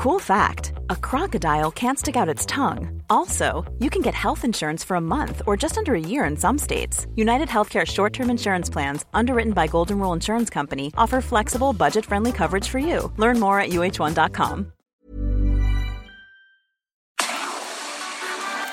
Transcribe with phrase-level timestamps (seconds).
[0.00, 3.02] Cool fact a crocodile can't stick out its tongue.
[3.10, 6.38] Also, you can get health insurance for a month or just under a year in
[6.38, 7.06] some states.
[7.16, 12.06] United Healthcare short term insurance plans, underwritten by Golden Rule Insurance Company, offer flexible, budget
[12.06, 13.12] friendly coverage for you.
[13.18, 14.72] Learn more at uh1.com.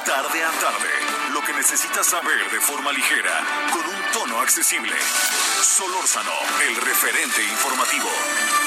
[0.07, 0.93] Tarde a tarde,
[1.33, 3.35] lo que necesitas saber de forma ligera,
[3.73, 4.95] con un tono accesible.
[4.95, 6.31] Solórzano,
[6.69, 8.66] el referente informativo.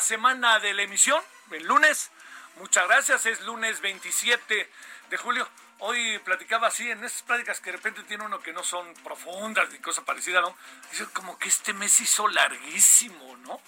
[0.00, 2.10] Semana de la emisión, el lunes.
[2.56, 4.70] Muchas gracias, es lunes 27
[5.10, 5.48] de julio.
[5.80, 9.70] Hoy platicaba así, en esas pláticas que de repente tiene uno que no son profundas
[9.70, 10.56] ni cosa parecida, ¿no?
[10.90, 13.60] Dice como que este mes hizo larguísimo, ¿no?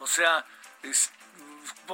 [0.00, 0.44] O sea,
[0.82, 1.12] es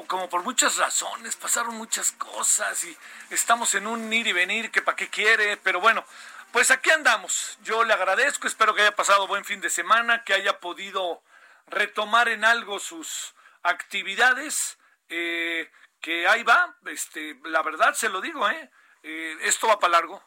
[0.06, 2.96] como por muchas razones, pasaron muchas cosas y
[3.30, 6.04] estamos en un ir y venir que para qué quiere, pero bueno,
[6.50, 7.58] pues aquí andamos.
[7.62, 11.22] Yo le agradezco, espero que haya pasado buen fin de semana, que haya podido
[11.66, 18.48] retomar en algo sus actividades, eh, que ahí va, este, la verdad se lo digo,
[18.50, 18.70] ¿eh?
[19.04, 20.22] Eh, esto va para largo,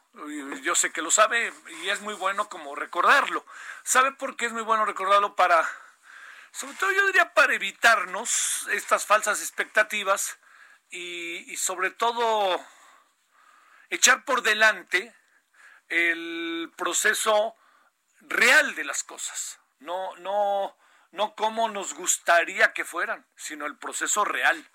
[0.62, 3.46] yo sé que lo sabe y es muy bueno como recordarlo.
[3.84, 5.36] ¿Sabe por qué es muy bueno recordarlo?
[5.36, 5.66] Para,
[6.52, 10.38] sobre todo yo diría para evitarnos estas falsas expectativas
[10.90, 12.60] y, y sobre todo
[13.90, 15.16] echar por delante
[15.88, 17.56] el proceso
[18.20, 20.76] real de las cosas, no, no,
[21.16, 24.70] no como nos gustaría que fueran, sino el proceso real,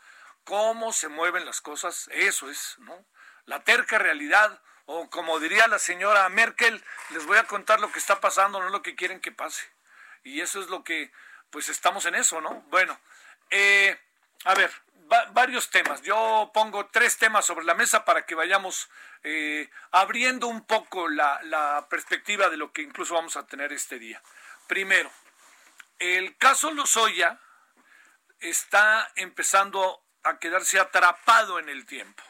[0.44, 3.04] cómo se mueven las cosas, eso es, ¿no?
[3.44, 7.98] La terca realidad, o como diría la señora Merkel, les voy a contar lo que
[7.98, 9.70] está pasando, no lo que quieren que pase.
[10.24, 11.12] Y eso es lo que,
[11.50, 12.62] pues estamos en eso, ¿no?
[12.68, 12.98] Bueno,
[13.50, 14.00] eh,
[14.44, 14.70] a ver,
[15.32, 16.00] varios temas.
[16.02, 18.88] Yo pongo tres temas sobre la mesa para que vayamos
[19.24, 23.98] eh, abriendo un poco la, la perspectiva de lo que incluso vamos a tener este
[23.98, 24.22] día.
[24.66, 25.10] Primero,
[26.00, 27.38] el caso Lozoya
[28.40, 32.22] está empezando a quedarse atrapado en el tiempo.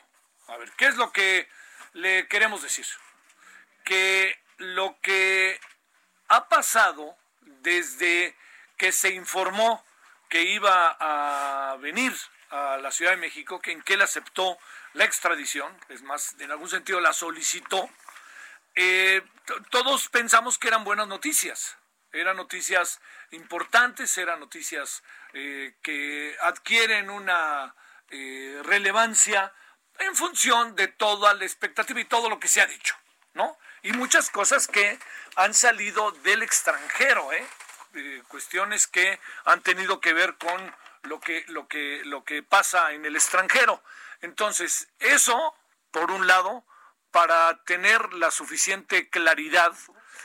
[0.49, 1.49] A ver, ¿qué es lo que
[1.93, 2.87] le queremos decir?
[3.85, 5.61] Que lo que
[6.29, 8.37] ha pasado desde
[8.77, 9.85] que se informó
[10.29, 12.15] que iba a venir
[12.51, 14.59] a la Ciudad de México, que en que él aceptó
[14.95, 17.89] la extradición, es más, en algún sentido la solicitó,
[18.75, 19.23] eh,
[19.71, 21.77] todos pensamos que eran buenas noticias,
[22.13, 23.01] eran noticias
[23.31, 27.75] importantes, eran noticias eh, que adquieren una
[28.11, 29.53] eh, relevancia
[29.99, 32.97] en función de toda la expectativa y todo lo que se ha dicho,
[33.35, 33.59] ¿no?
[33.83, 34.99] Y muchas cosas que
[35.37, 37.47] han salido del extranjero, ¿eh?
[38.29, 43.05] cuestiones que han tenido que ver con lo que, lo que, lo que pasa en
[43.05, 43.83] el extranjero.
[44.21, 45.55] Entonces, eso,
[45.91, 46.65] por un lado,
[47.11, 49.73] para tener la suficiente claridad,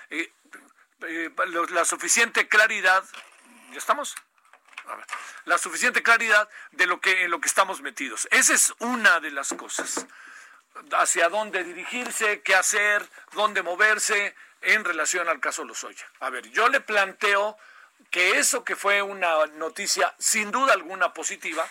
[0.10, 0.32] eh,
[1.02, 1.30] eh,
[1.70, 3.04] la suficiente claridad,
[3.72, 4.16] ¿ya estamos?
[5.46, 8.28] La suficiente claridad de lo que en lo que estamos metidos.
[8.32, 10.06] Esa es una de las cosas.
[10.92, 16.06] Hacia dónde dirigirse, qué hacer, dónde moverse en relación al caso Lozoya.
[16.20, 17.58] A ver, yo le planteo
[18.12, 21.68] que eso que fue una noticia sin duda alguna positiva,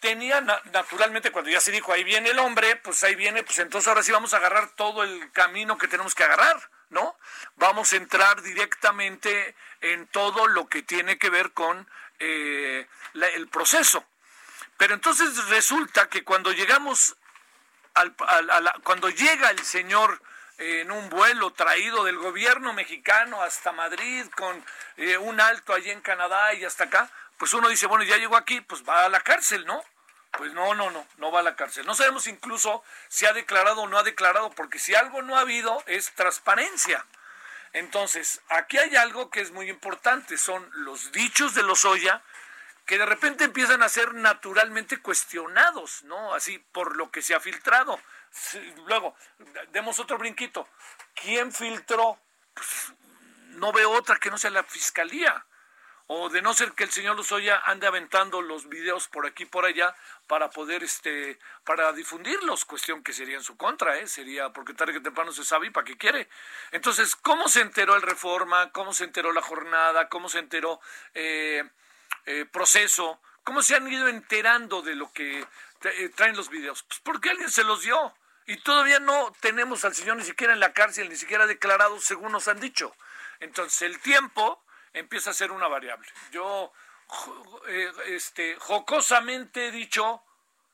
[0.00, 3.88] tenía naturalmente cuando ya se dijo ahí viene el hombre, pues ahí viene, pues entonces
[3.88, 6.58] ahora sí vamos a agarrar todo el camino que tenemos que agarrar,
[6.90, 7.16] ¿no?
[7.56, 11.88] Vamos a entrar directamente en todo lo que tiene que ver con
[12.18, 14.04] eh, el proceso.
[14.76, 17.16] Pero entonces resulta que cuando llegamos
[17.94, 18.14] al,
[18.82, 20.22] cuando llega el señor
[20.58, 24.62] en un vuelo traído del gobierno mexicano hasta Madrid con
[24.96, 28.36] eh, un alto allí en Canadá y hasta acá, pues uno dice, bueno, ya llegó
[28.36, 29.82] aquí, pues va a la cárcel, ¿no?
[30.32, 31.86] Pues no, no, no, no va a la cárcel.
[31.86, 35.40] No sabemos incluso si ha declarado o no ha declarado, porque si algo no ha
[35.40, 37.04] habido es transparencia.
[37.72, 42.22] Entonces, aquí hay algo que es muy importante, son los dichos de los Oya
[42.90, 46.34] que de repente empiezan a ser naturalmente cuestionados, ¿no?
[46.34, 48.00] Así por lo que se ha filtrado.
[48.86, 49.14] Luego,
[49.70, 50.68] demos otro brinquito.
[51.14, 52.18] ¿Quién filtró?
[52.52, 52.92] Pues,
[53.50, 55.46] no veo otra que no sea la fiscalía
[56.12, 59.64] o de no ser que el señor Lozoya ande aventando los videos por aquí por
[59.64, 59.94] allá
[60.26, 64.92] para poder este para difundirlos cuestión que sería en su contra eh sería porque tarde
[64.92, 66.28] que temprano se sabe y para qué quiere.
[66.72, 70.80] Entonces cómo se enteró el Reforma cómo se enteró la jornada cómo se enteró
[71.14, 71.62] eh,
[72.26, 75.46] eh, proceso cómo se han ido enterando de lo que
[75.84, 78.12] eh, traen los videos pues porque alguien se los dio
[78.46, 82.32] y todavía no tenemos al señor ni siquiera en la cárcel ni siquiera declarado según
[82.32, 82.96] nos han dicho.
[83.38, 84.60] Entonces el tiempo
[84.92, 86.08] empieza a ser una variable.
[86.32, 86.72] Yo
[87.68, 90.22] eh, este, jocosamente he dicho,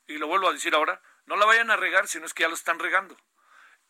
[0.07, 2.43] y lo vuelvo a decir ahora, no la vayan a regar si no es que
[2.43, 3.17] ya lo están regando.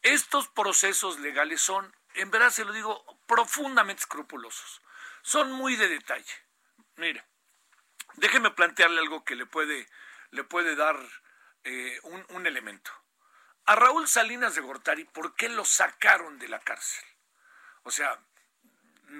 [0.01, 4.81] Estos procesos legales son, en verdad se lo digo, profundamente escrupulosos.
[5.21, 6.33] Son muy de detalle.
[6.95, 7.23] Mire,
[8.15, 9.88] déjeme plantearle algo que le puede,
[10.31, 10.97] le puede dar
[11.63, 12.91] eh, un elemento.
[13.65, 17.03] A Raúl Salinas de Gortari, ¿por qué lo sacaron de la cárcel?
[17.83, 18.18] O sea,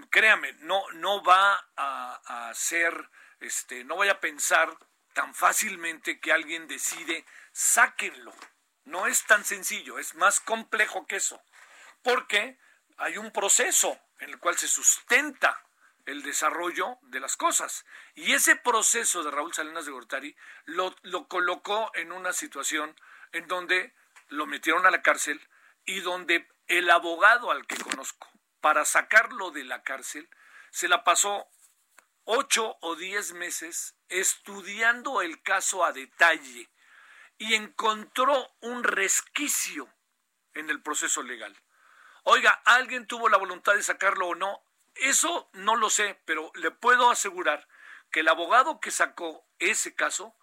[0.10, 4.76] créame, no, no va a, ser, este, no voy a pensar
[5.14, 8.34] tan fácilmente que alguien decide, sáquenlo.
[8.86, 11.42] No es tan sencillo, es más complejo que eso.
[12.04, 12.58] Porque
[12.98, 15.62] hay un proceso en el cual se sustenta
[16.06, 17.86] el desarrollo de las cosas.
[18.16, 20.36] Y ese proceso de Raúl Salinas de Gortari
[20.66, 22.96] lo, lo colocó en una situación
[23.34, 23.94] en donde
[24.30, 25.46] lo metieron a la cárcel
[25.86, 28.30] y donde el abogado al que conozco,
[28.68, 30.30] para sacarlo de la cárcel,
[30.72, 31.48] se la pasó
[32.26, 36.70] ocho o diez meses estudiando el caso a detalle
[37.38, 39.88] y encontró un resquicio
[40.54, 41.56] en el proceso legal.
[42.24, 44.62] Oiga, ¿alguien tuvo la voluntad de sacarlo o no?
[44.96, 47.70] Eso no lo sé, pero le puedo asegurar
[48.12, 50.36] que el abogado que sacó ese caso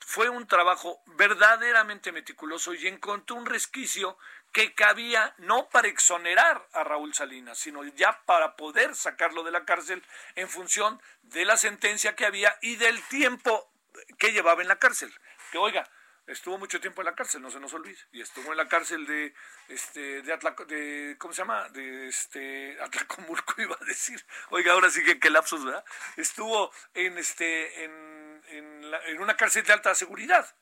[0.00, 4.18] fue un trabajo verdaderamente meticuloso y encontró un resquicio
[4.56, 9.66] que cabía no para exonerar a Raúl Salinas, sino ya para poder sacarlo de la
[9.66, 10.02] cárcel
[10.34, 13.70] en función de la sentencia que había y del tiempo
[14.18, 15.12] que llevaba en la cárcel.
[15.52, 15.86] Que oiga,
[16.26, 19.06] estuvo mucho tiempo en la cárcel, no se nos olvide, y estuvo en la cárcel
[19.06, 19.34] de
[19.68, 20.38] este de,
[20.68, 21.68] de ¿cómo se llama?
[21.68, 24.24] de este Atlacomulco iba a decir.
[24.48, 25.84] Oiga, ahora sí que qué lapsos, ¿verdad?
[26.16, 30.56] Estuvo en este en, en una cárcel de alta seguridad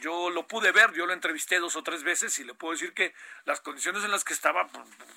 [0.00, 2.94] yo lo pude ver, yo lo entrevisté dos o tres veces y le puedo decir
[2.94, 3.14] que
[3.44, 4.68] las condiciones en las que estaba,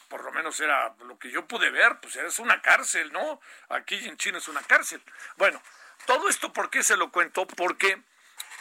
[0.10, 3.40] por, lo menos era lo que yo pude ver, pues es una cárcel, ¿no?
[3.70, 5.02] Aquí en China es una cárcel.
[5.38, 5.62] Bueno,
[6.06, 7.46] todo esto, ¿por qué se lo cuento?
[7.46, 8.02] Porque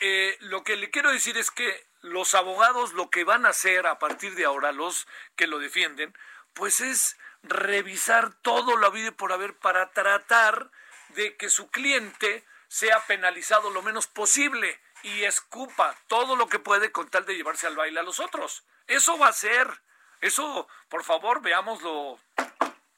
[0.00, 3.86] eh, lo que le quiero decir es que los abogados lo que van a hacer
[3.86, 6.16] a partir de ahora, los que lo defienden,
[6.54, 10.70] pues es revisar todo lo habido por haber para tratar
[11.10, 16.92] de que su cliente sea penalizado lo menos posible y escupa todo lo que puede
[16.92, 18.64] con tal de llevarse al baile a los otros.
[18.86, 19.82] Eso va a ser.
[20.20, 22.18] Eso, por favor, veámoslo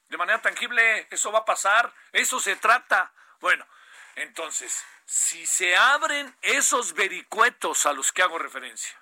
[0.09, 1.07] de manera tangible.
[1.11, 1.93] Eso va a pasar.
[2.13, 3.13] Eso se trata.
[3.41, 3.67] Bueno,
[4.17, 8.99] entonces, si se abren esos vericuetos a los que hago referencia,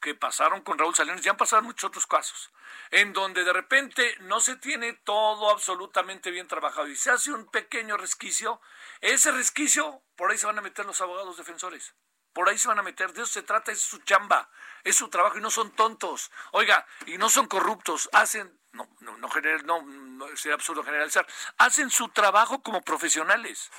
[0.00, 2.50] que pasaron con Raúl Salinas, ya han pasado muchos otros casos,
[2.90, 7.46] en donde de repente no se tiene todo absolutamente bien trabajado y se hace un
[7.50, 8.60] pequeño resquicio,
[9.00, 11.94] ese resquicio, por ahí se van a meter los abogados defensores
[12.36, 14.50] por ahí se van a meter, de eso se trata, es su chamba,
[14.84, 16.30] es su trabajo y no son tontos.
[16.52, 19.30] Oiga, y no son corruptos, hacen, no, no, no,
[19.64, 21.26] no, no sería absurdo generalizar,
[21.56, 23.70] hacen su trabajo como profesionales.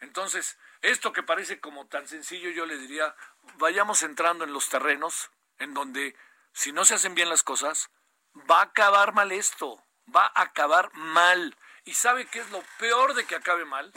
[0.00, 3.14] Entonces, esto que parece como tan sencillo, yo le diría,
[3.58, 6.16] vayamos entrando en los terrenos en donde
[6.54, 7.90] si no se hacen bien las cosas,
[8.50, 9.84] va a acabar mal esto,
[10.16, 11.54] va a acabar mal.
[11.84, 13.92] ¿Y sabe qué es lo peor de que acabe mal?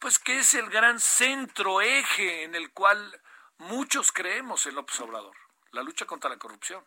[0.00, 3.22] Pues que es el gran centro, eje en el cual
[3.58, 5.36] Muchos creemos en López Obrador,
[5.72, 6.84] la lucha contra la corrupción.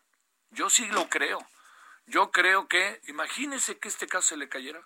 [0.51, 1.39] Yo sí lo creo.
[2.05, 4.81] Yo creo que, imagínese que este caso se le cayera.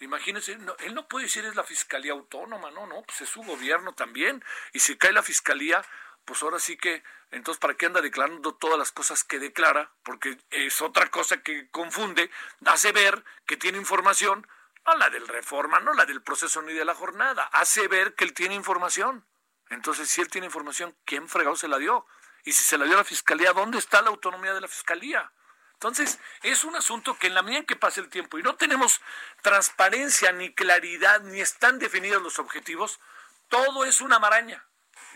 [0.00, 3.94] Imagínese, él no puede decir es la fiscalía autónoma, no, no, pues es su gobierno
[3.94, 4.44] también.
[4.72, 5.84] Y si cae la fiscalía,
[6.24, 9.92] pues ahora sí que, entonces, ¿para qué anda declarando todas las cosas que declara?
[10.02, 12.30] Porque es otra cosa que confunde,
[12.64, 14.46] hace ver que tiene información,
[14.86, 18.24] no la del reforma, no la del proceso ni de la jornada, hace ver que
[18.24, 19.24] él tiene información.
[19.70, 22.06] Entonces, si él tiene información, ¿quién fregado se la dio?
[22.44, 25.32] Y si se la dio a la fiscalía, ¿dónde está la autonomía de la fiscalía?
[25.74, 28.56] Entonces, es un asunto que en la medida en que pase el tiempo y no
[28.56, 29.00] tenemos
[29.42, 33.00] transparencia ni claridad, ni están definidos los objetivos,
[33.48, 34.64] todo es una maraña.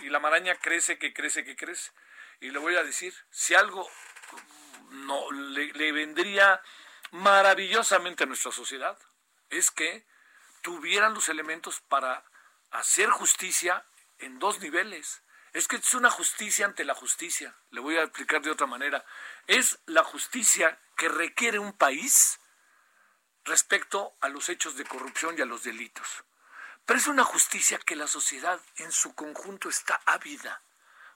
[0.00, 1.92] Y la maraña crece, que crece, que crece.
[2.40, 3.88] Y le voy a decir, si algo
[4.90, 6.62] no le, le vendría
[7.10, 8.98] maravillosamente a nuestra sociedad
[9.50, 10.06] es que
[10.62, 12.24] tuvieran los elementos para
[12.70, 13.84] hacer justicia
[14.18, 15.22] en dos niveles.
[15.52, 17.54] Es que es una justicia ante la justicia.
[17.70, 19.04] Le voy a explicar de otra manera.
[19.46, 22.38] Es la justicia que requiere un país
[23.44, 26.24] respecto a los hechos de corrupción y a los delitos.
[26.84, 30.62] Pero es una justicia que la sociedad en su conjunto está ávida.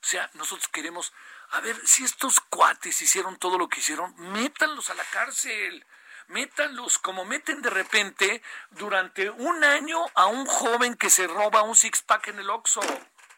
[0.03, 1.13] O sea, nosotros queremos,
[1.51, 5.87] a ver, si estos cuates hicieron todo lo que hicieron, métanlos a la cárcel
[6.29, 11.77] métanlos como meten de repente durante un año a un joven que se roba un
[11.77, 12.81] six-pack en el Oxxo.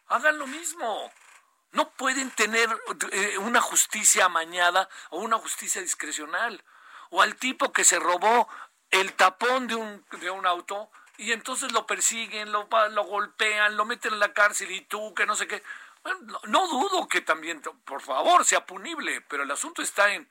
[0.09, 1.13] Hagan lo mismo.
[1.73, 2.69] No pueden tener
[3.11, 6.63] eh, una justicia amañada o una justicia discrecional.
[7.11, 8.49] O al tipo que se robó
[8.91, 13.85] el tapón de un, de un auto y entonces lo persiguen, lo, lo golpean, lo
[13.85, 15.63] meten en la cárcel y tú que no sé qué.
[16.05, 20.29] no, no dudo que también, por favor, sea punible, pero el asunto está en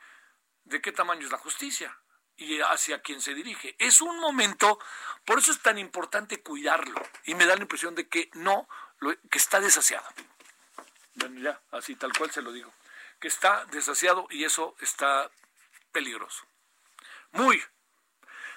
[0.65, 1.97] de qué tamaño es la justicia
[2.37, 3.75] y hacia quien se dirige.
[3.79, 4.79] Es un momento,
[5.25, 7.01] por eso es tan importante cuidarlo.
[7.25, 8.67] Y me da la impresión de que no,
[9.29, 10.05] que está desasiado.
[11.15, 12.73] Bueno, ya, así tal cual se lo digo.
[13.19, 15.29] Que está desasiado y eso está
[15.91, 16.43] peligroso.
[17.31, 17.63] Muy.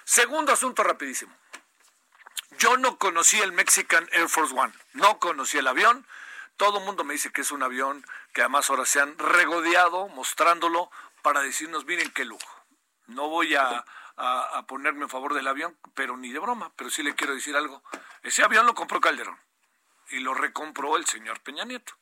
[0.03, 1.35] Segundo asunto rapidísimo.
[2.59, 4.73] Yo no conocí el Mexican Air Force One.
[4.93, 6.07] No conocí el avión.
[6.55, 10.07] Todo el mundo me dice que es un avión que además ahora se han regodeado
[10.07, 10.89] mostrándolo
[11.21, 12.56] para decirnos, miren qué lujo
[13.07, 13.83] no voy a,
[14.67, 17.83] ponerme en favor del avión, pero ni de broma, pero sí le quiero decir algo.
[18.23, 19.37] Ese avión lo compró Calderón
[20.09, 21.93] y lo recompró el señor Peña Nieto.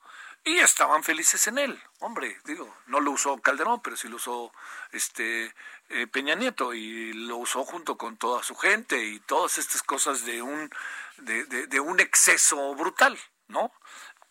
[0.44, 1.82] Y estaban felices en él.
[2.00, 4.54] Hombre, digo, no lo usó Calderón, pero sí lo usó
[4.92, 5.54] este
[5.90, 10.24] eh, Peña Nieto y lo usó junto con toda su gente y todas estas cosas
[10.24, 10.70] de un,
[11.18, 13.74] de, un exceso brutal, ¿no?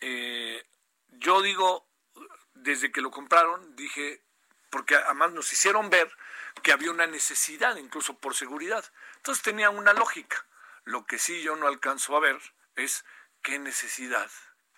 [0.00, 0.64] Eh,
[1.08, 1.86] yo digo,
[2.54, 4.22] desde que lo compraron, dije,
[4.70, 6.10] porque además nos hicieron ver
[6.62, 8.84] que había una necesidad, incluso por seguridad.
[9.16, 10.46] Entonces tenía una lógica.
[10.84, 12.40] Lo que sí yo no alcanzo a ver
[12.76, 13.04] es
[13.42, 14.30] qué necesidad,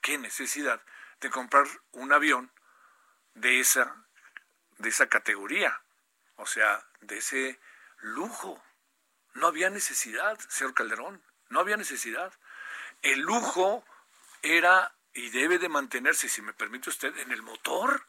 [0.02, 0.80] qué necesidad
[1.20, 2.52] de comprar un avión
[3.34, 4.06] de esa,
[4.78, 5.82] de esa categoría,
[6.36, 7.60] o sea, de ese
[7.98, 8.62] lujo.
[9.34, 12.32] No había necesidad, señor Calderón, no había necesidad.
[13.02, 13.84] El lujo
[14.42, 18.06] era y debe de mantenerse, si me permite usted, en el motor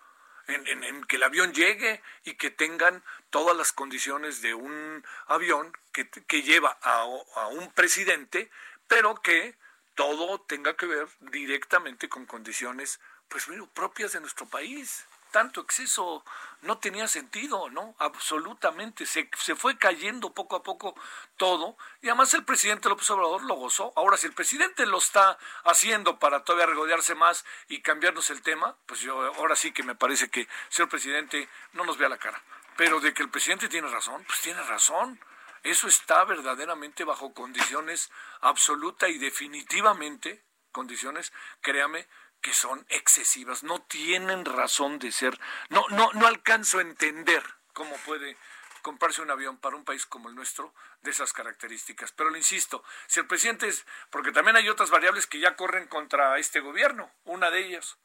[0.48, 6.10] en, que el avión llegue y que tengan todas las condiciones de un avión que,
[6.10, 8.50] que lleva a, un presidente,
[8.88, 9.56] pero que
[9.96, 16.24] todo tenga que ver directamente con condiciones pues propias de nuestro país tanto exceso
[16.62, 17.96] no tenía sentido, ¿no?
[18.00, 19.06] Absolutamente.
[19.06, 20.96] Se, se, fue cayendo poco a poco
[21.38, 21.78] todo.
[22.02, 23.94] Y además el presidente López Obrador lo gozó.
[23.96, 28.76] Ahora, si el presidente lo está haciendo para todavía regodearse más y cambiarnos el tema,
[28.86, 32.42] pues yo ahora sí que me parece que, señor presidente, no nos vea la cara.
[32.76, 35.20] Pero de que el presidente tiene razón, pues tiene razón.
[35.64, 42.08] Eso está verdaderamente bajo condiciones absoluta y definitivamente, condiciones, créame,
[42.42, 45.40] que son excesivas, no tienen razón de ser.
[45.70, 48.38] No, no, no alcanzo a entender cómo puede
[48.82, 52.14] comprarse un avión para un país como el nuestro de esas características.
[52.14, 55.88] Pero le insisto, si el presidente es, porque también hay otras variables que ya corren
[55.88, 57.98] contra este gobierno, una de ellas,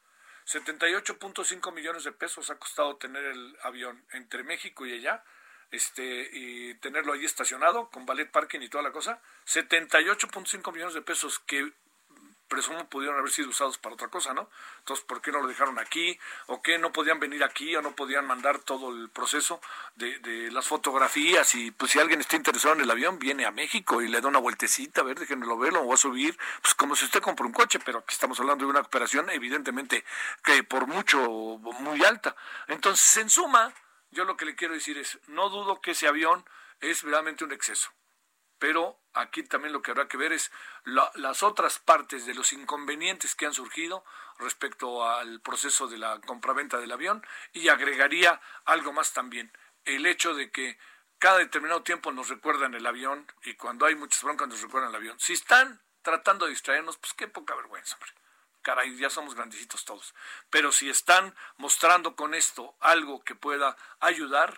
[0.45, 5.23] 78.5 millones de pesos ha costado tener el avión entre México y allá,
[5.71, 11.01] este, y tenerlo ahí estacionado con ballet parking y toda la cosa, 78.5 millones de
[11.01, 11.71] pesos que
[12.53, 14.47] presumo pudieron haber sido usados para otra cosa, ¿no?
[14.77, 16.19] Entonces, ¿por qué no lo dejaron aquí?
[16.45, 17.75] ¿O qué no podían venir aquí?
[17.75, 19.59] ¿O no podían mandar todo el proceso
[19.95, 21.55] de, de las fotografías?
[21.55, 24.27] Y pues si alguien está interesado en el avión, viene a México y le da
[24.27, 27.47] una vueltecita, a ver, déjenmelo verlo, o va a subir, pues como si usted compra
[27.47, 30.05] un coche, pero aquí estamos hablando de una operación evidentemente
[30.43, 31.17] que por mucho,
[31.79, 32.35] muy alta.
[32.67, 33.73] Entonces, en suma,
[34.11, 36.45] yo lo que le quiero decir es, no dudo que ese avión
[36.81, 37.89] es realmente un exceso
[38.63, 40.49] pero aquí también lo que habrá que ver es
[40.85, 44.05] las otras partes de los inconvenientes que han surgido
[44.39, 49.51] respecto al proceso de la compraventa del avión y agregaría algo más también,
[49.83, 50.79] el hecho de que
[51.19, 54.95] cada determinado tiempo nos recuerdan el avión y cuando hay muchas broncas nos recuerdan el
[54.95, 55.19] avión.
[55.19, 58.11] Si están tratando de distraernos, pues qué poca vergüenza, hombre.
[58.61, 60.15] Caray, ya somos grandecitos todos.
[60.49, 64.57] Pero si están mostrando con esto algo que pueda ayudar,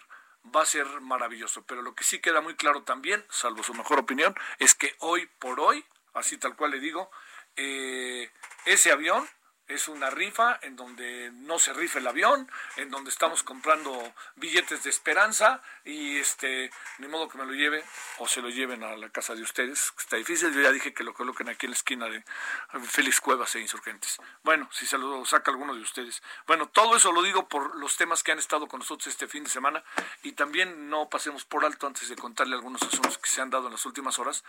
[0.53, 1.63] va a ser maravilloso.
[1.63, 5.29] Pero lo que sí queda muy claro también, salvo su mejor opinión, es que hoy
[5.39, 7.09] por hoy, así tal cual le digo,
[7.55, 8.29] eh,
[8.65, 9.27] ese avión
[9.67, 14.83] es una rifa en donde no se rifa el avión, en donde estamos comprando billetes
[14.83, 17.83] de esperanza y este, ni modo que me lo lleve
[18.19, 21.03] o se lo lleven a la casa de ustedes, está difícil, yo ya dije que
[21.03, 22.23] lo coloquen aquí en la esquina de
[22.83, 24.17] Félix Cuevas e Insurgentes.
[24.43, 26.21] Bueno, si se lo saca alguno de ustedes.
[26.45, 29.43] Bueno, todo eso lo digo por los temas que han estado con nosotros este fin
[29.43, 29.83] de semana
[30.23, 33.67] y también no pasemos por alto antes de contarle algunos asuntos que se han dado
[33.67, 34.43] en las últimas horas,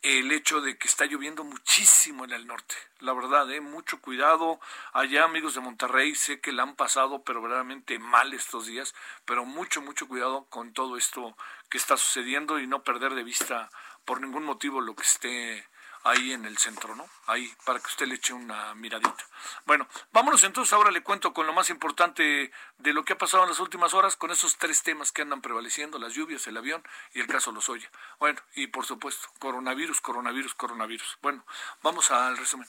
[0.00, 2.74] el hecho de que está lloviendo muchísimo en el norte.
[3.00, 3.60] La verdad, ¿eh?
[3.60, 4.60] mucho cuidado
[4.92, 9.44] allá, amigos de Monterrey, sé que la han pasado, pero verdaderamente mal estos días, pero
[9.44, 11.36] mucho, mucho cuidado con todo esto
[11.68, 13.70] que está sucediendo y no perder de vista
[14.04, 15.66] por ningún motivo lo que esté
[16.04, 17.08] ahí en el centro, ¿no?
[17.26, 19.24] Ahí, para que usted le eche una miradita.
[19.66, 23.44] Bueno, vámonos entonces, ahora le cuento con lo más importante de lo que ha pasado
[23.44, 26.82] en las últimas horas, con esos tres temas que andan prevaleciendo, las lluvias, el avión
[27.14, 27.90] y el caso Lozoya.
[28.18, 31.18] Bueno, y por supuesto, coronavirus, coronavirus, coronavirus.
[31.22, 31.44] Bueno,
[31.82, 32.68] vamos al resumen.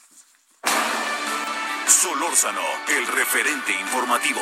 [1.93, 4.41] Solórzano, el referente informativo.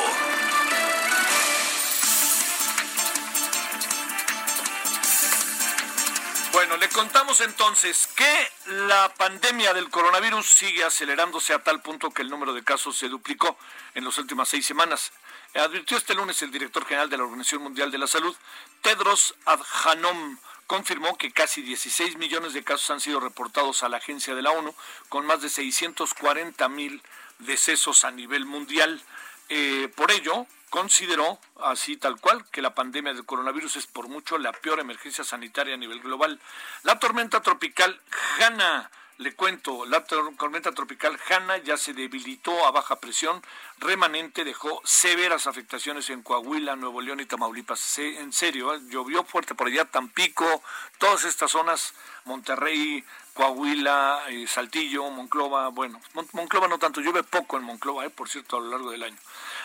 [6.52, 8.48] Bueno, le contamos entonces que
[8.86, 13.08] la pandemia del coronavirus sigue acelerándose a tal punto que el número de casos se
[13.08, 13.58] duplicó
[13.94, 15.12] en las últimas seis semanas.
[15.54, 18.34] Advirtió este lunes el director general de la Organización Mundial de la Salud,
[18.80, 24.34] Tedros Adhanom confirmó que casi 16 millones de casos han sido reportados a la agencia
[24.34, 24.74] de la ONU,
[25.10, 27.02] con más de 640 mil
[27.46, 29.00] decesos a nivel mundial.
[29.48, 34.38] Eh, por ello, consideró, así tal cual, que la pandemia del coronavirus es por mucho
[34.38, 36.40] la peor emergencia sanitaria a nivel global.
[36.82, 38.00] La tormenta tropical
[38.38, 43.42] Hanna le cuento, la tormenta tropical Hanna ya se debilitó a baja presión,
[43.78, 47.98] remanente dejó severas afectaciones en Coahuila, Nuevo León y Tamaulipas.
[47.98, 48.80] En serio, ¿eh?
[48.88, 50.62] llovió fuerte por allá, Tampico,
[50.98, 56.00] todas estas zonas, Monterrey, Coahuila, eh, Saltillo, Monclova, bueno,
[56.32, 59.16] Monclova no tanto, llueve poco en Monclova, eh, por cierto, a lo largo del año.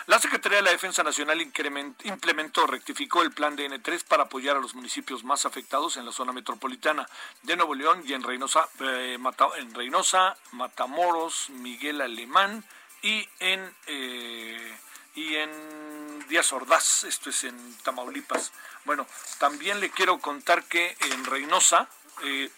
[0.06, 4.60] La Secretaría de la Defensa Nacional implementó, rectificó el plan de N3 para apoyar a
[4.60, 7.06] los municipios más afectados en la zona metropolitana
[7.42, 9.18] de Nuevo León y en Reynosa, eh,
[9.58, 12.64] en Reynosa Matamoros, Miguel Alemán
[13.02, 14.78] y en, eh,
[15.14, 18.52] y en Díaz Ordaz, esto es en Tamaulipas.
[18.84, 19.06] Bueno,
[19.38, 21.88] también le quiero contar que en Reynosa,
[22.22, 22.50] eh,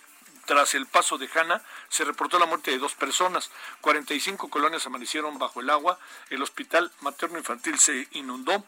[0.47, 3.51] tras el paso de Hanna, se reportó la muerte de dos personas.
[3.83, 5.99] 45 colonias amanecieron bajo el agua.
[6.29, 8.65] El hospital materno-infantil se inundó.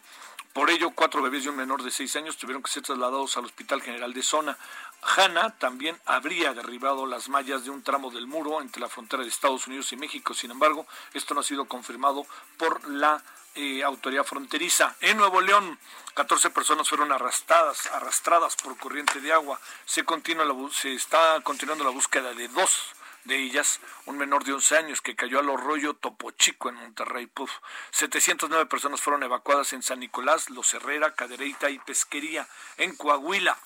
[0.53, 3.45] Por ello, cuatro bebés y un menor de seis años tuvieron que ser trasladados al
[3.45, 4.57] Hospital General de Zona.
[5.01, 9.29] Hanna también habría derribado las mallas de un tramo del muro entre la frontera de
[9.29, 10.35] Estados Unidos y México.
[10.35, 12.25] Sin embargo, esto no ha sido confirmado
[12.57, 13.23] por la
[13.55, 14.95] eh, autoridad fronteriza.
[15.01, 15.77] En Nuevo León,
[16.13, 19.59] 14 personas fueron arrastradas, arrastradas por corriente de agua.
[19.85, 22.93] Se, continúa la, se está continuando la búsqueda de dos
[23.25, 27.27] de ellas, un menor de 11 años que cayó al arroyo Topo Chico en Monterrey.
[27.27, 27.51] Puf.
[27.91, 32.47] 709 personas fueron evacuadas en San Nicolás, Los Herrera, Cadereyta y Pesquería.
[32.77, 33.57] En Coahuila,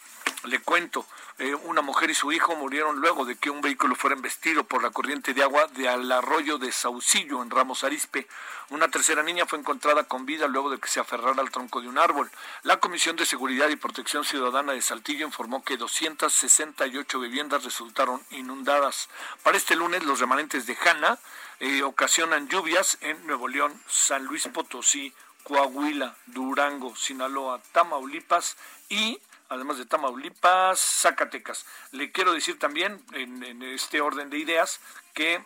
[0.43, 1.05] le cuento,
[1.39, 4.81] eh, una mujer y su hijo murieron luego de que un vehículo fuera embestido por
[4.81, 8.27] la corriente de agua de al arroyo de Saucillo en Ramos Arispe.
[8.69, 11.87] Una tercera niña fue encontrada con vida luego de que se aferrara al tronco de
[11.87, 12.29] un árbol.
[12.63, 19.09] La Comisión de Seguridad y Protección Ciudadana de Saltillo informó que 268 viviendas resultaron inundadas.
[19.47, 21.17] Para este lunes, los remanentes de Jana
[21.61, 28.57] eh, ocasionan lluvias en Nuevo León, San Luis Potosí, Coahuila, Durango, Sinaloa, Tamaulipas
[28.89, 31.65] y además de Tamaulipas, Zacatecas.
[31.93, 34.81] Le quiero decir también, en, este orden de ideas,
[35.13, 35.41] que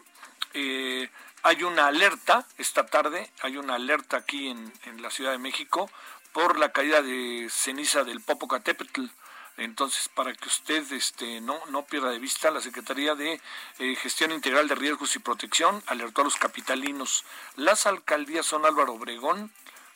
[0.55, 1.07] eh,
[1.43, 5.91] hay una alerta esta tarde, hay una alerta aquí en, la Ciudad de México
[6.33, 9.05] por la caída de ceniza del Popocatépetl.
[9.57, 13.39] Entonces, para que usted este, no, no pierda de vista, la Secretaría de
[13.79, 17.25] eh, Gestión Integral de Riesgos y Protección alertó a los capitalinos.
[17.55, 19.51] Las alcaldías son Álvaro Obregón,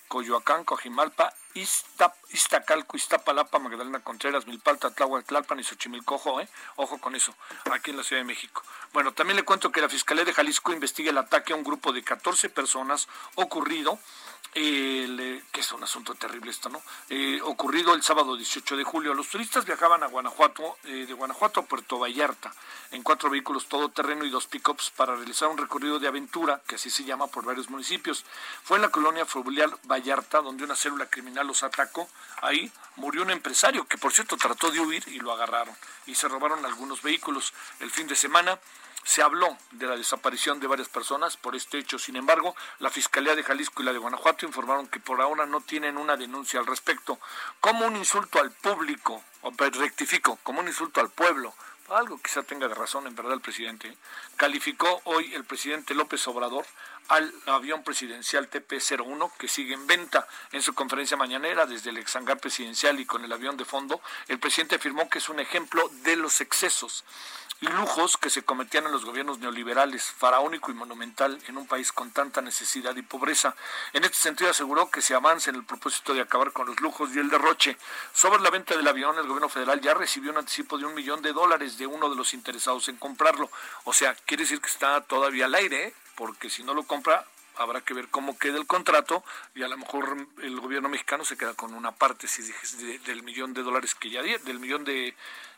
[0.08, 7.16] Coyoacán, Cojimalpa Iztacalco, Iztapalapa, Magdalena Contreras, Milpalta, Tláhuac, Tlalpan y Xochimilco, ojo, eh, ojo con
[7.16, 7.34] eso,
[7.72, 8.62] aquí en la Ciudad de México.
[8.92, 11.94] Bueno, también le cuento que la Fiscalía de Jalisco investiga el ataque a un grupo
[11.94, 14.00] de 14 personas ocurrido
[14.58, 16.82] eh, que es un asunto terrible esto, ¿no?
[17.10, 19.14] Eh, ocurrido el sábado 18 de julio.
[19.14, 22.54] Los turistas viajaban a Guanajuato, eh, de Guanajuato a Puerto Vallarta,
[22.92, 26.90] en cuatro vehículos todoterreno y dos pickups para realizar un recorrido de aventura, que así
[26.90, 28.24] se llama por varios municipios.
[28.64, 32.08] Fue en la colonia fluvial Vallarta, donde una célula criminal los atacó.
[32.42, 35.76] Ahí murió un empresario que, por cierto, trató de huir y lo agarraron.
[36.06, 37.54] Y se robaron algunos vehículos.
[37.82, 38.58] El fin de semana
[39.06, 42.00] se habló de la desaparición de varias personas por este hecho.
[42.00, 45.62] Sin embargo, la Fiscalía de Jalisco y la de Guanajuato informaron que por ahora no
[45.62, 47.20] tienen una denuncia al respecto.
[47.62, 51.54] Como un insulto al público, o rectifico, como un insulto al pueblo,
[51.90, 53.96] algo quizá tenga de razón en verdad el presidente,
[54.38, 56.66] calificó hoy el presidente López Obrador
[57.08, 60.28] al avión presidencial TP-01 que sigue en venta.
[60.52, 64.40] En su conferencia mañanera desde el exangar presidencial y con el avión de fondo, el
[64.40, 67.04] presidente afirmó que es un ejemplo de los excesos
[67.66, 72.12] lujos que se cometían en los gobiernos neoliberales, faraónico y monumental en un país con
[72.12, 73.56] tanta necesidad y pobreza.
[73.94, 77.16] En este sentido aseguró que se avanza en el propósito de acabar con los lujos
[77.16, 77.78] y el derroche.
[78.14, 81.22] Sobre la venta del avión, el gobierno federal ya recibió un anticipo de un millón
[81.22, 83.50] de dólares de uno de los interesados en comprarlo.
[83.84, 87.26] O sea, quiere decir que está todavía al aire, porque si no lo compra,
[87.58, 89.24] habrá que ver cómo queda el contrato
[89.54, 92.44] y a lo mejor el gobierno mexicano se queda con una parte si
[93.06, 95.16] del millón de dólares que ya del millón de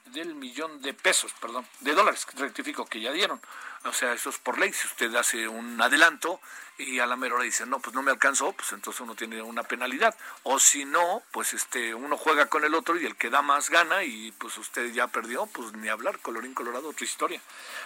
[0.07, 3.39] del millón de pesos, perdón, de dólares, rectifico que ya dieron.
[3.87, 4.73] O sea, eso es por ley.
[4.73, 6.39] Si usted hace un adelanto
[6.77, 9.41] y a la mera hora dice, no, pues no me alcanzó, pues entonces uno tiene
[9.41, 10.15] una penalidad.
[10.43, 13.69] O si no, pues este, uno juega con el otro y el que da más
[13.69, 17.41] gana y pues usted ya perdió, pues ni hablar, colorín colorado, otra historia.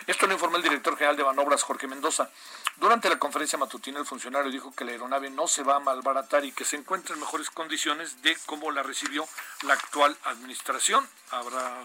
[0.08, 2.30] Esto lo informó el director general de Banobras, Jorge Mendoza.
[2.78, 6.44] Durante la conferencia matutina, el funcionario dijo que la aeronave no se va a malbaratar
[6.44, 9.28] y que se encuentra en mejores condiciones de cómo la recibió
[9.62, 11.08] la actual administración.
[11.30, 11.82] Habrá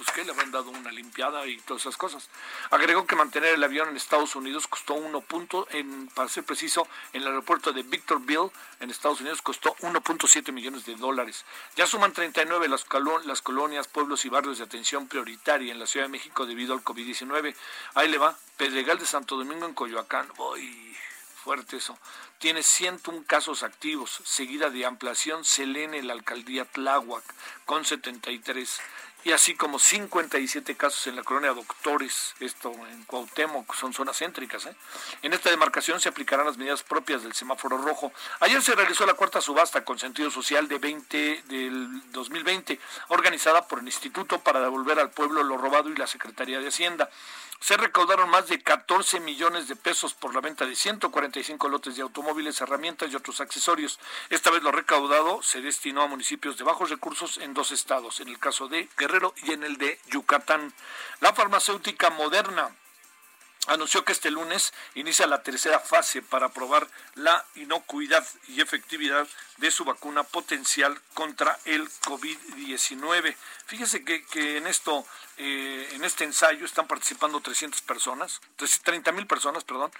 [0.00, 2.30] pues que le habrán dado una limpiada y todas esas cosas.
[2.70, 6.86] Agregó que mantener el avión en Estados Unidos costó uno punto, en, para ser preciso,
[7.12, 11.44] en el aeropuerto de Victorville, en Estados Unidos, costó 1.7 millones de dólares.
[11.76, 12.86] Ya suman 39 las,
[13.24, 16.84] las colonias, pueblos y barrios de atención prioritaria en la Ciudad de México debido al
[16.84, 17.54] COVID-19.
[17.94, 20.28] Ahí le va, Pedregal de Santo Domingo en Coyoacán.
[20.38, 20.96] Uy,
[21.42, 21.98] fuerte eso.
[22.38, 27.24] Tiene 101 casos activos, seguida de ampliación Selene, la alcaldía Tláhuac,
[27.64, 28.80] con 73
[29.24, 34.66] y así como 57 casos en la colonia Doctores, esto en Cuauhtémoc, son zonas céntricas.
[34.66, 34.74] ¿eh?
[35.22, 38.12] En esta demarcación se aplicarán las medidas propias del semáforo rojo.
[38.40, 43.80] Ayer se realizó la cuarta subasta con sentido social de 20 del 2020, organizada por
[43.80, 47.10] el Instituto para devolver al pueblo lo robado y la Secretaría de Hacienda
[47.60, 52.02] se recaudaron más de 14 millones de pesos por la venta de 145 lotes de
[52.02, 54.00] automóviles, herramientas y otros accesorios.
[54.30, 58.28] Esta vez lo recaudado se destinó a municipios de bajos recursos en dos estados, en
[58.28, 60.72] el caso de Guerrero y en el de Yucatán.
[61.20, 62.70] La farmacéutica moderna
[63.66, 69.70] anunció que este lunes inicia la tercera fase para probar la inocuidad y efectividad de
[69.70, 73.36] su vacuna potencial contra el COVID-19.
[73.66, 79.26] Fíjese que, que, en esto, eh, en este ensayo están participando 300 personas, 30 mil
[79.26, 79.92] personas, perdón,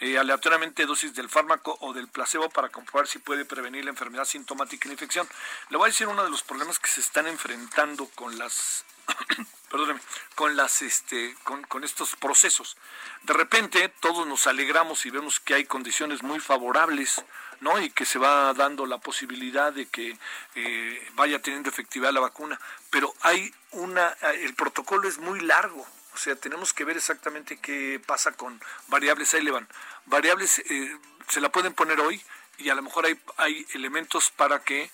[0.00, 4.24] eh, aleatoriamente dosis del fármaco o del placebo para comprobar si puede prevenir la enfermedad
[4.24, 5.28] sintomática y la infección.
[5.70, 8.84] Le voy a decir uno de los problemas que se están enfrentando con las
[9.70, 10.00] perdóneme,
[10.34, 12.76] con las este con, con, estos procesos.
[13.22, 17.24] De repente todos nos alegramos y vemos que hay condiciones muy favorables,
[17.60, 17.80] ¿no?
[17.80, 20.18] Y que se va dando la posibilidad de que
[20.54, 25.86] eh, vaya teniendo efectividad la vacuna, pero hay una el protocolo es muy largo.
[26.14, 29.34] O sea, tenemos que ver exactamente qué pasa con variables.
[29.34, 29.68] Ahí le van.
[30.06, 30.96] Variables eh,
[31.28, 32.20] se la pueden poner hoy
[32.58, 34.90] y a lo mejor hay, hay elementos para que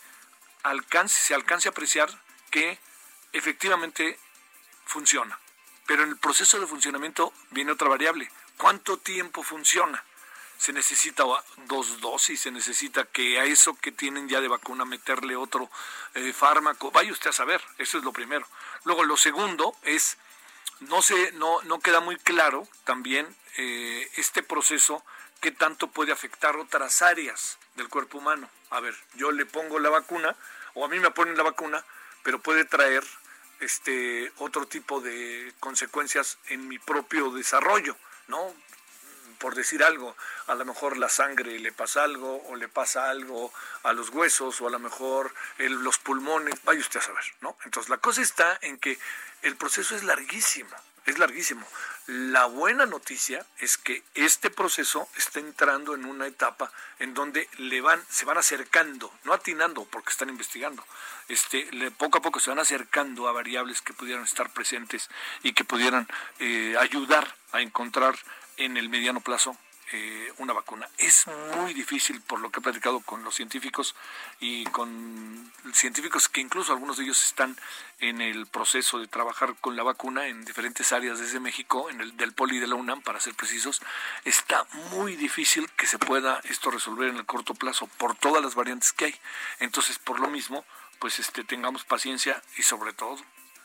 [0.63, 2.11] alcance, se alcance a apreciar
[2.51, 2.79] que
[3.35, 4.19] efectivamente
[4.87, 5.39] funciona.
[5.87, 8.31] Pero en el proceso de funcionamiento viene otra variable.
[8.57, 10.03] ¿Cuánto tiempo funciona?
[10.57, 11.25] Se necesita
[11.67, 15.71] dos dosis, se necesita que a eso que tienen ya de vacuna meterle otro
[16.15, 16.91] eh, fármaco.
[16.91, 18.47] Vaya usted a saber, eso es lo primero.
[18.85, 20.17] Luego lo segundo es,
[20.81, 25.05] no, se, no, no queda muy claro también eh, este proceso
[25.41, 28.49] que tanto puede afectar otras áreas del cuerpo humano.
[28.71, 30.35] A ver, yo le pongo la vacuna
[30.75, 31.85] o a mí me ponen la vacuna,
[32.23, 33.05] pero puede traer
[33.65, 37.97] este otro tipo de consecuencias en mi propio desarrollo,
[38.29, 38.55] ¿no?
[39.39, 43.53] Por decir algo, a lo mejor la sangre le pasa algo o le pasa algo
[43.83, 47.57] a los huesos o a lo mejor los pulmones, vaya usted a saber, ¿no?
[47.65, 48.99] Entonces la cosa está en que
[49.43, 50.75] el proceso es larguísimo,
[51.07, 51.67] es larguísimo.
[52.07, 57.81] La buena noticia es que este proceso está entrando en una etapa en donde le
[57.81, 60.85] van, se van acercando, no atinando porque están investigando,
[61.29, 65.09] este, le, poco a poco se van acercando a variables que pudieran estar presentes
[65.43, 66.07] y que pudieran
[66.41, 68.17] eh, ayudar a encontrar
[68.57, 69.57] en el mediano plazo
[69.93, 70.89] eh, una vacuna.
[70.99, 73.95] Es muy difícil, por lo que he platicado con los científicos
[74.41, 77.57] y con científicos que incluso algunos de ellos están
[78.01, 82.17] en el proceso de trabajar con la vacuna en diferentes áreas desde México, en el
[82.17, 83.83] del Poli de la UNAM, para ser precisos.
[84.25, 88.55] Está muy difícil que se pueda esto resolver en el corto plazo por todas las
[88.55, 89.15] variantes que hay.
[89.61, 90.65] Entonces, por lo mismo,
[90.99, 93.19] pues este tengamos paciencia y sobre todo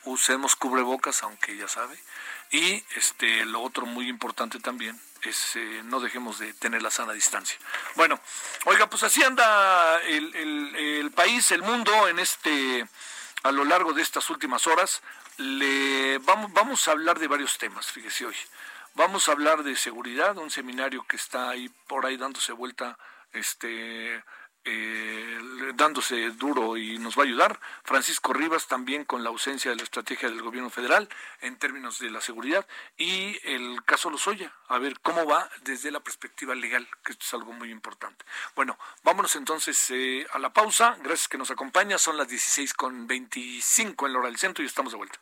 [0.09, 1.97] usemos cubrebocas, aunque ya sabe.
[2.51, 7.13] Y este lo otro muy importante también es eh, no dejemos de tener la sana
[7.13, 7.57] distancia.
[7.95, 8.19] Bueno,
[8.65, 12.87] oiga, pues así anda el, el, el país, el mundo en este
[13.43, 15.01] a lo largo de estas últimas horas.
[15.37, 18.35] le vamos, vamos a hablar de varios temas, fíjese hoy.
[18.95, 22.97] Vamos a hablar de seguridad, un seminario que está ahí por ahí dándose vuelta
[23.31, 24.23] este
[24.71, 25.39] eh,
[25.75, 27.59] dándose duro y nos va a ayudar.
[27.83, 31.09] Francisco Rivas también con la ausencia de la estrategia del gobierno federal
[31.41, 36.01] en términos de la seguridad y el caso Lozoya, a ver cómo va desde la
[36.01, 38.25] perspectiva legal, que esto es algo muy importante.
[38.55, 40.97] Bueno, vámonos entonces eh, a la pausa.
[41.01, 41.97] Gracias que nos acompaña.
[41.97, 45.19] Son las 16 con 25 en la hora del centro y estamos de vuelta.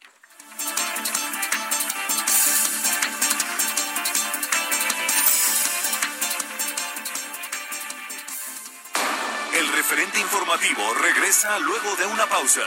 [9.77, 12.63] Referente informativo regresa luego de una pausa.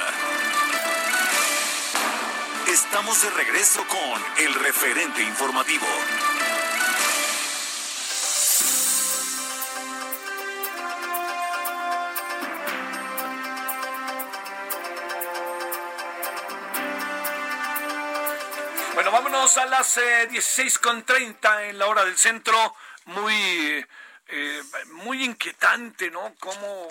[2.68, 5.88] Estamos de regreso con el referente informativo.
[18.94, 22.77] Bueno, vámonos a las 16.30 eh, en la hora del centro.
[23.07, 23.85] Muy
[25.05, 26.35] muy inquietante, ¿no?
[26.41, 26.89] Cómo,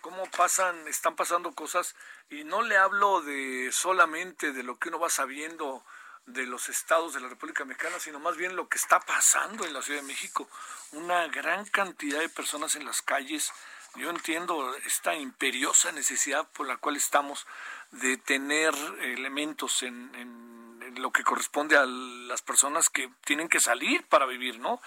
[0.00, 1.94] cómo pasan, están pasando cosas
[2.30, 5.84] y no le hablo de solamente de lo que uno va sabiendo
[6.26, 9.72] de los estados de la República Mexicana, sino más bien lo que está pasando en
[9.72, 10.48] la Ciudad de México.
[10.92, 13.52] Una gran cantidad de personas en las calles.
[13.96, 17.46] Yo entiendo esta imperiosa necesidad por la cual estamos
[17.92, 20.48] de tener elementos en, en
[20.96, 24.80] lo que corresponde a las personas que tienen que salir para vivir, ¿no?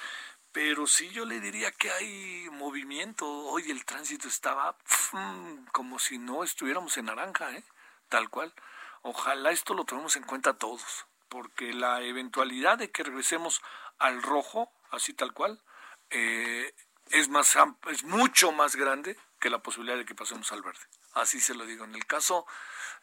[0.52, 3.28] Pero sí yo le diría que hay movimiento.
[3.28, 4.76] Hoy el tránsito estaba
[5.72, 7.64] como si no estuviéramos en naranja, ¿eh?
[8.10, 8.54] tal cual.
[9.02, 13.62] Ojalá esto lo tomemos en cuenta todos, porque la eventualidad de que regresemos
[13.98, 15.62] al rojo, así tal cual,
[16.10, 16.74] eh,
[17.10, 20.82] es, más, es mucho más grande que la posibilidad de que pasemos al verde.
[21.14, 21.86] Así se lo digo.
[21.86, 22.46] En el caso,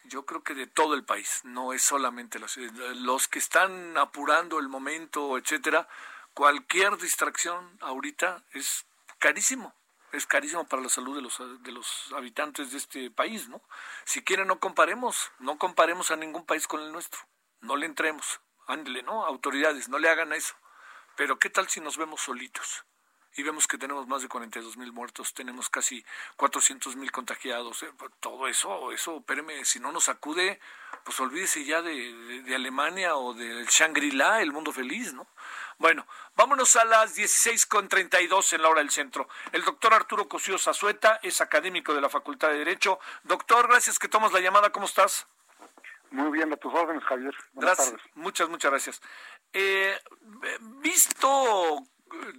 [0.05, 2.73] yo creo que de todo el país, no es solamente la ciudad.
[2.95, 5.89] Los que están apurando el momento, etcétera,
[6.38, 8.87] cualquier distracción ahorita es
[9.18, 9.74] carísimo,
[10.12, 13.61] es carísimo para la salud de los, de los habitantes de este país, ¿no?
[14.05, 17.18] Si quieren no comparemos, no comparemos a ningún país con el nuestro,
[17.61, 19.27] no le entremos, ándele, ¿no?
[19.27, 20.55] Autoridades, no le hagan eso.
[21.16, 22.85] Pero ¿qué tal si nos vemos solitos?
[23.38, 26.05] Y vemos que tenemos más de 42 mil muertos, tenemos casi
[26.37, 30.59] 400 mil contagiados, eh, todo eso, eso, espéreme, si no nos acude,
[31.05, 35.27] pues olvídese ya de, de Alemania o del Shangri-La, el mundo feliz, ¿no?
[35.79, 39.29] Bueno, vámonos a las 16.32 en la hora del centro.
[39.53, 42.98] El doctor Arturo Cosío Zazueta es académico de la Facultad de Derecho.
[43.22, 44.70] Doctor, gracias que tomas la llamada.
[44.70, 45.29] ¿Cómo estás?
[46.11, 47.35] Muy bien, a tus órdenes, Javier.
[47.53, 47.94] gracias.
[48.14, 49.01] Muchas, muchas gracias.
[49.53, 49.96] Eh,
[50.81, 51.85] visto,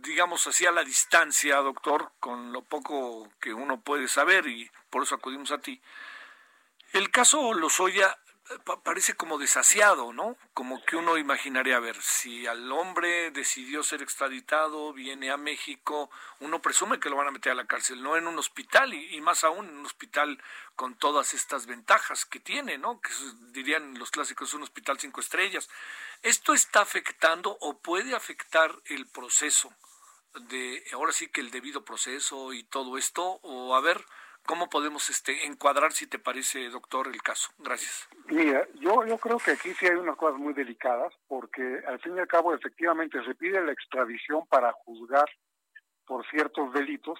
[0.02, 5.04] digamos así, a la distancia, doctor, con lo poco que uno puede saber y por
[5.04, 5.82] eso acudimos a ti,
[6.94, 8.18] el caso Lozoya
[8.84, 10.36] parece como desasiado, ¿no?
[10.54, 16.10] Como que uno imaginaría, a ver, si al hombre decidió ser extraditado, viene a México,
[16.40, 19.22] uno presume que lo van a meter a la cárcel, no en un hospital, y,
[19.22, 20.42] más aún en un hospital
[20.76, 23.00] con todas estas ventajas que tiene, ¿no?
[23.02, 23.12] Que
[23.52, 25.70] dirían los clásicos, un hospital cinco estrellas.
[26.24, 29.72] ¿Esto está afectando o puede afectar el proceso
[30.34, 33.40] de, ahora sí que el debido proceso y todo esto?
[33.44, 34.04] O a ver,
[34.50, 37.52] ¿Cómo podemos este, encuadrar, si te parece, doctor, el caso?
[37.60, 38.10] Gracias.
[38.26, 42.18] Mira, yo, yo creo que aquí sí hay unas cosas muy delicadas, porque al fin
[42.18, 45.30] y al cabo, efectivamente, se pide la extradición para juzgar
[46.04, 47.20] por ciertos delitos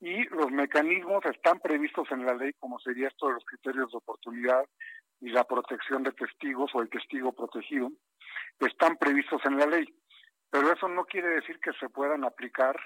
[0.00, 3.98] y los mecanismos están previstos en la ley, como sería esto de los criterios de
[3.98, 4.64] oportunidad
[5.20, 7.92] y la protección de testigos o el testigo protegido,
[8.60, 9.94] están previstos en la ley.
[10.48, 12.80] Pero eso no quiere decir que se puedan aplicar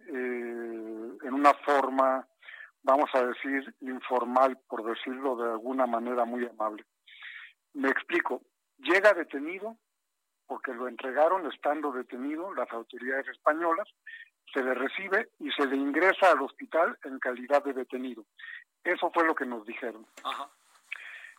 [0.00, 2.26] eh, en una forma
[2.84, 6.84] vamos a decir, informal, por decirlo de alguna manera muy amable.
[7.72, 8.42] Me explico,
[8.78, 9.76] llega detenido
[10.46, 13.88] porque lo entregaron estando detenido las autoridades españolas,
[14.52, 18.24] se le recibe y se le ingresa al hospital en calidad de detenido.
[18.84, 20.06] Eso fue lo que nos dijeron.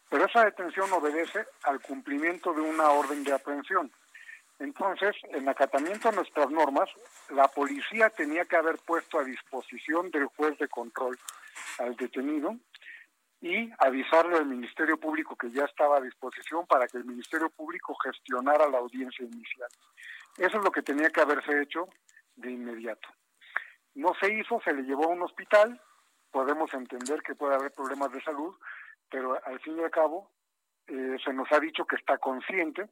[0.09, 3.91] Pero esa detención obedece al cumplimiento de una orden de aprehensión.
[4.59, 6.89] Entonces, en acatamiento a nuestras normas,
[7.29, 11.17] la policía tenía que haber puesto a disposición del juez de control
[11.79, 12.55] al detenido
[13.41, 17.95] y avisarle al Ministerio Público que ya estaba a disposición para que el Ministerio Público
[17.95, 19.69] gestionara la audiencia inicial.
[20.37, 21.87] Eso es lo que tenía que haberse hecho
[22.35, 23.07] de inmediato.
[23.93, 25.81] No se hizo, se le llevó a un hospital,
[26.31, 28.55] podemos entender que puede haber problemas de salud,
[29.09, 30.31] pero al fin y al cabo
[30.87, 32.89] eh, se nos ha dicho que está consciente,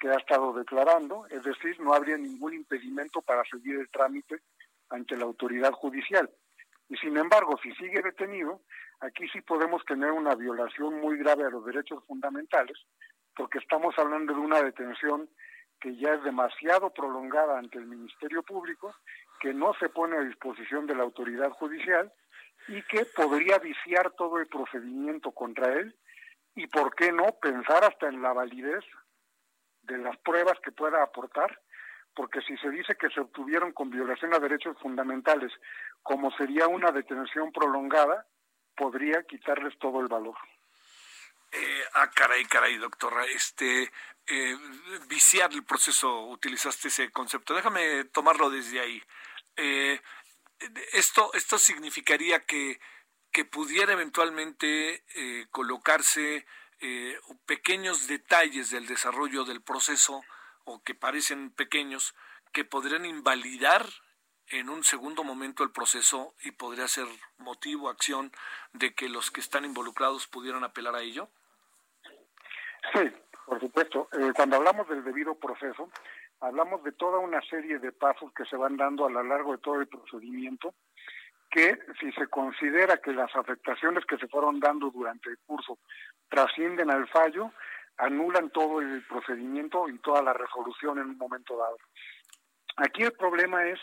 [0.00, 4.40] que ha estado declarando, es decir, no habría ningún impedimento para seguir el trámite
[4.88, 6.28] ante la autoridad judicial.
[6.88, 8.62] Y sin embargo, si sigue detenido,
[9.00, 12.78] aquí sí podemos tener una violación muy grave a los derechos fundamentales,
[13.36, 15.28] porque estamos hablando de una detención
[15.78, 18.94] que ya es demasiado prolongada ante el Ministerio Público,
[19.38, 22.12] que no se pone a disposición de la autoridad judicial
[22.68, 25.94] y que podría viciar todo el procedimiento contra él
[26.54, 28.84] y, ¿por qué no?, pensar hasta en la validez
[29.90, 31.60] de las pruebas que pueda aportar,
[32.14, 35.52] porque si se dice que se obtuvieron con violación a derechos fundamentales,
[36.02, 38.26] como sería una detención prolongada,
[38.76, 40.36] podría quitarles todo el valor.
[41.52, 43.24] Eh, ah, caray, caray, doctora.
[43.26, 43.90] Este,
[44.26, 44.56] eh,
[45.08, 47.54] viciar el proceso, utilizaste ese concepto.
[47.54, 49.02] Déjame tomarlo desde ahí.
[49.56, 50.00] Eh,
[50.92, 52.80] esto, esto significaría que,
[53.32, 55.04] que pudiera eventualmente
[55.50, 56.46] colocarse
[56.80, 60.22] eh, pequeños detalles del desarrollo del proceso
[60.64, 62.14] o que parecen pequeños
[62.52, 63.86] que podrían invalidar
[64.48, 67.06] en un segundo momento el proceso y podría ser
[67.38, 68.32] motivo, acción
[68.72, 71.28] de que los que están involucrados pudieran apelar a ello?
[72.92, 73.10] Sí,
[73.46, 74.08] por supuesto.
[74.12, 75.90] Eh, cuando hablamos del debido proceso,
[76.40, 79.58] hablamos de toda una serie de pasos que se van dando a lo largo de
[79.58, 80.74] todo el procedimiento,
[81.50, 85.78] que si se considera que las afectaciones que se fueron dando durante el curso
[86.28, 87.52] trascienden al fallo,
[87.98, 91.76] anulan todo el procedimiento y toda la resolución en un momento dado.
[92.76, 93.78] Aquí el problema es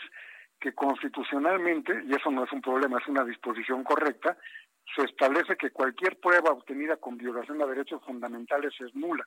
[0.58, 4.36] que constitucionalmente, y eso no es un problema, es una disposición correcta,
[4.96, 9.24] se establece que cualquier prueba obtenida con violación a derechos fundamentales es nula.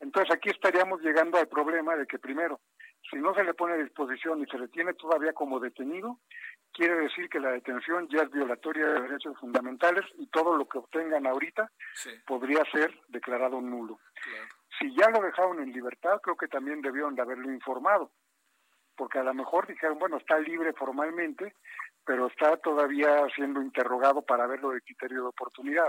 [0.00, 2.60] Entonces aquí estaríamos llegando al problema de que primero,
[3.10, 6.18] si no se le pone a disposición y se le tiene todavía como detenido,
[6.72, 10.78] quiere decir que la detención ya es violatoria de derechos fundamentales y todo lo que
[10.78, 11.70] obtengan ahorita
[12.26, 14.00] podría ser declarado nulo.
[14.78, 18.12] Si ya lo dejaron en libertad, creo que también debieron de haberlo informado,
[18.96, 21.54] porque a lo mejor dijeron, bueno, está libre formalmente,
[22.04, 25.88] pero está todavía siendo interrogado para verlo de criterio de oportunidad.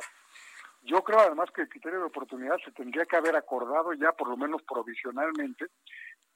[0.81, 4.29] Yo creo además que el criterio de oportunidad se tendría que haber acordado ya por
[4.29, 5.67] lo menos provisionalmente,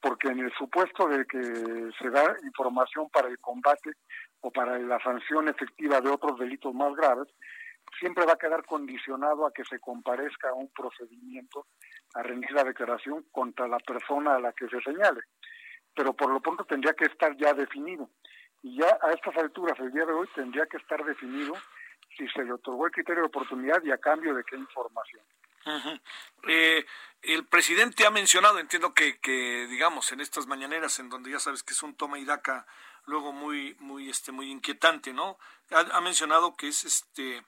[0.01, 1.41] porque en el supuesto de que
[1.97, 3.91] se da información para el combate
[4.41, 7.27] o para la sanción efectiva de otros delitos más graves,
[7.99, 11.67] siempre va a quedar condicionado a que se comparezca a un procedimiento
[12.15, 15.21] a rendir la declaración contra la persona a la que se señale.
[15.95, 18.09] Pero por lo pronto tendría que estar ya definido.
[18.61, 21.53] Y ya a estas alturas, el día de hoy, tendría que estar definido
[22.17, 25.21] si se le otorgó el criterio de oportunidad y a cambio de qué información.
[26.47, 26.85] eh,
[27.21, 31.63] el presidente ha mencionado, entiendo que, que, digamos, en estas mañaneras, en donde ya sabes
[31.63, 32.65] que es un toma y daca
[33.05, 35.37] luego muy, muy, este, muy inquietante, ¿no?
[35.71, 37.43] Ha, ha, mencionado que es este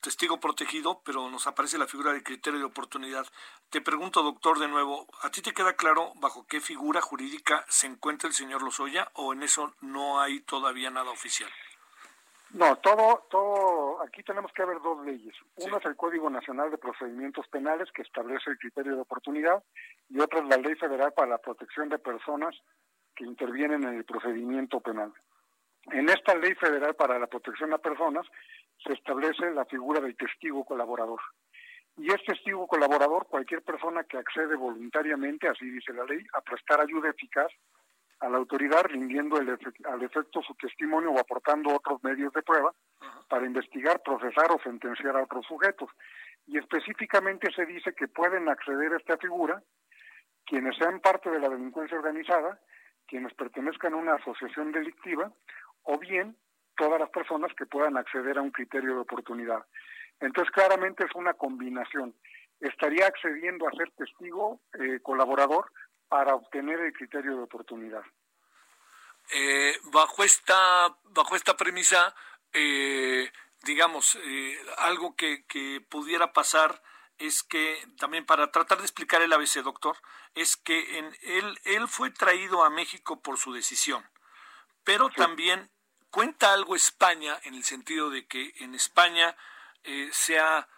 [0.00, 3.26] testigo protegido, pero nos aparece la figura del criterio de oportunidad.
[3.70, 7.88] Te pregunto, doctor, de nuevo, ¿a ti te queda claro bajo qué figura jurídica se
[7.88, 11.50] encuentra el señor Lozoya o en eso no hay todavía nada oficial?
[12.50, 15.34] No, todo, todo, aquí tenemos que ver dos leyes.
[15.56, 19.62] Uno es el Código Nacional de Procedimientos Penales, que establece el criterio de oportunidad,
[20.08, 22.54] y otra es la Ley Federal para la Protección de Personas
[23.14, 25.12] que intervienen en el procedimiento penal.
[25.90, 28.26] En esta Ley Federal para la Protección a Personas
[28.84, 31.20] se establece la figura del testigo colaborador.
[31.96, 36.80] Y es testigo colaborador cualquier persona que accede voluntariamente, así dice la ley, a prestar
[36.80, 37.50] ayuda eficaz
[38.20, 42.72] a la autoridad rindiendo el al efecto su testimonio o aportando otros medios de prueba
[43.28, 45.90] para investigar, procesar o sentenciar a otros sujetos.
[46.46, 49.62] Y específicamente se dice que pueden acceder a esta figura
[50.46, 52.60] quienes sean parte de la delincuencia organizada,
[53.06, 55.32] quienes pertenezcan a una asociación delictiva
[55.82, 56.36] o bien
[56.76, 59.64] todas las personas que puedan acceder a un criterio de oportunidad.
[60.20, 62.14] Entonces claramente es una combinación.
[62.60, 65.70] Estaría accediendo a ser testigo eh, colaborador
[66.08, 68.02] para obtener el criterio de oportunidad.
[69.30, 72.14] Eh, bajo esta bajo esta premisa,
[72.52, 73.32] eh,
[73.64, 76.80] digamos, eh, algo que, que, pudiera pasar
[77.18, 79.96] es que también para tratar de explicar el ABC, doctor,
[80.34, 84.08] es que en él él fue traído a México por su decisión,
[84.84, 85.14] pero sí.
[85.16, 85.70] también
[86.10, 89.36] cuenta algo España en el sentido de que en España
[90.10, 90.68] sea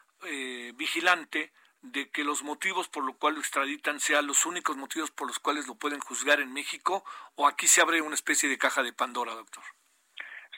[0.74, 5.28] vigilante de que los motivos por los cuales lo extraditan sean los únicos motivos por
[5.28, 7.04] los cuales lo pueden juzgar en México
[7.36, 9.62] o aquí se abre una especie de caja de Pandora, doctor?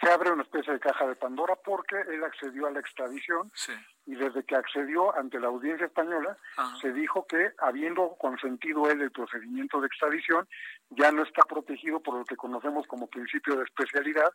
[0.01, 3.73] Se abre una especie de caja de Pandora porque él accedió a la extradición sí.
[4.07, 6.75] y desde que accedió ante la audiencia española Ajá.
[6.81, 10.49] se dijo que habiendo consentido él el procedimiento de extradición
[10.89, 14.33] ya no está protegido por lo que conocemos como principio de especialidad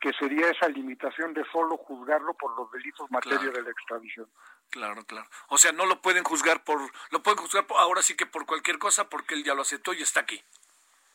[0.00, 3.52] que sería esa limitación de solo juzgarlo por los delitos materia claro.
[3.52, 4.28] de la extradición.
[4.70, 5.28] Claro, claro.
[5.48, 8.46] O sea, no lo pueden juzgar por, lo pueden juzgar por, ahora sí que por
[8.46, 10.42] cualquier cosa porque él ya lo aceptó y está aquí.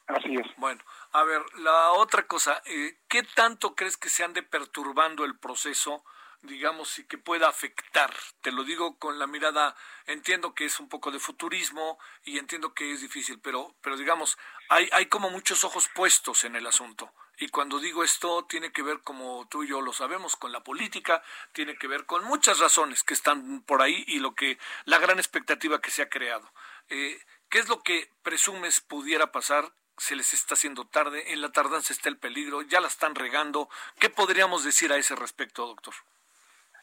[0.08, 0.48] Así es.
[0.58, 5.38] Bueno, a ver, la otra cosa, eh, ¿qué tanto crees que se ande perturbando el
[5.38, 6.04] proceso
[6.44, 8.14] digamos, y que pueda afectar.
[8.42, 9.76] Te lo digo con la mirada,
[10.06, 14.38] entiendo que es un poco de futurismo y entiendo que es difícil, pero, pero digamos,
[14.70, 17.12] hay, hay como muchos ojos puestos en el asunto.
[17.42, 20.64] Y cuando digo esto, tiene que ver, como tú y yo lo sabemos, con la
[20.64, 21.24] política,
[21.54, 25.18] tiene que ver con muchas razones que están por ahí y lo que, la gran
[25.18, 26.48] expectativa que se ha creado.
[26.90, 27.20] Eh,
[27.50, 29.74] ¿Qué es lo que presumes pudiera pasar?
[29.98, 33.70] Se les está haciendo tarde, en la tardanza está el peligro, ya la están regando.
[33.98, 35.96] ¿Qué podríamos decir a ese respecto, doctor?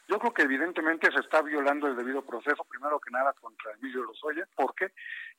[0.09, 4.05] Yo creo que evidentemente se está violando el debido proceso, primero que nada contra Emilio
[4.05, 4.87] Lozoya, porque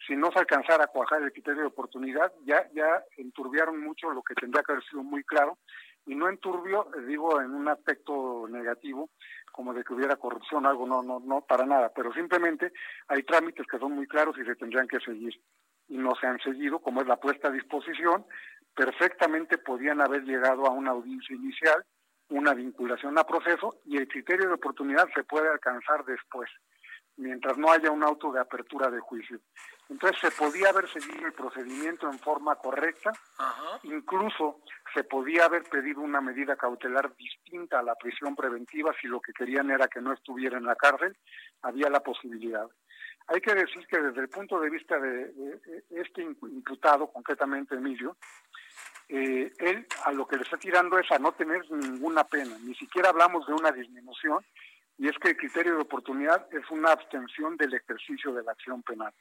[0.06, 4.22] si no se alcanzara a cuajar el criterio de oportunidad, ya, ya enturbiaron mucho lo
[4.22, 5.58] que tendría que haber sido muy claro,
[6.06, 9.10] y no enturbio, eh, digo, en un aspecto negativo,
[9.50, 12.72] como de que hubiera corrupción, algo, no, no, no, para nada, pero simplemente
[13.08, 15.34] hay trámites que son muy claros y se tendrían que seguir
[15.88, 18.24] y no se han seguido, como es la puesta a disposición,
[18.76, 21.84] perfectamente podían haber llegado a una audiencia inicial,
[22.30, 26.48] una vinculación a proceso y el criterio de oportunidad se puede alcanzar después,
[27.16, 29.40] mientras no haya un auto de apertura de juicio.
[29.88, 33.12] Entonces se podía haber seguido el procedimiento en forma correcta,
[33.82, 34.60] incluso
[34.94, 39.32] se podía haber pedido una medida cautelar distinta a la prisión preventiva si lo que
[39.32, 41.16] querían era que no estuviera en la cárcel,
[41.62, 42.66] había la posibilidad.
[43.26, 45.32] Hay que decir que desde el punto de vista de,
[45.90, 48.16] este imputado, concretamente Emilio,
[49.10, 52.74] eh, él a lo que le está tirando es a no tener ninguna pena, ni
[52.74, 54.44] siquiera hablamos de una disminución,
[54.98, 58.82] y es que el criterio de oportunidad es una abstención del ejercicio de la acción
[58.82, 59.12] penal.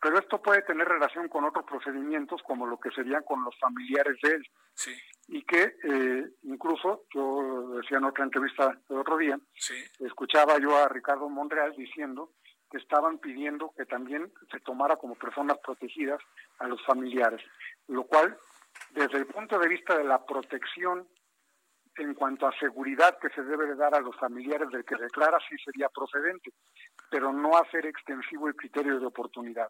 [0.00, 4.16] Pero esto puede tener relación con otros procedimientos, como lo que serían con los familiares
[4.22, 4.48] de él.
[4.72, 4.92] Sí.
[5.28, 9.74] Y que eh, incluso, yo decía en otra entrevista el otro día, sí.
[9.98, 12.30] escuchaba yo a Ricardo Monreal diciendo
[12.70, 16.20] que estaban pidiendo que también se tomara como personas protegidas
[16.60, 17.42] a los familiares,
[17.88, 18.38] lo cual,
[18.92, 21.06] desde el punto de vista de la protección
[21.96, 25.38] en cuanto a seguridad que se debe de dar a los familiares del que declara,
[25.48, 26.52] sí sería procedente,
[27.10, 29.68] pero no hacer extensivo el criterio de oportunidad.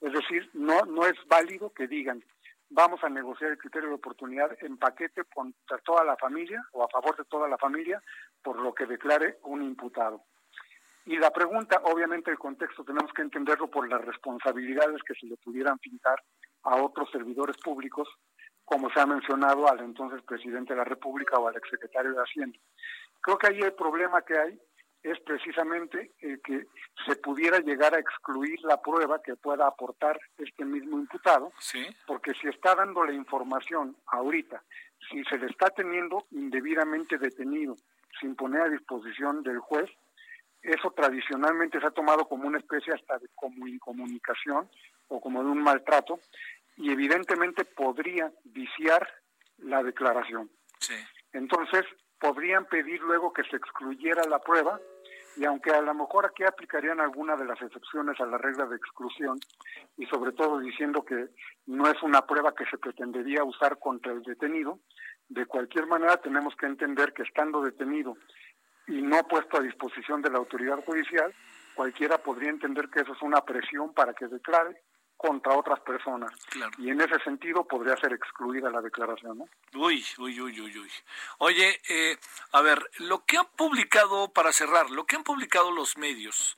[0.00, 2.24] Es decir, no, no es válido que digan,
[2.70, 6.88] vamos a negociar el criterio de oportunidad en paquete contra toda la familia o a
[6.88, 8.02] favor de toda la familia
[8.42, 10.24] por lo que declare un imputado.
[11.04, 15.36] Y la pregunta, obviamente el contexto tenemos que entenderlo por las responsabilidades que se le
[15.36, 16.22] pudieran pintar
[16.62, 18.08] a otros servidores públicos,
[18.70, 22.56] como se ha mencionado al entonces presidente de la República o al exsecretario de Hacienda.
[23.20, 24.60] Creo que ahí el problema que hay
[25.02, 26.66] es precisamente el que
[27.04, 31.84] se pudiera llegar a excluir la prueba que pueda aportar este mismo imputado, ¿Sí?
[32.06, 34.62] porque si está dando la información ahorita,
[35.10, 37.74] si se le está teniendo indebidamente detenido
[38.20, 39.90] sin poner a disposición del juez,
[40.62, 44.68] eso tradicionalmente se ha tomado como una especie hasta de como incomunicación
[45.08, 46.20] o como de un maltrato
[46.80, 49.06] y evidentemente podría viciar
[49.58, 50.50] la declaración.
[50.78, 50.94] Sí.
[51.32, 51.84] Entonces,
[52.18, 54.80] podrían pedir luego que se excluyera la prueba
[55.36, 58.76] y aunque a lo mejor aquí aplicarían alguna de las excepciones a la regla de
[58.76, 59.38] exclusión
[59.96, 61.28] y sobre todo diciendo que
[61.66, 64.80] no es una prueba que se pretendería usar contra el detenido,
[65.28, 68.16] de cualquier manera tenemos que entender que estando detenido
[68.88, 71.32] y no puesto a disposición de la autoridad judicial,
[71.74, 74.82] cualquiera podría entender que eso es una presión para que declare
[75.20, 76.30] contra otras personas.
[76.46, 76.72] Claro.
[76.78, 79.48] Y en ese sentido podría ser excluida la declaración, ¿no?
[79.74, 80.90] Uy, uy, uy, uy, uy.
[81.38, 82.18] Oye, eh,
[82.52, 86.56] a ver, lo que han publicado, para cerrar, lo que han publicado los medios,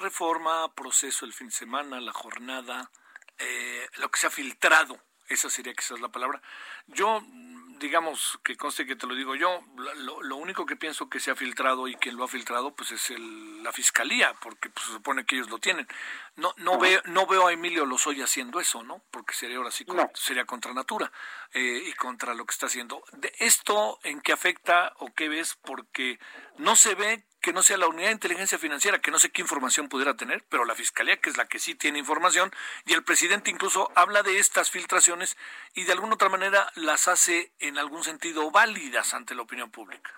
[0.00, 2.90] reforma, proceso el fin de semana, la jornada,
[3.38, 4.98] eh, lo que se ha filtrado,
[5.28, 6.42] esa sería quizás la palabra.
[6.88, 7.22] Yo
[7.80, 11.30] digamos que conste que te lo digo yo, lo, lo, único que pienso que se
[11.30, 14.92] ha filtrado y quien lo ha filtrado pues es el, la fiscalía, porque pues, se
[14.92, 15.88] supone que ellos lo tienen.
[16.36, 19.02] No no veo no veo a Emilio Lozoya haciendo eso, ¿no?
[19.10, 20.10] Porque sería ahora sí No.
[20.14, 21.10] sería contra natura
[21.52, 23.02] eh, y contra lo que está haciendo.
[23.12, 26.20] De esto en qué afecta o qué ves porque
[26.58, 29.42] no se ve que no sea la unidad de inteligencia financiera, que no sé qué
[29.42, 32.52] información pudiera tener, pero la fiscalía, que es la que sí tiene información,
[32.84, 35.36] y el presidente incluso habla de estas filtraciones
[35.74, 40.10] y de alguna otra manera las hace en algún sentido válidas ante la opinión pública.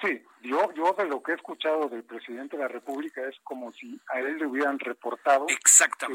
[0.00, 3.72] Sí, yo, yo de lo que he escuchado del presidente de la República es como
[3.72, 5.56] si a él le hubieran reportado que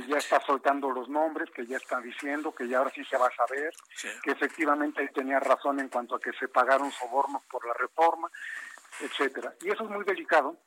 [0.08, 3.28] ya está soltando los nombres, que ya está diciendo que ya ahora sí se va
[3.28, 4.08] a saber, Sí.
[4.24, 8.32] que efectivamente él tenía razón en cuanto a que se pagaron sobornos por la reforma,
[9.02, 9.54] etcétera.
[9.62, 10.58] Y eso es muy delicado,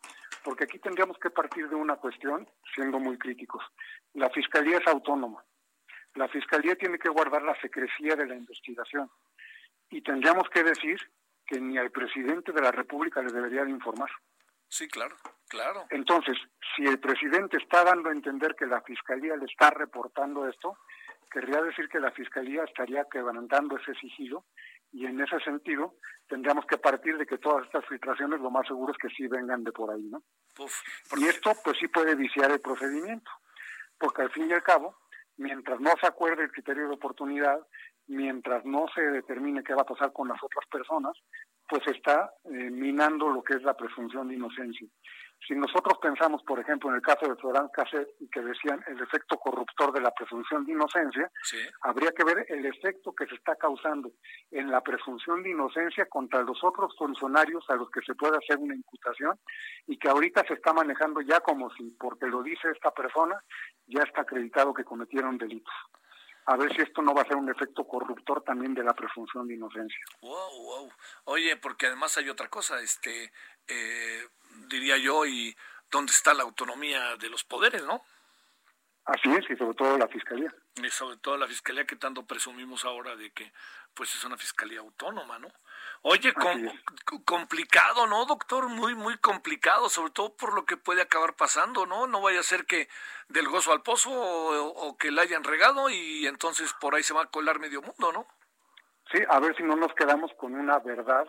[0.45, 3.65] porque aquí tendríamos que partir de una cuestión, siendo muy críticos.
[4.15, 5.45] La fiscalía es autónoma.
[6.15, 9.11] La fiscalía tiene que guardar la secrecía de la investigación.
[9.91, 10.99] Y tendríamos que decir
[11.47, 14.11] que ni al presidente de la República le debería de informar.
[14.69, 15.17] Sí, claro,
[15.49, 15.87] claro.
[15.91, 16.37] Entonces,
[16.75, 20.77] si el presidente está dando a entender que la fiscalía le está reportando esto,
[21.31, 24.45] querría decir que la fiscalía estaría quebrantando ese sigilo
[24.97, 28.93] y en ese sentido tendríamos que partir de que todas estas filtraciones lo más seguro
[28.93, 30.23] es que sí vengan de por ahí, ¿no?
[31.19, 33.31] Y esto pues sí puede viciar el procedimiento,
[33.99, 34.97] porque al fin y al cabo,
[35.37, 37.61] mientras no se acuerde el criterio de oportunidad,
[38.07, 41.13] mientras no se determine qué va a pasar con las otras personas,
[41.69, 44.89] pues está eh, minando lo que es la presunción de inocencia.
[45.47, 49.01] Si nosotros pensamos, por ejemplo, en el caso de Florán Cassette, y que decían el
[49.01, 51.31] efecto corruptor de la presunción de inocencia,
[51.83, 54.11] habría que ver el efecto que se está causando
[54.51, 58.59] en la presunción de inocencia contra los otros funcionarios a los que se puede hacer
[58.59, 59.39] una imputación
[59.87, 63.41] y que ahorita se está manejando ya como si, porque lo dice esta persona,
[63.87, 65.75] ya está acreditado que cometieron delitos
[66.47, 69.49] a ver si esto no va a ser un efecto corruptor también de la presunción
[69.49, 70.05] de inocencia.
[70.21, 70.93] Wow, wow.
[71.25, 73.33] Oye, porque además hay otra cosa, este,
[73.67, 74.29] eh,
[74.69, 75.57] diría yo, y
[75.91, 78.03] dónde está la autonomía de los poderes, ¿no?
[79.05, 80.53] Así es, y sobre todo la fiscalía.
[80.75, 83.53] Y sobre todo la fiscalía que tanto presumimos ahora de que,
[83.95, 85.49] pues, es una fiscalía autónoma, ¿no?
[86.03, 86.33] Oye,
[87.25, 88.69] complicado, ¿no, doctor?
[88.69, 92.07] Muy, muy complicado, sobre todo por lo que puede acabar pasando, ¿no?
[92.07, 92.89] No vaya a ser que
[93.29, 97.23] del gozo al pozo o, que la hayan regado y entonces por ahí se va
[97.23, 98.27] a colar medio mundo, ¿no?
[99.13, 101.27] Sí, a ver si no nos quedamos con una verdad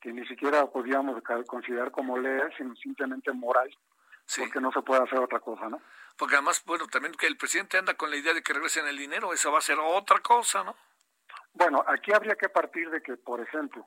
[0.00, 3.70] que ni siquiera podíamos considerar como ley, sino simplemente moral,
[4.38, 5.80] porque no se puede hacer otra cosa, ¿no?
[6.16, 8.96] Porque además, bueno, también que el presidente anda con la idea de que regresen el
[8.96, 10.74] dinero, eso va a ser otra cosa, ¿no?
[11.52, 13.86] Bueno, aquí habría que partir de que, por ejemplo,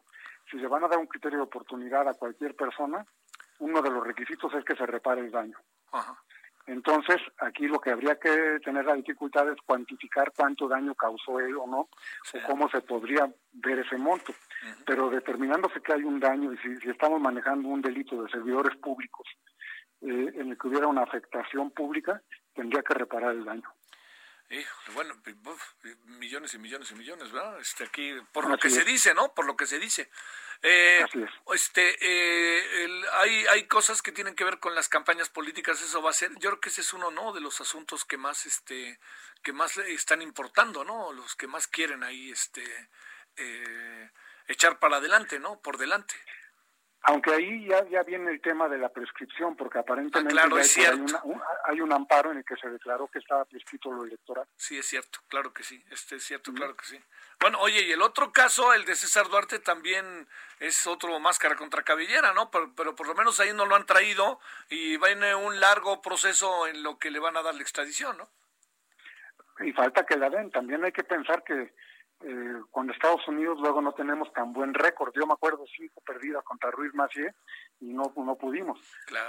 [0.51, 3.05] si se van a dar un criterio de oportunidad a cualquier persona,
[3.59, 5.57] uno de los requisitos es que se repare el daño.
[6.66, 11.55] Entonces, aquí lo que habría que tener la dificultad es cuantificar cuánto daño causó él
[11.57, 14.34] o no, o cómo se podría ver ese monto.
[14.86, 19.28] Pero determinándose que hay un daño, y si, estamos manejando un delito de servidores públicos
[20.01, 22.22] eh, en el que hubiera una afectación pública,
[22.53, 23.70] tendría que reparar el daño
[24.93, 25.16] bueno,
[26.06, 27.60] millones y millones y millones, ¿verdad?
[27.60, 29.34] Este, aquí, por lo que se dice, ¿no?
[29.34, 30.10] Por lo que se dice.
[30.62, 31.06] Eh,
[31.54, 36.12] este, eh, hay, hay cosas que tienen que ver con las campañas políticas, eso va
[36.12, 37.34] a ser, yo creo que ese es uno, ¿no?
[37.34, 38.99] De los asuntos que más, este,
[39.41, 41.12] que más están importando, ¿no?
[41.12, 42.64] Los que más quieren ahí, este,
[43.36, 44.10] eh,
[44.47, 45.60] echar para adelante, ¿no?
[45.60, 46.16] Por delante.
[47.06, 51.41] Aunque ahí ya, ya viene el tema de la prescripción, porque aparentemente ah, hay, un,
[51.66, 54.47] hay, un, amparo en el que se declaró que estaba prescrito lo electoral.
[54.56, 56.99] Sí, es cierto, claro que sí, este es cierto, claro que sí.
[57.41, 60.30] Bueno, oye, y el otro caso, el de César Duarte, también
[60.62, 62.49] es otro máscara contra cabellera, ¿no?
[62.49, 64.39] Pero, pero por lo menos ahí no lo han traído
[64.70, 68.30] y viene un largo proceso en lo que le van a dar la extradición, ¿no?
[69.60, 70.51] Y falta que la den.
[70.51, 71.74] También hay que pensar que
[72.26, 75.13] eh, con Estados Unidos luego no tenemos tan buen récord.
[75.13, 77.34] Yo me acuerdo cinco perdidas contra Ruiz Macié
[77.82, 78.80] y no, no pudimos.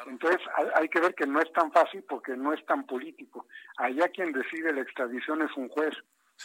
[0.07, 0.41] Entonces
[0.75, 3.47] hay, que ver que no es tan fácil porque no es tan político.
[3.79, 5.95] Allá quien decide la extradición es un juez.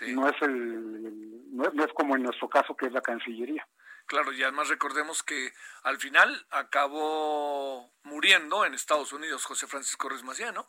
[0.08, 3.68] No es el no es, como en nuestro caso que es la Cancillería.
[4.06, 5.52] Claro, y además recordemos que
[5.84, 10.66] al final acabó muriendo en Estados Unidos José Francisco Ruiz Macié, ¿no?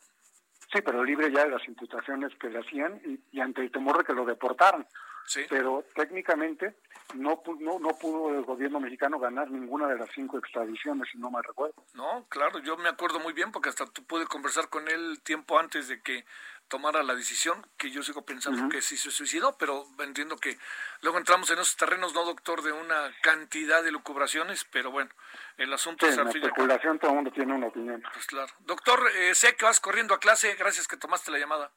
[0.73, 3.99] Sí, pero libre ya de las imputaciones que le hacían y, y ante el temor
[3.99, 4.87] de que lo deportaran.
[5.49, 6.75] Pero técnicamente
[7.15, 11.31] no, no, no pudo el gobierno mexicano ganar ninguna de las cinco extradiciones, si no
[11.31, 11.85] me recuerdo.
[11.95, 15.59] No, claro, yo me acuerdo muy bien porque hasta tú pude conversar con él tiempo
[15.59, 16.25] antes de que
[16.71, 20.57] tomara la decisión, que yo sigo pensando que sí se suicidó, pero entiendo que
[21.03, 25.11] luego entramos en esos terrenos, no doctor, de una cantidad de lucubraciones, pero bueno,
[25.57, 26.17] el asunto es...
[26.17, 28.03] En la especulación todo el mundo tiene una opinión.
[28.15, 28.53] Pues claro.
[28.61, 31.73] Doctor, eh, sé que vas corriendo a clase, gracias que tomaste la llamada.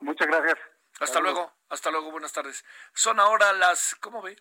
[0.00, 0.58] Muchas gracias.
[1.00, 2.64] Hasta luego, hasta luego, buenas tardes.
[2.92, 4.36] Son ahora las, ¿cómo ve?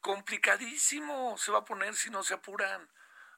[0.00, 2.90] Complicadísimo se va a poner si no se apuran.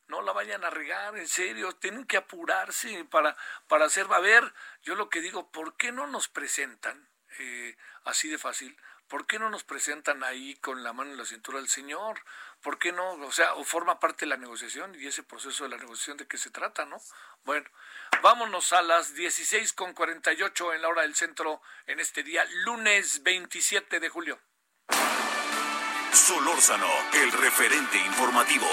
[0.06, 3.36] No la vayan a regar, en serio, tienen que apurarse para,
[3.68, 4.06] para hacer.
[4.10, 8.78] A ver, yo lo que digo, ¿por qué no nos presentan eh, así de fácil?
[9.08, 12.20] ¿Por qué no nos presentan ahí con la mano en la cintura del Señor?
[12.64, 13.12] ¿Por qué no?
[13.12, 16.26] O sea, o forma parte de la negociación y ese proceso de la negociación de
[16.26, 16.96] qué se trata, ¿no?
[17.44, 17.68] Bueno,
[18.22, 23.22] vámonos a las 16 con 48 en la hora del centro en este día, lunes
[23.22, 24.40] 27 de julio.
[26.14, 28.66] Solórzano, el referente informativo.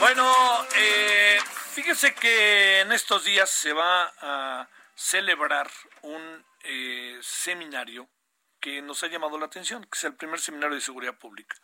[0.00, 1.09] Bueno, eh,
[1.70, 5.70] fíjese que en estos días se va a celebrar
[6.02, 8.08] un eh, seminario
[8.60, 11.56] que nos ha llamado la atención, que es el primer seminario de seguridad pública.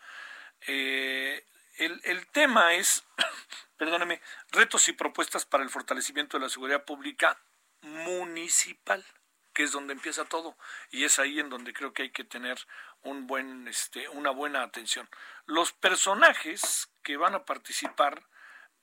[0.66, 1.44] Eh,
[1.78, 3.04] el, el, tema es,
[3.76, 7.38] perdóneme, retos y propuestas para el fortalecimiento de la seguridad pública
[7.82, 9.04] municipal,
[9.52, 10.57] que es donde empieza todo,
[10.90, 12.59] y es ahí en donde creo que hay que tener
[13.02, 15.09] un buen, este, una buena atención.
[15.46, 18.22] Los personajes que van a participar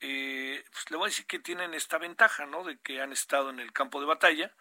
[0.00, 2.64] eh, pues le voy a decir que tienen esta ventaja, ¿no?
[2.64, 4.54] De que han estado en el campo de batalla,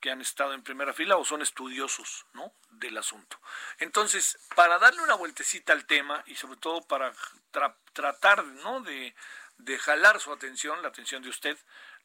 [0.00, 2.52] que han estado en primera fila o son estudiosos, ¿no?
[2.70, 3.40] Del asunto.
[3.78, 7.12] Entonces, para darle una vueltecita al tema y sobre todo para
[7.92, 8.80] tratar, ¿no?
[8.80, 9.14] De,
[9.58, 11.58] de jalar su atención, la atención de usted,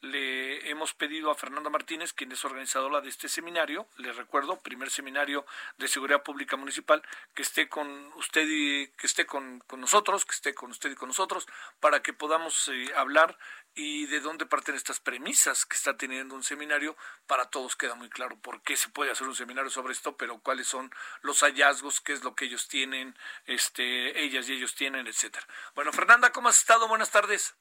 [0.04, 4.92] le hemos pedido a Fernanda Martínez, quien es organizadora de este seminario, le recuerdo, primer
[4.92, 5.46] seminario
[5.78, 7.02] de seguridad pública municipal,
[7.34, 7.88] que esté con
[8.18, 11.48] usted y que esté con, nosotros, que esté con usted y con nosotros,
[11.80, 13.38] para que podamos eh, hablar
[13.76, 16.98] y de dónde parten estas premisas que está teniendo un seminario.
[17.26, 20.40] Para todos queda muy claro por qué se puede hacer un seminario sobre esto, pero
[20.40, 25.08] cuáles son los hallazgos, qué es lo que ellos tienen, este, ellas y ellos tienen,
[25.08, 25.48] etcétera.
[25.76, 26.90] Bueno, Fernanda, ¿cómo has estado?
[26.90, 27.56] Buenas tardes.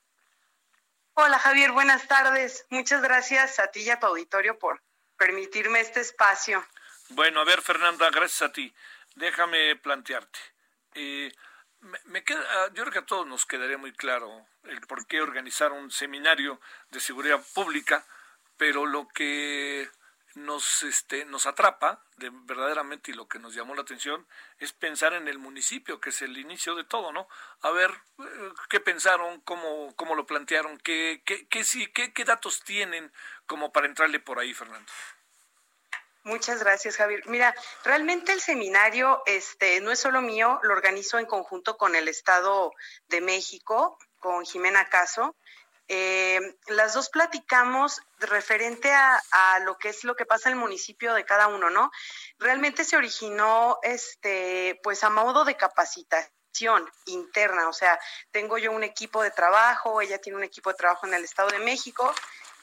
[1.14, 2.64] Hola Javier, buenas tardes.
[2.70, 4.82] Muchas gracias a ti y a tu auditorio por
[5.18, 6.64] permitirme este espacio.
[7.10, 8.74] Bueno, a ver Fernanda, gracias a ti.
[9.14, 10.38] Déjame plantearte.
[10.94, 11.30] Eh,
[12.06, 15.20] me, queda, ah, yo creo que a todos nos quedaría muy claro el por qué
[15.20, 16.58] organizar un seminario
[16.88, 18.06] de seguridad pública,
[18.56, 19.90] pero lo que
[20.34, 24.26] nos, este, nos atrapa de, verdaderamente y lo que nos llamó la atención
[24.58, 27.28] es pensar en el municipio, que es el inicio de todo, ¿no?
[27.60, 29.40] A ver, eh, ¿qué pensaron?
[29.40, 30.78] ¿Cómo, cómo lo plantearon?
[30.78, 33.12] ¿Qué, qué, qué, sí, qué, qué datos tienen
[33.46, 34.90] como para entrarle por ahí, Fernando?
[36.24, 37.22] Muchas gracias, Javier.
[37.26, 37.52] Mira,
[37.84, 42.72] realmente el seminario este, no es solo mío, lo organizo en conjunto con el Estado
[43.08, 45.34] de México, con Jimena Caso,
[45.88, 49.20] eh, las dos platicamos referente a,
[49.64, 51.90] lo que es lo que pasa en el municipio de cada uno, ¿no?
[52.38, 57.98] Realmente se originó, este, pues a modo de capacitación interna, o sea,
[58.30, 61.50] tengo yo un equipo de trabajo, ella tiene un equipo de trabajo en el Estado
[61.50, 62.12] de México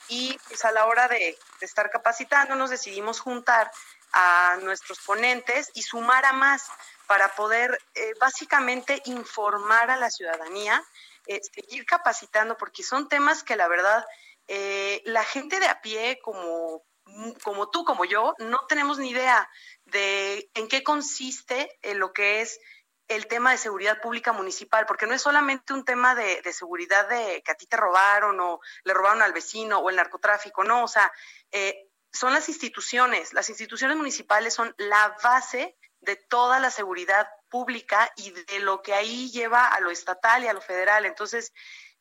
[0.07, 3.72] y pues a la hora de, estar capacitando nos decidimos juntar
[4.11, 6.63] a nuestros ponentes y sumar a más
[7.05, 10.84] para poder eh, básicamente informar a la ciudadanía
[11.30, 14.03] eh, seguir capacitando, porque son temas que la verdad
[14.47, 16.84] eh, la gente de a pie, como,
[17.43, 19.47] como tú, como yo, no tenemos ni idea
[19.86, 22.59] de en qué consiste en lo que es
[23.07, 27.43] el tema de seguridad pública municipal, porque no es solamente un tema de, seguridad de
[27.43, 30.88] que a ti te robaron o le robaron al vecino o el narcotráfico, no, o
[30.88, 31.11] sea,
[31.51, 38.12] eh, son las instituciones, las instituciones municipales son la base de toda la seguridad pública
[38.16, 41.06] y de lo que ahí lleva a lo estatal y a lo federal.
[41.06, 41.54] Entonces,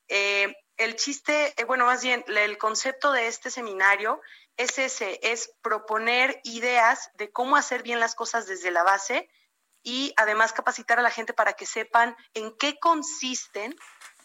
[0.09, 4.21] eh, el chiste, eh, bueno, más bien, el concepto de este seminario
[4.57, 9.29] es ese, es proponer ideas de cómo hacer bien las cosas desde la base
[9.83, 13.75] y además capacitar a la gente para que sepan en qué consisten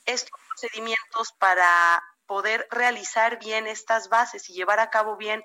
[0.06, 5.44] estos procedimientos para poder realizar bien estas bases y llevar a cabo bien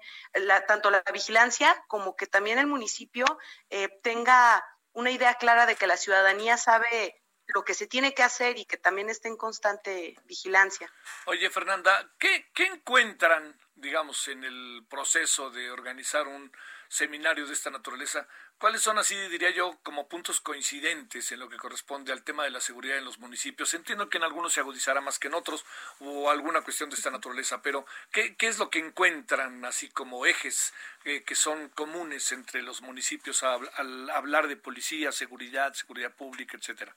[0.67, 3.25] tanto la vigilancia como que también el municipio
[3.71, 8.23] eh, tenga una idea clara de que la ciudadanía sabe lo que se tiene que
[8.23, 10.93] hacer y que también esté en constante vigilancia.
[11.27, 16.53] Oye, Fernanda, ¿qué, qué encuentran, digamos, en el proceso de organizar un
[16.89, 18.29] seminario de esta naturaleza?
[18.59, 22.51] ¿Cuáles son así, diría yo, como puntos coincidentes en lo que corresponde al tema de
[22.51, 23.73] la seguridad en los municipios?
[23.73, 25.65] Entiendo que en algunos se agudizará más que en otros
[26.01, 30.27] o alguna cuestión de esta naturaleza, pero ¿qué, qué es lo que encuentran así como
[30.27, 36.57] ejes eh, que son comunes entre los municipios al hablar de policía, seguridad, seguridad pública,
[36.57, 36.97] etcétera?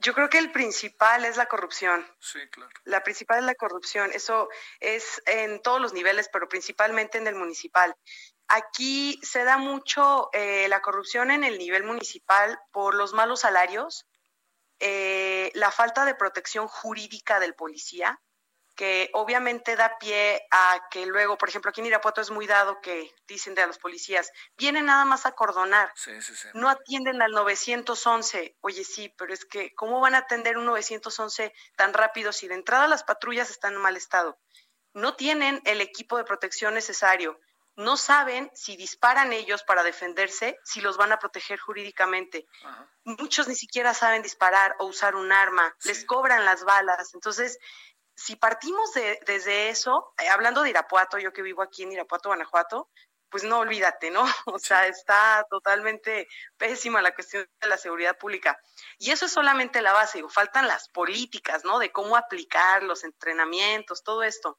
[0.00, 2.06] Yo creo que el principal es la corrupción.
[2.20, 2.70] Sí, claro.
[2.84, 4.12] La principal es la corrupción.
[4.12, 4.48] Eso
[4.78, 7.96] es en todos los niveles, pero principalmente en el municipal.
[8.48, 14.06] Aquí se da mucho eh, la corrupción en el nivel municipal por los malos salarios,
[14.80, 18.20] eh, la falta de protección jurídica del policía,
[18.78, 22.80] que obviamente da pie a que luego, por ejemplo, aquí en Irapuato es muy dado
[22.80, 25.92] que dicen de los policías, vienen nada más a cordonar,
[26.54, 28.56] no atienden al 911.
[28.60, 32.54] Oye, sí, pero es que, ¿cómo van a atender un 911 tan rápido si de
[32.54, 34.38] entrada las patrullas están en mal estado?
[34.94, 37.40] No tienen el equipo de protección necesario,
[37.78, 42.44] no saben si disparan ellos para defenderse, si los van a proteger jurídicamente.
[43.04, 47.14] Muchos ni siquiera saben disparar o usar un arma, les cobran las balas.
[47.14, 47.58] Entonces,
[48.16, 52.30] si partimos de, desde eso, eh, hablando de Irapuato, yo que vivo aquí en Irapuato,
[52.30, 52.90] Guanajuato,
[53.30, 54.24] pues no olvídate, ¿no?
[54.46, 56.26] O sea, está totalmente
[56.56, 58.58] pésima la cuestión de la seguridad pública.
[58.98, 61.78] Y eso es solamente la base, digo, faltan las políticas, ¿no?
[61.78, 64.58] De cómo aplicar los entrenamientos, todo esto,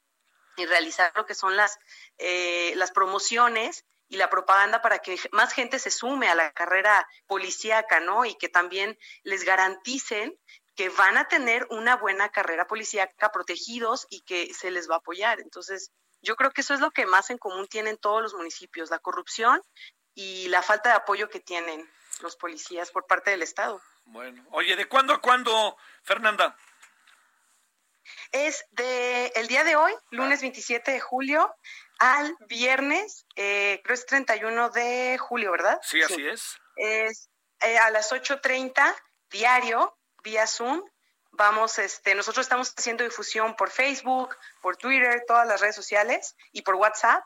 [0.59, 1.79] y realizar lo que son las,
[2.17, 7.07] eh, las promociones y la propaganda para que más gente se sume a la carrera
[7.27, 8.25] policíaca, ¿no?
[8.25, 10.37] Y que también les garanticen
[10.75, 14.99] que van a tener una buena carrera policíaca protegidos y que se les va a
[14.99, 15.39] apoyar.
[15.41, 15.91] Entonces,
[16.21, 18.99] yo creo que eso es lo que más en común tienen todos los municipios, la
[18.99, 19.61] corrupción
[20.15, 21.87] y la falta de apoyo que tienen
[22.21, 23.81] los policías por parte del Estado.
[24.05, 26.57] Bueno, oye, ¿de cuándo a cuándo, Fernanda?
[28.31, 31.53] Es de el día de hoy, lunes 27 de julio,
[31.99, 35.79] al viernes, eh, creo es 31 de julio, ¿verdad?
[35.83, 36.57] Sí, así es.
[36.75, 37.29] Es
[37.61, 38.95] eh, a las 8.30
[39.29, 40.83] diario, vía Zoom.
[41.31, 46.61] Vamos, este, nosotros estamos haciendo difusión por Facebook, por Twitter, todas las redes sociales y
[46.61, 47.23] por WhatsApp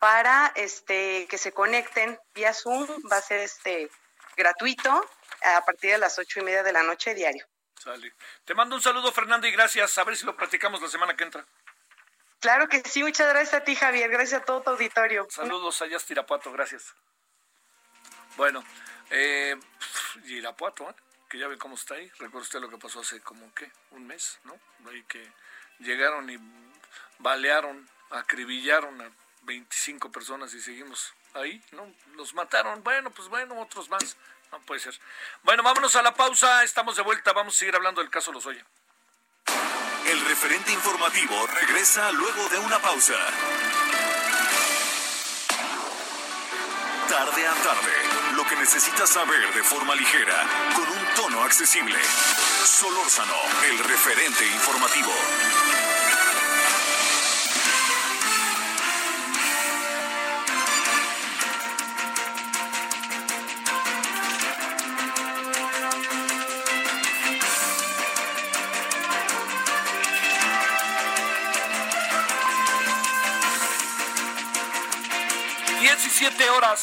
[0.00, 2.86] para este, que se conecten vía Zoom.
[3.10, 3.90] Va a ser este,
[4.36, 5.04] gratuito
[5.42, 7.46] a partir de las ocho y media de la noche diario.
[7.82, 8.14] Sale.
[8.44, 9.98] Te mando un saludo, Fernando, y gracias.
[9.98, 11.44] A ver si lo platicamos la semana que entra.
[12.38, 14.08] Claro que sí, muchas gracias a ti, Javier.
[14.08, 15.26] Gracias a todo tu auditorio.
[15.28, 16.94] Saludos allá, Irapuato, gracias.
[18.36, 18.64] Bueno,
[19.10, 19.58] eh,
[20.26, 20.94] Irapuato, ¿eh?
[21.28, 22.08] que ya ve cómo está ahí.
[22.18, 23.68] Recuerda usted lo que pasó hace como, ¿qué?
[23.90, 24.56] Un mes, ¿no?
[24.88, 25.26] Ahí que
[25.80, 26.38] llegaron y
[27.18, 29.10] balearon, acribillaron a
[29.42, 31.92] 25 personas y seguimos ahí, ¿no?
[32.14, 34.16] Nos mataron, bueno, pues bueno, otros más.
[34.52, 34.98] No puede ser.
[35.42, 38.64] Bueno, vámonos a la pausa, estamos de vuelta, vamos a seguir hablando del caso Lozoya.
[40.06, 43.14] El referente informativo regresa luego de una pausa.
[47.08, 47.92] Tarde a tarde,
[48.36, 51.98] lo que necesitas saber de forma ligera, con un tono accesible.
[52.64, 53.36] Solórzano,
[53.70, 55.81] el referente informativo.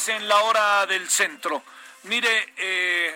[0.00, 1.62] horas en la hora del centro.
[2.04, 3.14] Mire, eh,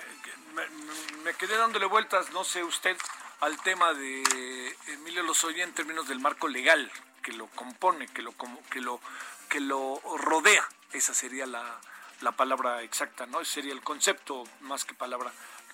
[1.25, 2.97] me, quedé dándole vueltas, no sé usted,
[3.41, 6.91] al tema de Emilio Lozoya en términos del marco legal
[7.23, 8.35] que lo compone, que lo,
[8.71, 9.01] que lo,
[9.49, 10.69] que lo rodea.
[10.93, 11.81] Esa sería la,
[12.21, 13.41] la palabra exacta, ¿no?
[13.41, 15.33] Ese sería el concepto más que palabra.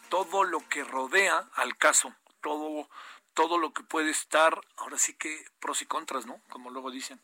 [0.09, 2.89] Todo lo que rodea al caso, todo,
[3.35, 6.41] todo lo que puede estar, ahora sí que pros y contras, ¿no?
[6.51, 7.21] Como luego dicen.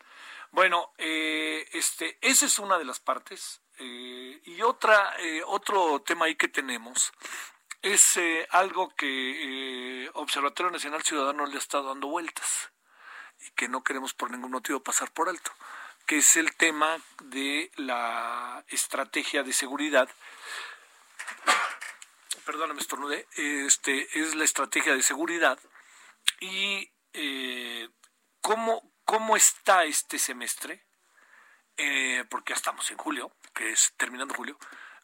[0.50, 3.60] Bueno, eh, este, esa es una de las partes.
[3.78, 7.12] Eh, y otra, eh, otro tema ahí que tenemos
[7.82, 8.18] es
[8.50, 12.72] algo que Observatorio Nacional Ciudadano le estado dando vueltas
[13.46, 15.52] y que no queremos por ningún motivo pasar por alto,
[16.06, 20.08] que es el tema de la estrategia de seguridad.
[22.44, 23.28] Perdóname, estornudé.
[23.36, 25.58] Este es la estrategia de seguridad
[26.40, 26.90] y
[28.40, 30.84] cómo, ¿Cómo está este semestre?
[31.76, 34.58] Eh, porque ya estamos en julio, que es terminando julio,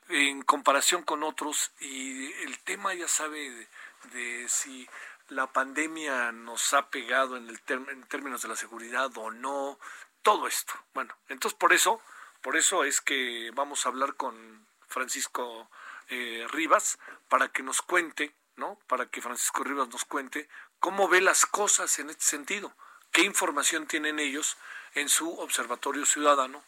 [0.08, 3.68] en comparación con otros, y el tema ya sabe
[4.12, 4.88] de, si
[5.28, 9.78] la pandemia nos ha pegado en, el en términos de la seguridad o no,
[10.22, 10.74] todo esto.
[10.94, 12.00] Bueno, entonces por eso,
[12.42, 15.68] por eso es que vamos a hablar con Francisco
[16.08, 16.98] eh, Rivas
[17.28, 18.78] para que nos cuente, ¿no?
[18.86, 20.48] Para que Francisco Rivas nos cuente
[20.78, 22.74] cómo ve las cosas en este sentido
[23.12, 24.56] qué información tienen ellos
[24.94, 26.64] en su observatorio ciudadano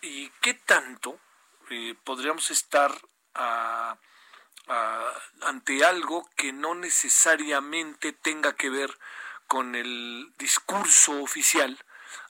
[0.00, 1.18] y qué tanto
[1.70, 2.92] eh, podríamos estar
[5.40, 8.98] ante algo que no necesariamente tenga que ver
[9.46, 11.78] con el discurso oficial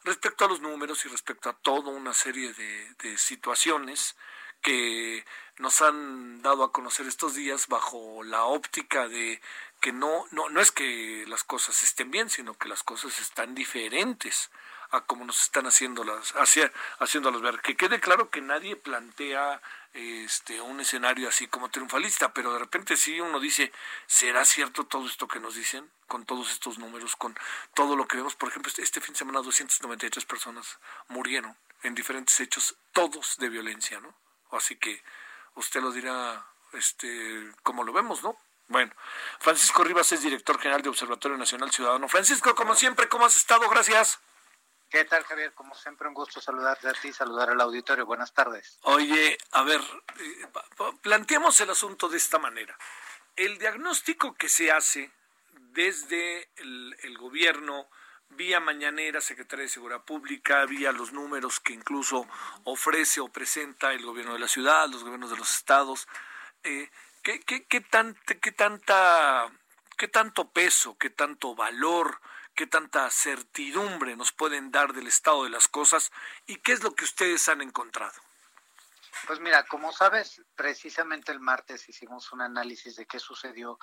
[0.04, 4.16] respecto a los números y respecto a toda una serie de, de situaciones
[4.62, 5.24] que
[5.58, 9.40] nos han dado a conocer estos días bajo la óptica de
[9.80, 13.54] que no, no, no es que las cosas estén bien, sino que las cosas están
[13.54, 14.50] diferentes
[14.90, 17.60] a como nos están haciendo las, hacia, haciéndolas ver.
[17.60, 19.60] Que quede claro que nadie plantea
[19.92, 23.72] este un escenario así como triunfalista, pero de repente sí uno dice,
[24.06, 25.90] ¿será cierto todo esto que nos dicen?
[26.06, 27.36] Con todos estos números, con
[27.74, 28.34] todo lo que vemos.
[28.34, 30.78] Por ejemplo, este, este fin de semana 293 personas
[31.08, 34.14] murieron en diferentes hechos, todos de violencia, ¿no?
[34.50, 35.02] Así que
[35.54, 38.36] usted lo dirá este como lo vemos, ¿no?
[38.68, 38.92] Bueno,
[39.38, 42.06] Francisco Rivas es director general de Observatorio Nacional Ciudadano.
[42.06, 43.66] Francisco, como siempre, ¿cómo has estado?
[43.70, 44.20] Gracias.
[44.90, 45.52] ¿Qué tal, Javier?
[45.52, 48.06] Como siempre, un gusto saludarte a ti, saludar al auditorio.
[48.06, 48.78] Buenas tardes.
[48.82, 50.48] Oye, a ver, eh,
[51.02, 52.76] planteemos el asunto de esta manera.
[53.36, 55.12] El diagnóstico que se hace
[55.72, 57.90] desde el, gobierno,
[58.30, 62.26] vía mañanera, Secretaría de Seguridad Pública, vía los números que incluso
[62.64, 66.08] ofrece o presenta el gobierno de la ciudad, los gobiernos de los estados,
[66.62, 66.90] eh,
[67.22, 67.82] ¿Qué, qué, qué,
[68.40, 69.50] qué, tanta,
[69.98, 72.20] ¿Qué tanto peso, qué tanto valor,
[72.58, 76.10] qué tanta certidumbre nos pueden dar del estado de las cosas
[76.44, 78.20] y qué es lo que ustedes han encontrado?
[79.28, 83.78] Pues mira, como sabes, precisamente el martes hicimos un análisis de qué sucedió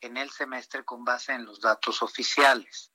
[0.00, 2.92] en el semestre con base en los datos oficiales.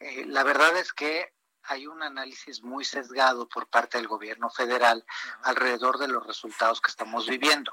[0.00, 5.04] Eh, la verdad es que hay un análisis muy sesgado por parte del gobierno federal
[5.44, 7.70] alrededor de los resultados que estamos viviendo.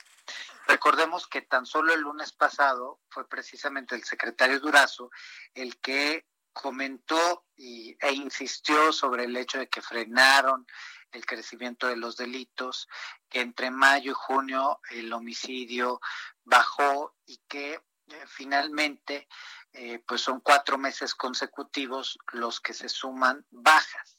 [0.67, 5.09] Recordemos que tan solo el lunes pasado fue precisamente el secretario Durazo
[5.55, 10.65] el que comentó e insistió sobre el hecho de que frenaron
[11.11, 12.87] el crecimiento de los delitos,
[13.29, 15.99] que entre mayo y junio el homicidio
[16.43, 19.27] bajó y que eh, finalmente
[19.71, 24.17] eh, pues son cuatro meses consecutivos los que se suman bajas.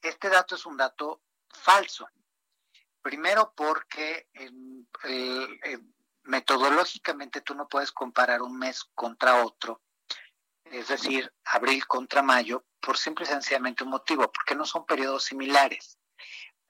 [0.00, 2.08] Este dato es un dato falso.
[3.02, 4.28] Primero porque
[6.24, 9.82] metodológicamente tú no puedes comparar un mes contra otro,
[10.72, 15.24] es decir, abril contra mayo, por simple y sencillamente un motivo, porque no son periodos
[15.24, 15.98] similares.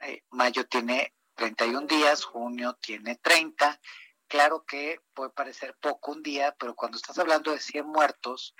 [0.01, 3.81] Eh, mayo tiene 31 días, junio tiene 30.
[4.27, 8.55] Claro que puede parecer poco un día, pero cuando estás hablando de 100 muertos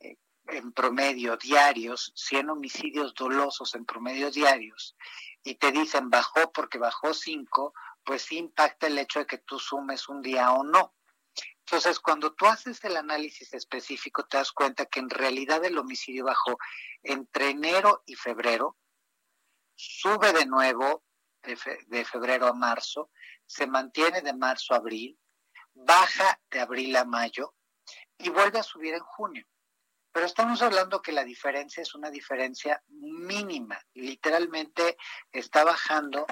[0.00, 0.16] eh,
[0.48, 4.96] en promedio diarios, 100 homicidios dolosos en promedio diarios,
[5.42, 7.74] y te dicen bajó porque bajó 5,
[8.04, 10.94] pues impacta el hecho de que tú sumes un día o no.
[11.66, 16.24] Entonces, cuando tú haces el análisis específico, te das cuenta que en realidad el homicidio
[16.24, 16.58] bajó
[17.02, 18.76] entre enero y febrero,
[19.74, 21.04] sube de nuevo
[21.42, 23.10] de, febrero a marzo,
[23.46, 25.18] se mantiene de marzo a abril,
[25.72, 27.54] baja de abril a mayo
[28.18, 29.46] y vuelve a subir en junio.
[30.12, 33.80] Pero estamos hablando que la diferencia es una diferencia mínima.
[33.94, 34.96] Literalmente
[35.32, 36.26] está bajando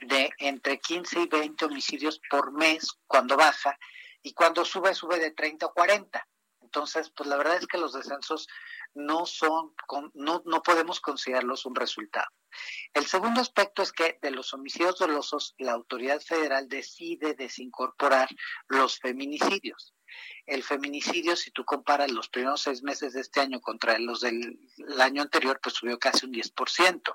[0.00, 3.78] de entre 15 y 20 homicidios por mes cuando baja
[4.22, 6.26] y cuando sube, sube de 30 o 40.
[6.60, 8.46] Entonces, pues la verdad es que los descensos
[8.94, 9.74] no son,
[10.14, 12.28] no, no podemos considerarlos un resultado.
[12.92, 18.28] El segundo aspecto es que de los homicidios dolosos, la autoridad federal decide desincorporar
[18.66, 19.94] los feminicidios.
[20.46, 24.58] El feminicidio, si tú comparas los primeros seis meses de este año contra los del
[24.98, 27.14] año anterior, pues subió casi un 10%.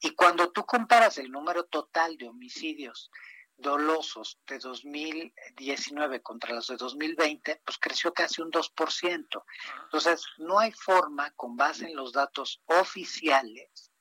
[0.00, 3.10] Y cuando tú comparas el número total de homicidios
[3.56, 9.44] dolosos de 2019 contra los de 2020, pues creció casi un 2%.
[9.84, 13.92] Entonces, no hay forma, con base en los datos oficiales,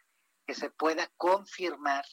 [0.46, 2.06] que se pueda confirmar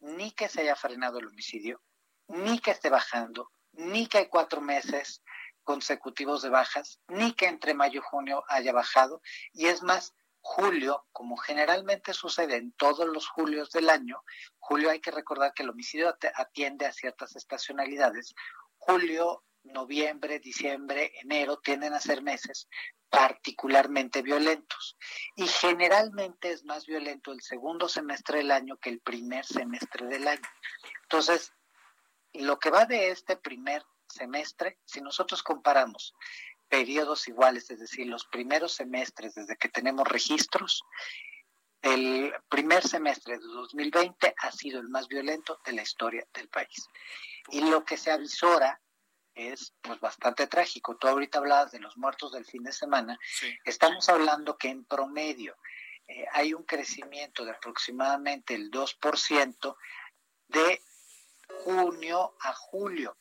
[0.00, 1.82] ni que se haya frenado el homicidio,
[2.28, 5.22] ni que esté bajando, ni que hay cuatro meses
[5.62, 9.20] consecutivos de bajas, ni que entre mayo y junio haya bajado.
[9.52, 10.14] Y es más,
[10.46, 14.22] julio, como generalmente sucede en todos los julios del año,
[14.58, 18.34] julio hay que recordar que el homicidio atiende a ciertas estacionalidades.
[18.76, 22.68] Julio, noviembre, diciembre, enero tienden a ser meses
[23.08, 24.98] particularmente violentos.
[25.34, 30.28] Y generalmente es más violento el segundo semestre del año que el primer semestre del
[30.28, 30.48] año.
[31.04, 31.54] Entonces,
[32.34, 36.14] lo que va de este primer semestre, si nosotros comparamos
[36.68, 40.84] periodos iguales, es decir, los primeros semestres desde que tenemos registros,
[41.82, 46.88] el primer semestre de 2020 ha sido el más violento de la historia del país.
[47.50, 48.80] Y lo que se avisora
[49.34, 50.96] es pues bastante trágico.
[50.96, 53.18] Tú ahorita hablabas de los muertos del fin de semana.
[53.64, 55.56] Estamos hablando que en promedio
[56.06, 59.76] eh, hay un crecimiento de aproximadamente el 2%
[60.48, 60.82] de
[61.64, 63.16] junio a julio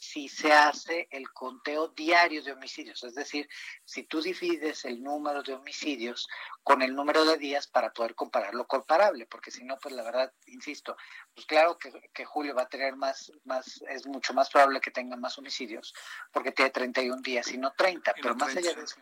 [0.00, 3.48] si se hace el conteo diario de homicidios, es decir,
[3.84, 6.28] si tú divides el número de homicidios
[6.62, 10.32] con el número de días para poder compararlo comparable, porque si no, pues la verdad,
[10.46, 10.96] insisto,
[11.34, 15.16] pues claro que, Julio va a tener más, más, es mucho más probable que tenga
[15.16, 15.92] más homicidios,
[16.32, 18.96] porque tiene 31 días y no 30, pero más allá de eso,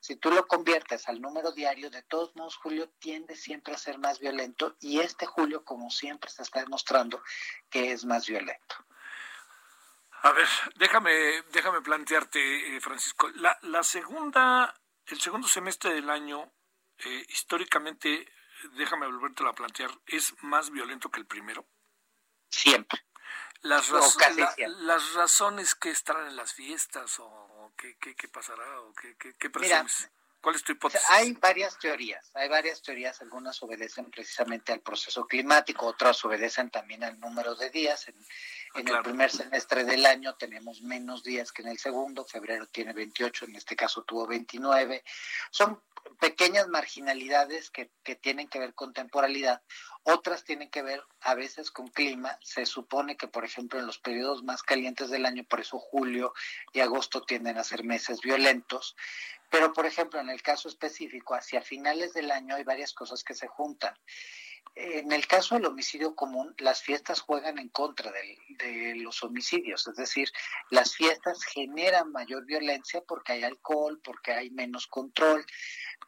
[0.00, 3.98] si tú lo conviertes al número diario, de todos modos, Julio tiende siempre a ser
[3.98, 7.22] más violento y este Julio, como siempre, se está demostrando
[7.68, 8.76] que es más violento.
[10.24, 13.28] A ver, déjame, déjame plantearte, eh, Francisco.
[13.34, 16.50] La, la segunda, el segundo semestre del año,
[16.96, 18.26] eh, históricamente,
[18.72, 21.68] déjame volverte a plantear, ¿es más violento que el primero?
[22.48, 23.00] Siempre.
[23.60, 29.34] Las, las razones que estarán en las fiestas o qué, qué, pasará o qué, qué,
[29.34, 31.08] qué ¿Cuál es tu hipótesis?
[31.08, 37.02] Hay varias teorías, hay varias teorías, algunas obedecen precisamente al proceso climático, otras obedecen también
[37.02, 38.08] al número de días.
[38.08, 38.14] En,
[38.74, 42.92] en el primer semestre del año tenemos menos días que en el segundo, febrero tiene
[42.92, 45.04] 28, en este caso tuvo 29.
[45.50, 45.80] Son
[46.20, 49.62] pequeñas marginalidades que, que, tienen que ver con temporalidad,
[50.02, 52.38] otras tienen que ver a veces con clima.
[52.42, 56.34] Se supone que, por ejemplo, en los periodos más calientes del año, por eso julio
[56.72, 58.96] y agosto tienden a ser meses violentos.
[59.50, 63.34] Pero, por ejemplo, en el caso específico, hacia finales del año hay varias cosas que
[63.34, 63.94] se juntan.
[64.76, 69.94] En el caso del homicidio común, las fiestas juegan en contra de, los homicidios, es
[69.94, 70.28] decir,
[70.70, 75.46] las fiestas generan mayor violencia porque hay alcohol, porque hay menos control,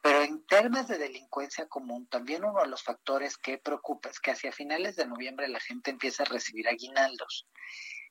[0.02, 4.32] pero en términos de delincuencia común, también uno de los factores que preocupa es que
[4.32, 7.46] hacia finales de noviembre la gente empieza a recibir aguinaldos.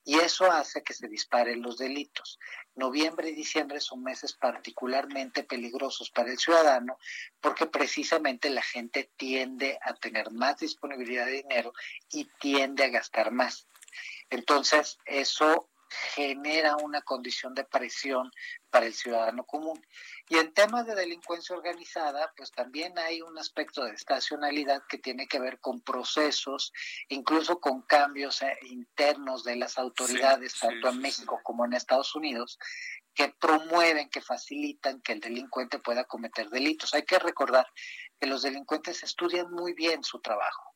[0.05, 2.39] Y eso hace que se disparen los delitos.
[2.75, 6.99] Noviembre y diciembre son meses particularmente peligrosos para el ciudadano
[7.41, 11.73] porque precisamente la gente tiende a tener más disponibilidad de dinero
[12.11, 13.67] y tiende a gastar más.
[14.29, 15.69] Entonces, eso
[16.13, 18.31] genera una condición de presión
[18.69, 19.81] para el ciudadano común.
[20.27, 25.27] Y en temas de delincuencia organizada, pues también hay un aspecto de estacionalidad que tiene
[25.27, 26.73] que ver con procesos,
[27.09, 32.57] incluso con cambios eh, internos de las autoridades, tanto en México como en Estados Unidos,
[33.13, 36.93] que promueven, que facilitan que el delincuente pueda cometer delitos.
[36.93, 37.65] Hay que recordar
[38.19, 40.75] que los delincuentes estudian muy bien su trabajo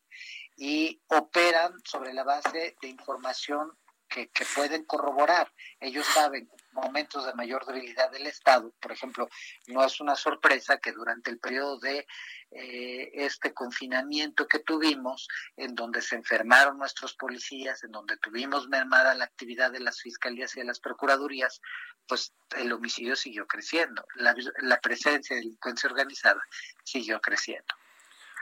[0.55, 3.71] y operan sobre la base de información
[4.09, 5.51] que, pueden corroborar.
[5.79, 8.73] Ellos saben momentos de mayor debilidad del Estado.
[8.81, 9.29] Por ejemplo,
[9.67, 12.07] no es una sorpresa que durante el periodo de
[12.51, 19.13] eh, este confinamiento que tuvimos, en donde se enfermaron nuestros policías, en donde tuvimos mermada
[19.13, 21.61] la actividad de las fiscalías y de las procuradurías,
[22.07, 24.05] pues el homicidio siguió creciendo.
[24.15, 26.41] La, presencia de delincuencia organizada
[26.83, 27.75] siguió creciendo.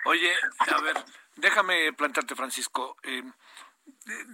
[0.05, 0.95] Oye, a ver,
[1.35, 2.95] déjame plantearte, Francisco.
[3.03, 3.23] Eh,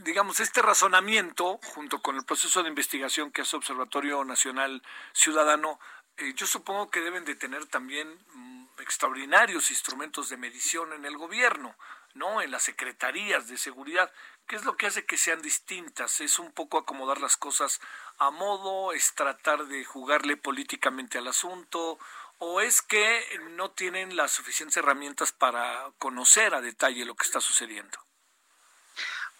[0.03, 4.83] digamos, este razonamiento, junto con el proceso de investigación que hace Observatorio Nacional
[5.13, 5.79] Ciudadano,
[6.17, 11.17] eh, yo supongo que deben de tener también mm, extraordinarios instrumentos de medición en el
[11.17, 11.75] gobierno,
[12.13, 12.41] ¿no?
[12.41, 14.11] En las secretarías de seguridad.
[14.47, 16.21] ¿Qué es lo que hace que sean distintas?
[16.21, 17.81] ¿Es un poco acomodar las cosas
[18.19, 18.93] a modo?
[18.93, 21.97] ¿Es tratar de jugarle políticamente al asunto?
[22.37, 27.39] ¿O es que no tienen las suficientes herramientas para conocer a detalle lo que está
[27.41, 27.97] sucediendo?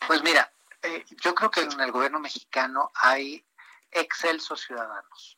[0.08, 0.52] Pues mira,
[0.82, 3.46] eh, yo creo que en el gobierno mexicano hay
[3.92, 5.38] excelsos ciudadanos.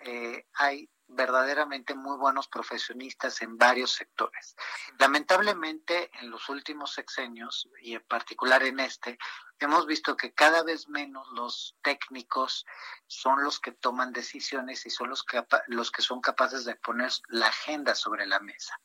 [0.00, 4.56] Eh, hay verdaderamente muy buenos profesionistas en varios sectores.
[4.98, 9.18] Lamentablemente, en los últimos sexenios, y en particular en este,
[9.58, 12.66] hemos visto que cada vez menos los técnicos
[13.06, 17.10] son los que toman decisiones y son los que, los que son capaces de poner
[17.28, 18.78] la agenda sobre la mesa.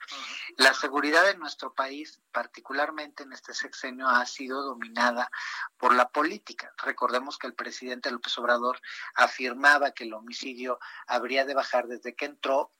[0.57, 5.32] La seguridad en nuestro país, particularmente en este sexenio, ha sido dominada
[5.78, 6.74] por la política.
[6.78, 8.80] Recordemos que el presidente López Obrador
[9.15, 12.72] afirmaba que el homicidio habría de bajar desde que entró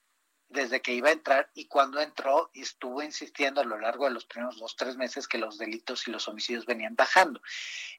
[0.50, 4.26] desde que iba a entrar y cuando entró estuvo insistiendo a lo largo de los
[4.26, 7.42] primeros dos, tres meses que los delitos y los homicidios venían bajando.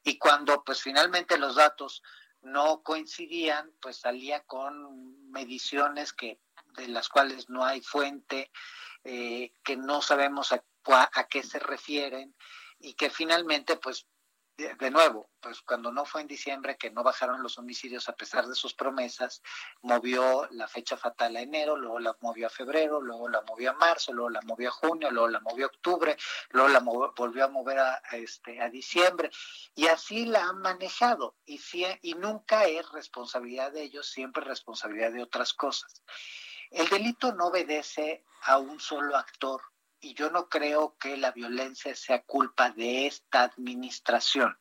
[0.03, 2.03] Y cuando pues finalmente los datos
[2.41, 6.39] no coincidían, pues salía con mediciones que
[6.75, 8.51] de las cuales no hay fuente,
[9.03, 12.35] eh, que no sabemos a, a qué se refieren
[12.79, 14.07] y que finalmente pues
[14.61, 18.47] de nuevo, pues cuando no fue en diciembre que no bajaron los homicidios a pesar
[18.47, 19.41] de sus promesas,
[19.81, 23.73] movió la fecha fatal a enero, luego la movió a febrero, luego la movió a
[23.73, 26.17] marzo, luego la movió a junio, luego la movió a octubre,
[26.49, 29.31] luego la volvió a mover a, este, a diciembre
[29.75, 31.59] y así la han manejado y,
[32.01, 36.03] y nunca es responsabilidad de ellos, siempre es responsabilidad de otras cosas.
[36.69, 39.61] El delito no obedece a un solo actor
[40.01, 44.57] y yo no creo que la violencia sea culpa de esta administración.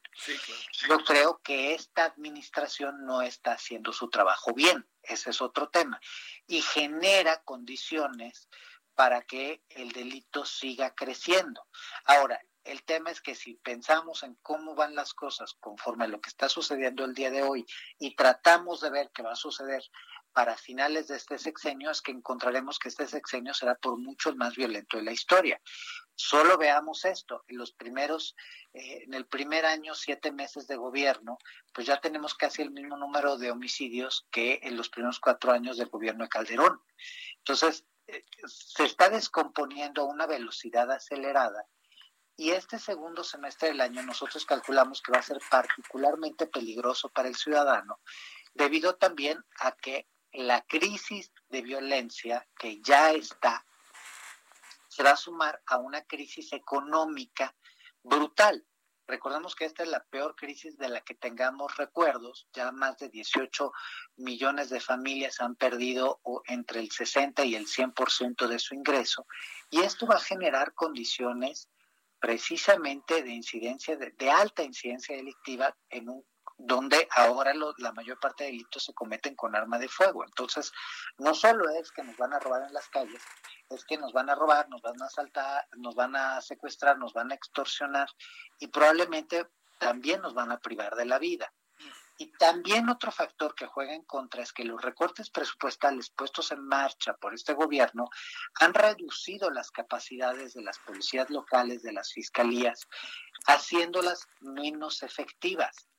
[0.88, 5.98] Yo creo que esta administración no está haciendo su trabajo bien, ese es otro tema,
[6.46, 8.48] y genera condiciones
[8.94, 11.66] para que el delito siga creciendo.
[12.04, 16.20] Ahora, el tema es que si pensamos en cómo van las cosas conforme a lo
[16.20, 17.64] que está sucediendo el día de hoy
[17.98, 19.82] y tratamos de ver qué va a suceder
[20.32, 24.36] para finales de este sexenio es que encontraremos que este sexenio será por mucho el
[24.36, 25.60] más violento de la historia.
[26.14, 28.36] Solo veamos esto, en los primeros,
[28.72, 31.38] eh, en el primer año, siete meses de gobierno,
[31.72, 35.78] pues ya tenemos casi el mismo número de homicidios que en los primeros cuatro años
[35.78, 36.80] del gobierno de Calderón.
[37.38, 41.66] Entonces, eh, se está descomponiendo a una velocidad acelerada
[42.40, 47.28] y este segundo semestre del año nosotros calculamos que va a ser particularmente peligroso para
[47.28, 48.00] el ciudadano,
[48.54, 53.64] debido también a que la crisis de violencia que ya está
[54.88, 57.54] se va a sumar a una crisis económica
[58.02, 58.66] brutal.
[59.06, 62.48] Recordemos que esta es la peor crisis de la que tengamos recuerdos.
[62.52, 63.72] Ya más de 18
[64.16, 69.26] millones de familias han perdido entre el 60 y el 100% de su ingreso.
[69.68, 71.68] Y esto va a generar condiciones
[72.20, 76.24] precisamente de incidencia, de alta incidencia delictiva en un
[76.62, 80.24] donde ahora la mayor parte de delitos se cometen con arma de fuego.
[80.24, 80.72] Entonces,
[81.18, 83.22] no solo es que nos van a robar en las calles,
[83.70, 87.12] es que nos van a robar, nos van a asaltar, nos van a secuestrar, nos
[87.12, 88.08] van a extorsionar
[88.58, 89.46] y probablemente
[89.78, 91.52] también nos van a privar de la vida.
[92.18, 96.60] Y también otro factor que juega en contra es que los recortes presupuestales puestos en
[96.66, 98.10] marcha por este gobierno
[98.60, 102.86] han reducido las capacidades de las policías locales, de las fiscalías,
[103.46, 105.89] haciéndolas menos efectivas.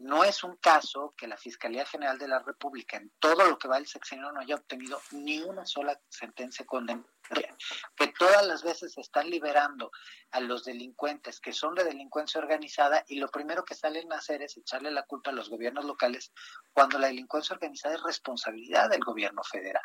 [0.00, 3.68] No es un caso que la Fiscalía General de la República en todo lo que
[3.68, 7.56] va el sexenio no haya obtenido ni una sola sentencia condenatoria,
[7.96, 9.90] que todas las veces están liberando
[10.30, 14.42] a los delincuentes que son de delincuencia organizada y lo primero que salen a hacer
[14.42, 16.32] es echarle la culpa a los gobiernos locales
[16.72, 19.82] cuando la delincuencia organizada es responsabilidad del gobierno federal.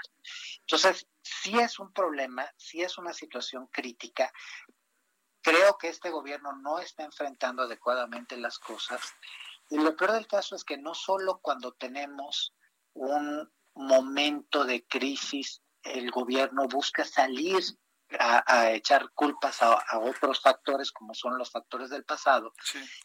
[0.59, 4.31] Entonces, sí es un problema, sí es una situación crítica,
[5.43, 9.01] Creo que este gobierno no está enfrentando adecuadamente las cosas
[9.69, 12.53] y lo peor del caso es que no solo cuando tenemos
[12.93, 17.63] un momento de crisis, el gobierno busca salir
[18.19, 22.53] a, echar culpas a, otros factores como son los factores del pasado,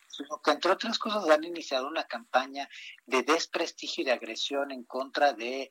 [0.08, 2.68] sino que entre otras cosas han iniciado una campaña
[3.06, 5.70] de desprestigio y de agresión en contra de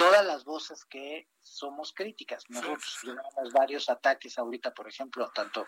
[0.00, 2.48] todas las voces que somos críticas.
[2.48, 5.66] Nosotros llevamos varios ataques ahorita, por ejemplo, tanto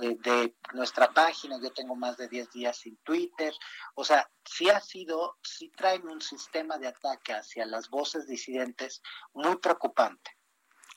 [0.00, 3.52] eh, de nuestra página, yo tengo más de 10 días sin Twitter,
[3.96, 9.02] o sea, sí ha sido, sí traen un sistema de ataque hacia las voces disidentes
[9.32, 10.30] muy preocupante.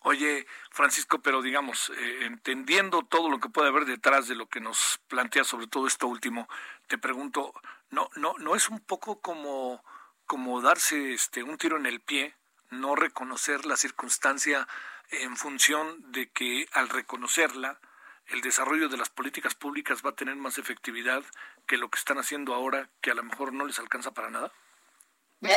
[0.01, 4.59] Oye, Francisco, pero digamos, eh, entendiendo todo lo que puede haber detrás de lo que
[4.59, 6.47] nos plantea sobre todo esto último,
[6.85, 7.51] te pregunto,
[7.89, 9.83] ¿no, no, no es un poco como,
[10.27, 12.35] como darse este, un tiro en el pie
[12.69, 14.67] no reconocer la circunstancia
[15.09, 17.79] en función de que al reconocerla,
[18.27, 21.23] el desarrollo de las políticas públicas va a tener más efectividad
[21.67, 24.51] que lo que están haciendo ahora, que a lo mejor no les alcanza para nada?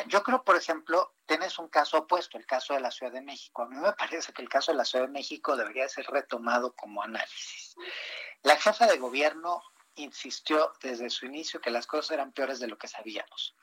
[0.08, 3.62] yo creo, por ejemplo, tienes un caso opuesto, el caso de la Ciudad de México.
[3.62, 6.74] A mí me parece que el caso de la Ciudad de México debería ser retomado
[6.74, 7.74] como análisis.
[8.42, 9.62] La jefa de gobierno
[9.94, 13.54] insistió desde su inicio que las cosas eran peores de lo que sabíamos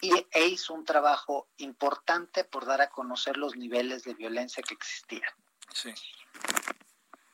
[0.00, 4.74] y, e hizo un trabajo importante por dar a conocer los niveles de violencia que
[4.74, 5.30] existían.
[5.72, 5.92] Sí.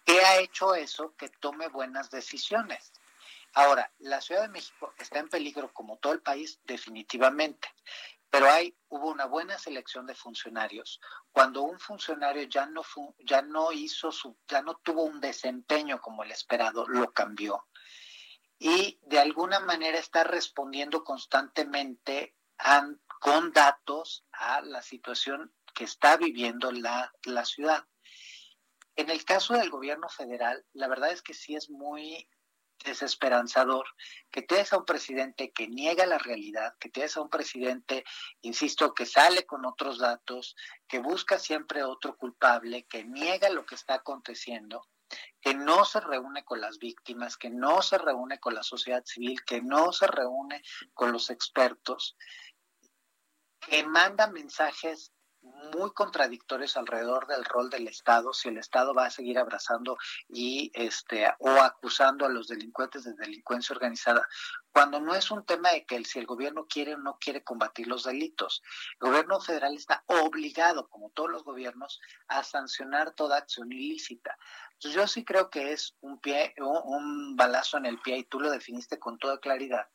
[0.04, 1.14] ¿Qué ha hecho eso?
[1.16, 2.92] Que tome buenas decisiones.
[3.54, 7.68] Ahora, la Ciudad de México está en peligro como todo el país, definitivamente,
[8.30, 11.00] pero hay hubo una buena selección de funcionarios.
[11.32, 12.82] Cuando un funcionario ya no
[13.18, 17.66] ya no hizo su ya no tuvo un desempeño como el esperado, lo cambió.
[18.58, 22.35] Y de alguna manera está respondiendo constantemente
[23.20, 27.84] con datos a la situación que está viviendo la, la ciudad.
[28.96, 32.28] En el caso del gobierno federal, la verdad es que sí es muy
[32.84, 33.86] desesperanzador
[34.30, 38.04] que tienes a un presidente que niega la realidad, que tienes a un presidente,
[38.42, 43.74] insisto, que sale con otros datos, que busca siempre otro culpable, que niega lo que
[43.74, 44.86] está aconteciendo,
[45.40, 49.42] que no se reúne con las víctimas, que no se reúne con la sociedad civil,
[49.44, 50.62] que no se reúne
[50.94, 52.16] con los expertos
[53.66, 55.12] que manda mensajes
[55.72, 59.96] muy contradictorios alrededor del rol del Estado, si el Estado va a seguir abrazando
[60.28, 64.26] y este o acusando a los delincuentes de delincuencia organizada,
[64.72, 67.86] cuando no es un tema de que si el gobierno quiere o no quiere combatir
[67.86, 68.62] los delitos.
[69.00, 74.36] El gobierno federal está obligado, como todos los gobiernos, a sancionar toda acción ilícita.
[74.80, 78.50] Yo sí creo que es un pie, un balazo en el pie y tú lo
[78.50, 79.88] definiste con toda claridad,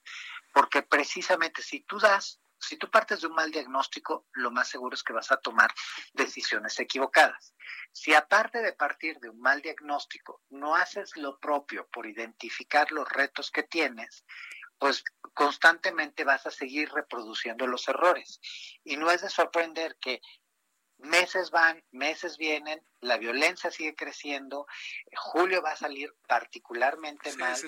[0.54, 4.95] porque precisamente si tú das si tú partes de un mal diagnóstico, lo más seguro
[4.95, 5.74] es que vas a tomar
[6.14, 7.55] decisiones equivocadas.
[7.91, 13.09] Si aparte de partir de un mal diagnóstico, no haces lo propio por identificar los
[13.09, 14.24] retos que tienes,
[14.78, 15.03] pues
[15.34, 18.39] constantemente vas a seguir reproduciendo los errores.
[18.84, 20.22] Y no es de sorprender que
[20.97, 24.68] meses van, meses vienen, la violencia sigue creciendo,
[25.16, 27.59] julio va a salir particularmente mal,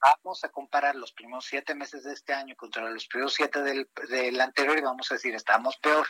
[0.00, 4.40] vamos a comparar los primeros siete meses de este año contra los primeros siete del,
[4.40, 6.06] anterior y vamos a decir, estamos peor.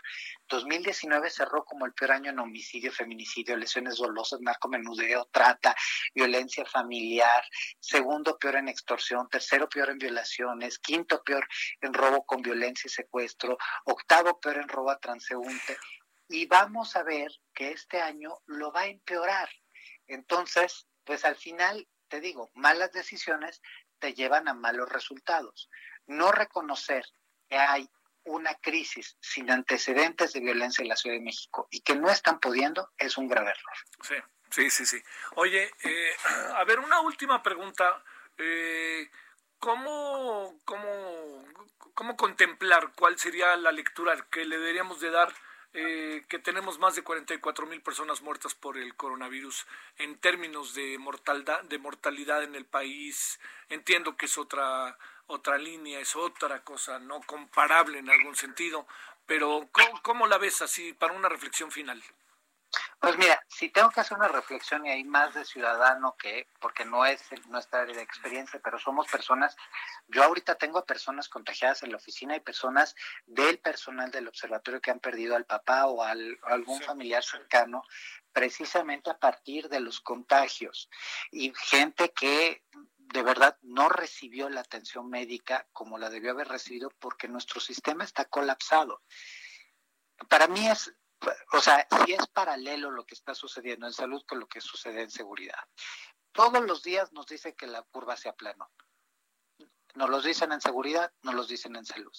[0.48, 5.74] 2019 cerró como el peor año en homicidio, feminicidio, lesiones dolosas, narcomenudeo, trata,
[6.14, 7.42] violencia familiar,
[7.80, 11.46] segundo peor en extorsión, tercero peor en violaciones, quinto peor
[11.80, 15.78] en robo con violencia y secuestro, octavo peor en robo a transeúnte.
[16.28, 19.48] Y vamos a ver que este año lo va a empeorar.
[20.06, 23.62] Entonces, pues al final te digo, malas decisiones
[23.98, 25.70] te llevan a malos resultados.
[26.06, 27.04] No reconocer
[27.48, 27.90] que hay
[28.24, 32.40] una crisis sin antecedentes de violencia en la Ciudad de México y que no están
[32.40, 33.76] pudiendo es un grave error.
[34.02, 34.14] Sí,
[34.50, 35.02] sí, sí, sí.
[35.36, 36.12] Oye, eh,
[36.54, 38.02] a ver, una última pregunta.
[38.36, 39.10] Eh,
[39.58, 41.44] ¿cómo, cómo,
[41.94, 45.32] ¿Cómo contemplar cuál sería la lectura que le deberíamos de dar
[45.74, 49.66] eh, que tenemos más de 44 mil personas muertas por el coronavirus
[49.98, 53.38] en términos de mortalidad, de mortalidad en el país.
[53.68, 54.96] Entiendo que es otra,
[55.26, 58.86] otra línea, es otra cosa, no comparable en algún sentido,
[59.26, 59.68] pero
[60.02, 62.02] ¿cómo, la ves así para una reflexión final?
[63.00, 66.84] Pues mira, si tengo que hacer una reflexión y hay más de ciudadano que, porque
[66.84, 69.56] no es nuestra área de experiencia, pero somos personas,
[70.08, 74.90] yo ahorita tengo personas contagiadas en la oficina y personas del personal del observatorio que
[74.90, 77.84] han perdido al papá o al, algún familiar cercano
[78.32, 80.90] precisamente a partir de los contagios
[81.30, 82.64] y gente que
[82.98, 88.04] de verdad no recibió la atención médica como la debió haber recibido porque nuestro sistema
[88.04, 89.02] está colapsado.
[90.28, 90.92] Para mí es,
[91.52, 95.02] o sea, si es paralelo lo que está sucediendo en salud con lo que sucede
[95.02, 95.58] en seguridad.
[96.32, 98.70] Todos los días nos dicen que la curva se aplanó.
[99.94, 102.12] Nos lo dicen en seguridad, nos lo dicen en salud.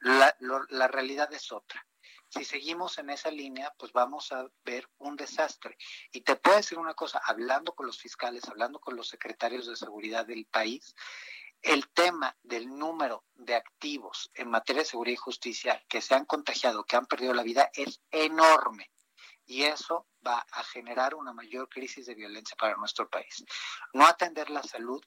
[0.00, 0.36] La,
[0.68, 1.84] la realidad es otra
[2.28, 5.76] si seguimos en esa línea, pues vamos a ver un desastre.
[6.12, 9.76] Y te puedo decir una cosa, hablando con los fiscales, hablando con los secretarios de
[9.76, 10.94] seguridad del país,
[11.62, 16.24] el tema del número de activos en materia de seguridad y justicia que se han
[16.24, 18.90] contagiado, que han perdido la vida, es enorme.
[19.46, 23.44] Y eso va a generar una mayor crisis de violencia para nuestro país.
[23.94, 25.02] No atender la salud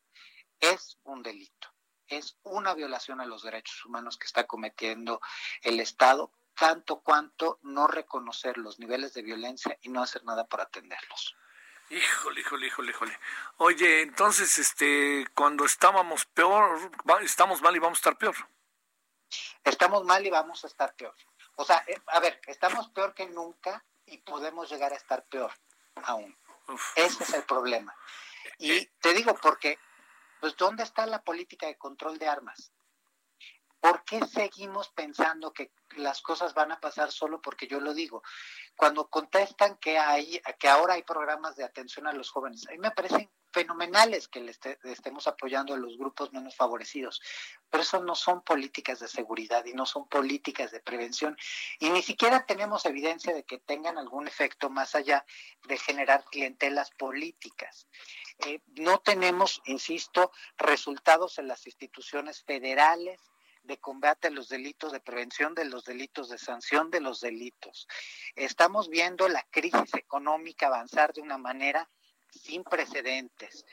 [0.59, 1.69] es un delito,
[2.07, 5.21] es una violación a los derechos humanos que está cometiendo
[5.61, 10.61] el Estado tanto cuanto no reconocer los niveles de violencia y no hacer nada por
[10.61, 11.35] atenderlos.
[11.91, 13.19] Híjole, híjole, híjole, híjole.
[13.57, 16.79] Oye, entonces, este, cuando estábamos peor,
[17.21, 18.35] estamos mal y vamos a estar peor.
[19.65, 21.13] Estamos mal y vamos a estar peor.
[21.57, 25.51] O sea, eh, a ver, estamos peor que nunca y podemos llegar a estar peor
[26.03, 26.37] aún.
[26.95, 27.93] Ese es el problema.
[28.57, 29.77] Y eh, te digo porque,
[30.39, 32.71] pues, ¿dónde está la política de control de armas?
[33.81, 38.21] ¿Por qué seguimos pensando que las cosas van a pasar solo porque yo lo digo?
[38.75, 42.77] Cuando contestan que hay, que ahora hay programas de atención a los jóvenes, a mí
[42.77, 47.21] me parecen fenomenales que le estemos apoyando a los grupos menos favorecidos,
[47.69, 51.35] pero eso no son políticas de seguridad y no son políticas de prevención
[51.79, 55.25] y ni siquiera tenemos evidencia de que tengan algún efecto más allá
[55.67, 57.87] de generar clientelas políticas.
[58.45, 63.30] Eh, no tenemos, insisto, resultados en las instituciones federales
[63.63, 67.87] de combate a los delitos, de prevención de los delitos, de sanción de los delitos.
[68.35, 71.89] Estamos viendo la crisis económica avanzar de una manera
[72.29, 73.65] sin precedentes.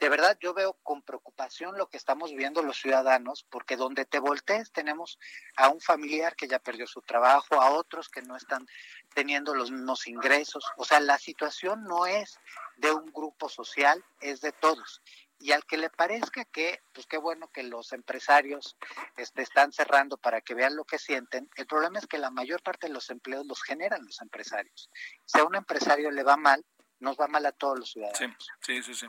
[0.00, 4.20] De verdad, yo veo con preocupación lo que estamos viendo los ciudadanos, porque donde te
[4.20, 5.18] voltees tenemos
[5.56, 8.64] a un familiar que ya perdió su trabajo, a otros que no están
[9.12, 10.64] teniendo los mismos ingresos.
[10.76, 12.38] O sea, la situación no es
[12.76, 15.02] de un grupo social, es de todos
[15.38, 18.76] y al que le parezca que, pues qué bueno que los empresarios
[19.16, 22.62] este, están cerrando para que vean lo que sienten, el problema es que la mayor
[22.62, 24.90] parte de los empleos los generan los empresarios.
[25.24, 26.64] Si a un empresario le va mal,
[26.98, 28.48] nos va mal a todos los ciudadanos.
[28.60, 29.06] Sí, sí, sí.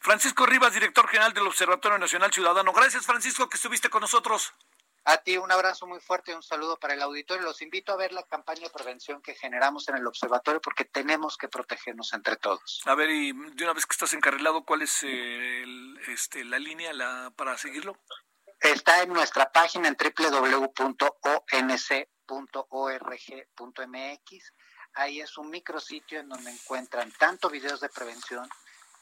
[0.00, 2.72] Francisco Rivas, director general del Observatorio Nacional Ciudadano.
[2.72, 4.54] Gracias, Francisco, que estuviste con nosotros.
[5.10, 7.42] A ti un abrazo muy fuerte y un saludo para el auditorio.
[7.42, 11.38] Los invito a ver la campaña de prevención que generamos en el observatorio porque tenemos
[11.38, 12.82] que protegernos entre todos.
[12.84, 15.02] A ver, y de una vez que estás encarrilado, ¿cuál es
[16.08, 17.96] este, la línea la, para seguirlo?
[18.60, 20.92] Está en nuestra página en www.onc.org.mx.
[24.92, 28.46] Ahí es un micrositio en donde encuentran tanto videos de prevención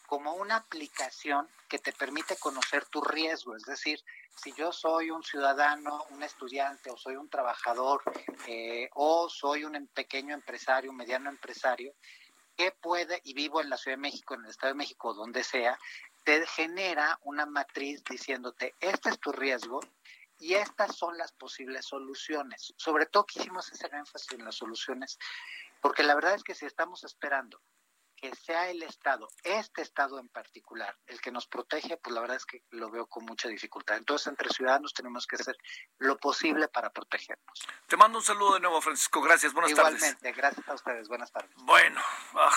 [0.06, 4.02] como una aplicación que te permite conocer tu riesgo, es decir,
[4.42, 8.02] si yo soy un ciudadano, un estudiante o soy un trabajador
[8.46, 11.94] eh, o soy un em, pequeño empresario, un mediano empresario,
[12.56, 15.42] ¿qué puede, y vivo en la Ciudad de México, en el Estado de México, donde
[15.42, 15.78] sea,
[16.24, 19.80] te genera una matriz diciéndote, este es tu riesgo
[20.38, 22.74] y estas son las posibles soluciones.
[22.76, 25.18] Sobre todo quisimos hacer énfasis en las soluciones,
[25.80, 27.60] porque la verdad es que si estamos esperando
[28.30, 32.36] que sea el Estado, este Estado en particular, el que nos protege, pues la verdad
[32.36, 33.96] es que lo veo con mucha dificultad.
[33.96, 35.56] Entonces, entre ciudadanos tenemos que hacer
[35.98, 37.66] lo posible para protegernos.
[37.86, 39.20] Te mando un saludo de nuevo, Francisco.
[39.20, 39.52] Gracias.
[39.52, 39.96] Buenas tardes.
[39.96, 41.08] Igualmente, gracias a ustedes.
[41.08, 41.50] Buenas tardes.
[41.56, 42.00] Bueno,
[42.34, 42.50] ah,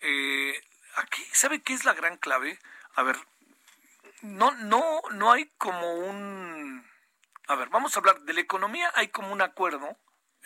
[0.00, 0.60] eh,
[0.96, 2.58] aquí, ¿sabe qué es la gran clave?
[2.96, 3.16] A ver,
[4.22, 6.86] no, no, no hay como un...
[7.48, 9.96] A ver, vamos a hablar de la economía, hay como un acuerdo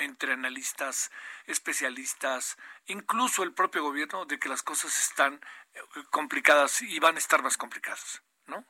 [0.01, 1.10] entre analistas,
[1.47, 2.56] especialistas,
[2.86, 5.40] incluso el propio gobierno, de que las cosas están
[5.74, 8.64] eh, complicadas y van a estar más complicadas, ¿no?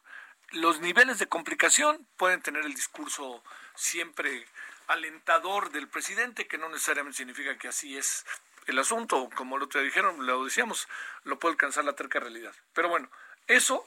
[0.52, 3.42] Los niveles de complicación pueden tener el discurso
[3.76, 4.46] siempre
[4.88, 8.26] alentador del presidente, que no necesariamente significa que así es
[8.66, 10.88] el asunto, como lo te dijeron, lo decíamos,
[11.24, 12.54] lo puede alcanzar la terca realidad.
[12.72, 13.08] Pero bueno,
[13.46, 13.86] eso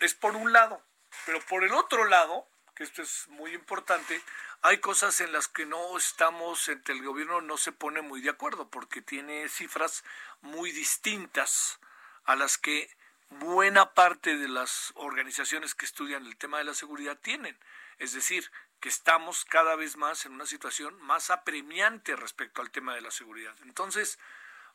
[0.00, 0.82] es por un lado,
[1.26, 4.20] pero por el otro lado, que esto es muy importante,
[4.62, 8.30] hay cosas en las que no estamos, entre el gobierno no se pone muy de
[8.30, 10.04] acuerdo, porque tiene cifras
[10.40, 11.78] muy distintas
[12.24, 12.90] a las que
[13.30, 17.58] buena parte de las organizaciones que estudian el tema de la seguridad tienen.
[17.98, 22.94] Es decir, que estamos cada vez más en una situación más apremiante respecto al tema
[22.94, 23.54] de la seguridad.
[23.62, 24.18] Entonces,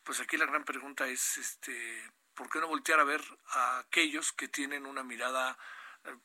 [0.03, 4.31] pues aquí la gran pregunta es, este, ¿por qué no voltear a ver a aquellos
[4.31, 5.57] que tienen una mirada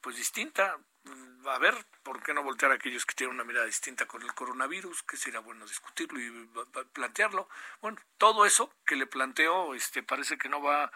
[0.01, 0.79] pues distinta?
[1.47, 4.33] a ver, ¿por qué no voltear a aquellos que tienen una mirada distinta con el
[4.35, 5.03] coronavirus?
[5.03, 6.49] Que sería bueno discutirlo y
[6.93, 7.49] plantearlo.
[7.81, 10.91] Bueno, todo eso que le planteo, este, parece que no va,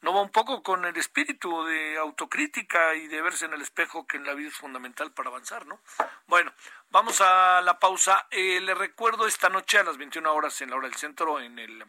[0.00, 4.06] no va un poco con el espíritu de autocrítica y de verse en el espejo
[4.06, 5.80] que en la vida es fundamental para avanzar, ¿no?
[6.26, 6.52] Bueno,
[6.90, 8.26] vamos a la pausa.
[8.30, 11.58] Eh, le recuerdo esta noche a las 21 horas en la hora del centro en
[11.58, 11.84] el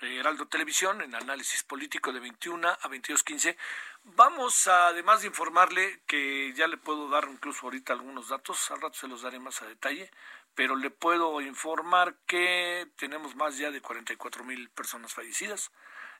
[0.00, 3.56] Heraldo Televisión, en análisis político de 21 a 22.15.
[4.04, 8.80] Vamos a, además de informarle que ya le puedo dar incluso ahorita algunos datos, al
[8.80, 10.10] rato se los daré más a detalle,
[10.54, 15.70] pero le puedo informar que tenemos más ya de 44 mil personas fallecidas.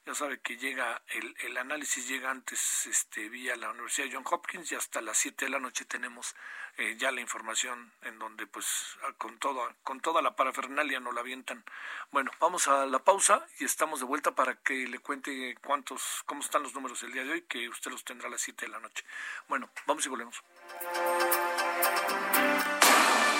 [0.09, 4.25] Ya sabe que llega el, el análisis llega antes este vía la Universidad de John
[4.25, 6.35] Hopkins y hasta las 7 de la noche tenemos
[6.79, 11.21] eh, ya la información en donde pues con toda con toda la parafernalia nos la
[11.21, 11.63] avientan.
[12.11, 16.41] Bueno, vamos a la pausa y estamos de vuelta para que le cuente cuántos cómo
[16.41, 18.73] están los números el día de hoy que usted los tendrá a las 7 de
[18.73, 19.05] la noche.
[19.47, 20.43] Bueno, vamos y volvemos.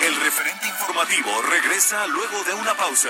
[0.03, 3.09] El referente informativo regresa luego de una pausa.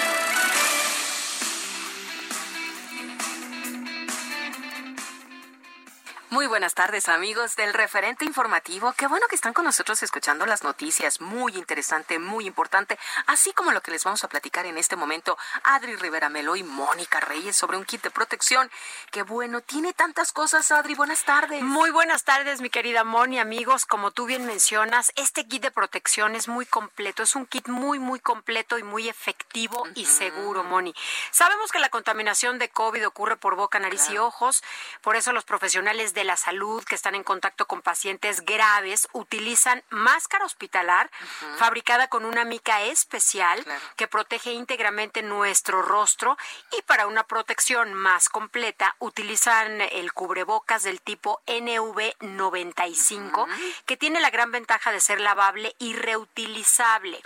[6.31, 8.93] Muy buenas tardes amigos del referente informativo.
[8.93, 11.19] Qué bueno que están con nosotros escuchando las noticias.
[11.19, 12.97] Muy interesante, muy importante.
[13.25, 16.63] Así como lo que les vamos a platicar en este momento Adri Rivera Melo y
[16.63, 18.71] Mónica Reyes sobre un kit de protección.
[19.11, 20.95] Qué bueno, tiene tantas cosas Adri.
[20.95, 21.61] Buenas tardes.
[21.63, 23.85] Muy buenas tardes mi querida Moni, amigos.
[23.85, 27.23] Como tú bien mencionas, este kit de protección es muy completo.
[27.23, 30.95] Es un kit muy, muy completo y muy efectivo y seguro, Moni.
[31.31, 34.63] Sabemos que la contaminación de COVID ocurre por boca, nariz y ojos.
[35.01, 39.07] Por eso los profesionales de de la salud que están en contacto con pacientes graves
[39.11, 41.09] utilizan máscara hospitalar
[41.57, 43.65] fabricada con una mica especial
[43.95, 46.37] que protege íntegramente nuestro rostro
[46.77, 53.47] y para una protección más completa utilizan el cubrebocas del tipo NV95
[53.87, 57.19] que tiene la gran ventaja de ser lavable y reutilizable.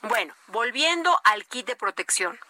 [0.00, 2.40] Bueno, volviendo al kit de protección.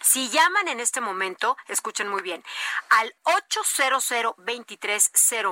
[0.00, 2.42] Si llaman en este momento, escuchen muy bien,
[2.88, 4.10] al 800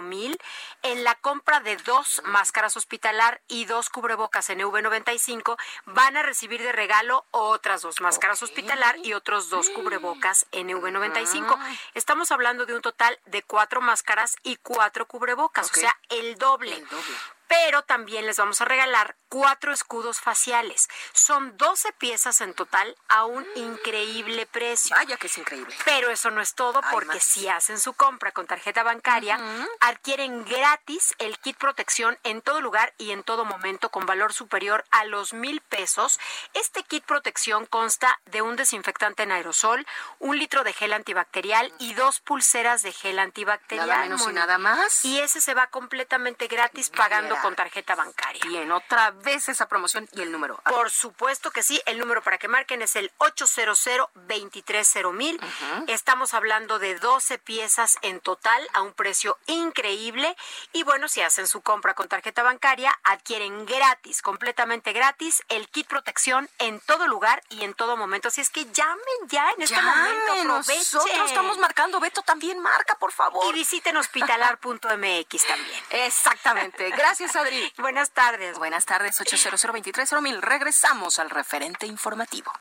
[0.03, 0.39] mil
[0.83, 5.57] en la compra de dos máscaras hospitalar y dos cubrebocas NV95,
[5.87, 11.57] van a recibir de regalo otras dos máscaras hospitalar y otros dos cubrebocas NV95.
[11.59, 11.77] Ah.
[11.95, 16.75] Estamos hablando de un total de cuatro máscaras y cuatro cubrebocas, o sea, el doble.
[16.75, 20.89] El doble pero también les vamos a regalar cuatro escudos faciales.
[21.13, 24.95] Son 12 piezas en total a un increíble precio.
[24.97, 25.75] Vaya que es increíble.
[25.85, 29.39] Pero eso no es todo porque si hacen su compra con tarjeta bancaria,
[29.81, 34.85] adquieren gratis el kit protección en todo lugar y en todo momento con valor superior
[34.91, 36.19] a los mil pesos.
[36.55, 39.87] Este kit protección consta de un desinfectante en aerosol,
[40.19, 43.89] un litro de gel antibacterial y dos pulseras de gel antibacterial.
[43.89, 45.05] Nada menos y nada más.
[45.05, 48.43] Y ese se va completamente gratis pagando con tarjeta bancaria.
[48.47, 50.61] Bien, otra vez esa promoción y el número.
[50.65, 53.79] Por supuesto que sí, el número para que marquen es el 800
[54.15, 55.41] 230 mil.
[55.87, 60.37] Estamos hablando de 12 piezas en total a un precio increíble.
[60.73, 65.87] Y bueno, si hacen su compra con tarjeta bancaria, adquieren gratis, completamente gratis, el kit
[65.87, 68.29] protección en todo lugar y en todo momento.
[68.29, 68.99] Así es que llamen
[69.29, 70.45] ya en este momento.
[70.45, 72.01] Nosotros estamos marcando.
[72.01, 73.45] Beto también marca, por favor.
[73.55, 75.85] Y visiten hospitalar.mx también.
[75.91, 76.91] Exactamente.
[76.91, 77.28] Gracias.
[77.37, 77.73] Adri.
[77.79, 78.59] Buenas tardes.
[78.59, 80.41] Buenas tardes, 800 mil.
[80.43, 82.53] Regresamos al referente informativo.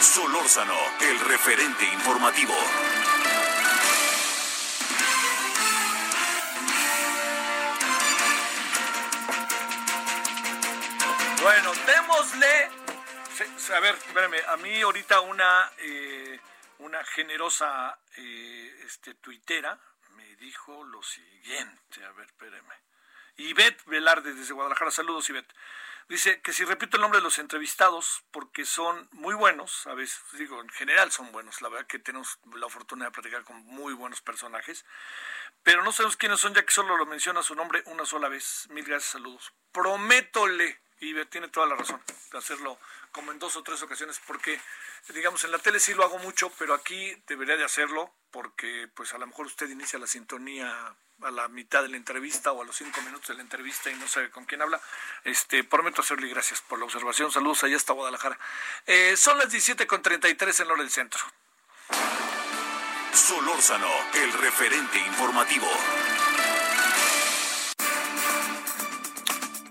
[0.00, 2.54] Solórzano, el referente informativo.
[11.42, 12.70] Bueno, démosle.
[13.74, 16.40] A ver, espérame, a mí ahorita una, eh,
[16.78, 19.78] una generosa eh, este, tuitera
[20.16, 22.04] me dijo lo siguiente.
[22.04, 22.93] A ver, espérame.
[23.36, 24.90] Ivette Velarde desde Guadalajara.
[24.90, 25.54] Saludos, Ivette.
[26.08, 30.20] Dice que si repito el nombre de los entrevistados, porque son muy buenos, a veces
[30.34, 33.94] digo, en general son buenos, la verdad que tenemos la fortuna de platicar con muy
[33.94, 34.84] buenos personajes,
[35.62, 38.66] pero no sabemos quiénes son, ya que solo lo menciona su nombre una sola vez.
[38.68, 39.54] Mil gracias, saludos.
[39.72, 42.00] Prométole, y tiene toda la razón
[42.32, 42.78] de hacerlo
[43.12, 44.60] como en dos o tres ocasiones, porque
[45.10, 49.12] digamos en la tele sí lo hago mucho, pero aquí debería de hacerlo, porque pues
[49.14, 52.64] a lo mejor usted inicia la sintonía a la mitad de la entrevista o a
[52.64, 54.80] los cinco minutos de la entrevista y no sabe con quién habla,
[55.22, 57.30] este, prometo hacerle gracias por la observación.
[57.30, 58.38] Saludos allá hasta Guadalajara.
[58.86, 61.20] Eh, son las 17 con 33 en hora del centro.
[63.12, 65.68] Solórzano, el referente informativo.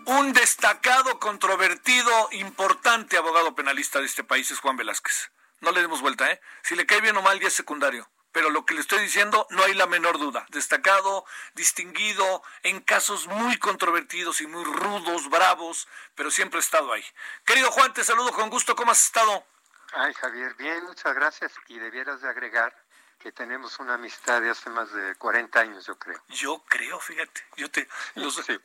[0.05, 5.31] Un destacado, controvertido, importante abogado penalista de este país es Juan Velázquez.
[5.61, 6.41] No le demos vuelta, ¿eh?
[6.61, 8.09] Si le cae bien o mal ya es secundario.
[8.33, 10.45] Pero lo que le estoy diciendo no hay la menor duda.
[10.49, 11.23] Destacado,
[11.53, 17.05] distinguido, en casos muy controvertidos y muy rudos, bravos, pero siempre ha estado ahí.
[17.45, 18.75] Querido Juan, te saludo con gusto.
[18.75, 19.45] ¿Cómo has estado?
[19.93, 21.53] Ay, Javier, bien, muchas gracias.
[21.67, 22.75] Y debieras de agregar
[23.23, 26.21] que tenemos una amistad de hace más de 40 años, yo creo.
[26.27, 27.41] Yo creo, fíjate.
[27.55, 27.87] Yo te,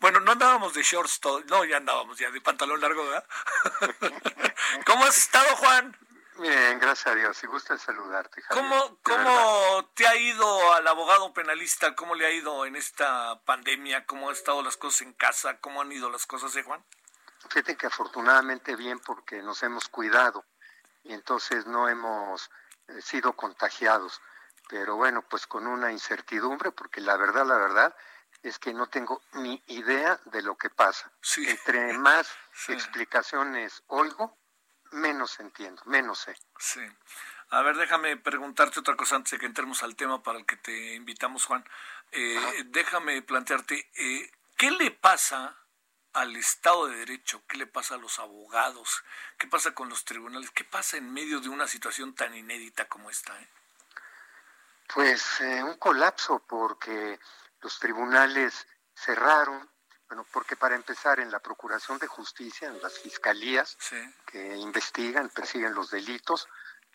[0.00, 3.24] Bueno, no andábamos de shorts, todo, no, ya andábamos ya de pantalón largo, ¿verdad?
[4.84, 5.96] ¿Cómo has estado, Juan?
[6.38, 7.44] Bien, gracias a Dios.
[7.44, 8.68] Y gusta saludarte, Javier.
[8.68, 11.94] ¿Cómo, cómo te ha ido al abogado penalista?
[11.94, 14.06] ¿Cómo le ha ido en esta pandemia?
[14.06, 15.60] ¿Cómo han estado las cosas en casa?
[15.60, 16.84] ¿Cómo han ido las cosas, eh, Juan?
[17.48, 20.44] Fíjate que afortunadamente bien porque nos hemos cuidado
[21.04, 22.50] y entonces no hemos
[22.88, 24.20] eh, sido contagiados
[24.68, 27.96] pero bueno, pues con una incertidumbre, porque la verdad, la verdad
[28.42, 31.10] es que no tengo ni idea de lo que pasa.
[31.38, 32.30] Entre más
[32.68, 34.36] explicaciones oigo,
[34.92, 36.36] menos entiendo, menos sé.
[36.58, 36.80] Sí.
[37.50, 40.56] A ver, déjame preguntarte otra cosa antes de que entremos al tema para el que
[40.56, 41.64] te invitamos, Juan.
[42.12, 45.56] Eh, déjame plantearte, eh, ¿qué le pasa
[46.12, 47.42] al Estado de Derecho?
[47.48, 49.02] ¿Qué le pasa a los abogados?
[49.38, 50.50] ¿Qué pasa con los tribunales?
[50.50, 53.38] ¿Qué pasa en medio de una situación tan inédita como esta?
[53.40, 53.48] Eh?
[54.92, 57.18] Pues eh, un colapso porque
[57.60, 59.68] los tribunales cerraron,
[60.08, 63.76] bueno, porque para empezar en la Procuración de Justicia, en las fiscalías
[64.26, 66.48] que investigan, persiguen los delitos,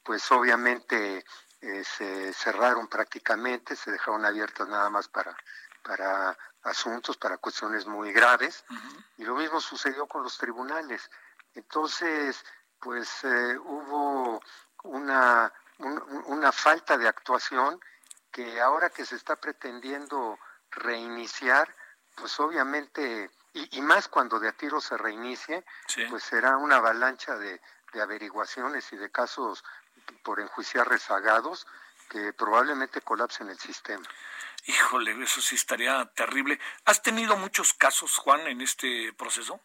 [0.04, 1.24] pues obviamente
[1.62, 5.38] eh, se cerraron prácticamente, se dejaron abiertas nada más para,
[5.84, 8.66] para asuntos, para cuestiones muy graves,
[9.18, 11.10] y lo mismo sucedió con los tribunales.
[11.54, 12.44] Entonces,
[12.80, 14.42] pues eh, hubo
[14.84, 17.80] una una falta de actuación
[18.32, 20.40] que ahora que se está pretendiendo
[20.72, 21.74] reiniciar,
[22.16, 25.64] pues obviamente, y, más cuando de a tiro se reinicie,
[26.10, 27.62] pues será una avalancha de,
[27.94, 29.64] averiguaciones y de casos
[30.24, 31.68] por enjuiciar rezagados
[32.10, 34.04] que probablemente colapsen el sistema.
[34.66, 36.60] Híjole, eso sí estaría terrible.
[36.86, 39.60] ¿Has tenido muchos casos, Juan, en este proceso?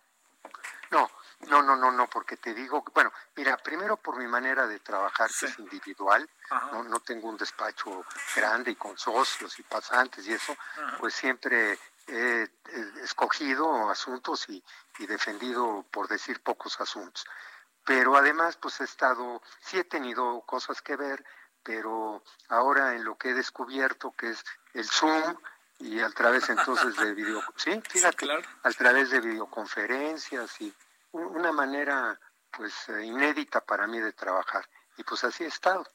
[0.90, 1.10] No,
[1.46, 5.30] no, no, no, no, porque te digo, bueno, mira, primero por mi manera de trabajar,
[5.38, 6.28] que es individual,
[6.72, 8.04] no, no tengo un despacho
[8.34, 10.56] grande y con socios y pasantes y eso,
[10.98, 11.78] pues siempre
[12.08, 12.48] he,
[13.02, 14.62] escogido asuntos y,
[14.98, 17.24] y, defendido, por decir, pocos asuntos.
[17.84, 21.24] Pero además, pues he estado, sí he tenido cosas que ver,
[21.62, 24.44] pero ahora en lo que he descubierto, que es
[24.74, 25.36] el Zoom,
[25.78, 28.26] y a través entonces de video, sí, fíjate,
[28.62, 30.74] a través de videoconferencias y
[31.26, 32.18] una manera
[32.50, 35.86] pues eh, inédita para mí de trabajar y pues así he estado.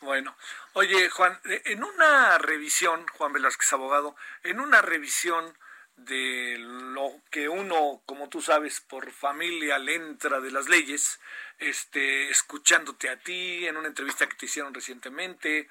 [0.00, 0.36] Bueno,
[0.74, 4.14] oye Juan, eh, en una revisión, Juan Velázquez abogado,
[4.44, 5.56] en una revisión
[5.96, 11.18] de lo que uno, como tú sabes, por familia le entra de las leyes,
[11.58, 15.68] este, escuchándote a ti en una entrevista que te hicieron recientemente,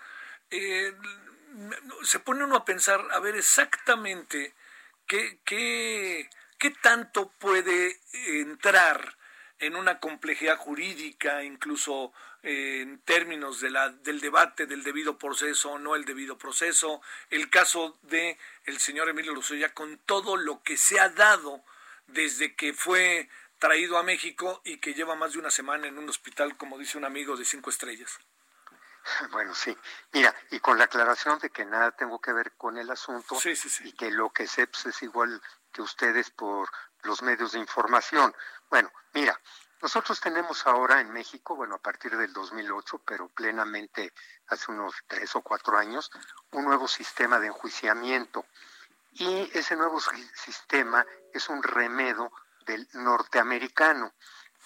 [0.49, 0.93] eh,
[2.03, 4.53] se pone uno a pensar, a ver exactamente
[5.07, 9.17] qué, qué, ¿Qué tanto puede entrar
[9.59, 15.71] en una complejidad jurídica, incluso eh, en términos de la, del debate del debido proceso
[15.71, 17.01] o no el debido proceso?
[17.29, 21.63] El caso de el señor Emilio Lozoya con todo lo que se ha dado
[22.07, 23.29] desde que fue
[23.59, 26.97] traído a México y que lleva más de una semana en un hospital, como dice
[26.97, 28.19] un amigo de cinco estrellas.
[29.31, 29.75] Bueno, sí.
[30.11, 33.39] Mira, y con la aclaración de que nada tengo que ver con el asunto
[33.83, 35.41] y que lo que sé pues, es igual
[35.79, 36.69] ustedes por
[37.03, 38.33] los medios de información.
[38.69, 39.39] Bueno, mira,
[39.81, 44.11] nosotros tenemos ahora en México, bueno, a partir del 2008, pero plenamente
[44.47, 46.11] hace unos tres o cuatro años,
[46.51, 48.45] un nuevo sistema de enjuiciamiento.
[49.11, 49.99] Y ese nuevo
[50.33, 52.31] sistema es un remedo
[52.65, 54.13] del norteamericano.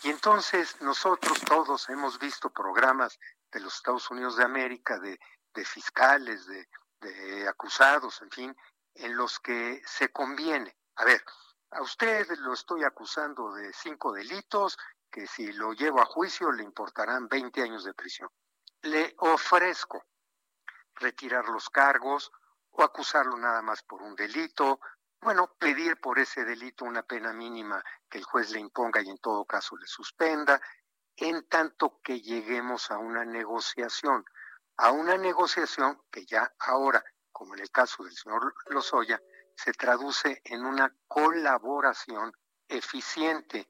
[0.04, 3.20] Y entonces nosotros todos hemos visto programas
[3.52, 5.20] de los Estados Unidos de América, de,
[5.66, 6.70] fiscales, de,
[7.02, 8.58] de acusados, en fin,
[8.96, 11.24] en los que se conviene a ver,
[11.72, 14.78] a usted lo estoy acusando de cinco delitos
[15.10, 18.30] que si lo llevo a juicio le importarán 20 años de prisión.
[18.84, 20.06] Le ofrezco
[20.94, 22.32] retirar los cargos
[22.70, 24.80] o acusarlo nada más por un delito,
[25.20, 29.18] bueno, pedir por ese delito una pena mínima que el juez le imponga y en
[29.18, 30.62] todo caso le suspenda,
[31.16, 34.24] en tanto que lleguemos a una negociación,
[34.78, 39.20] a una negociación que ya ahora, como en el caso del señor Lozoya,
[39.56, 42.34] se traduce en una colaboración
[42.68, 43.68] eficiente,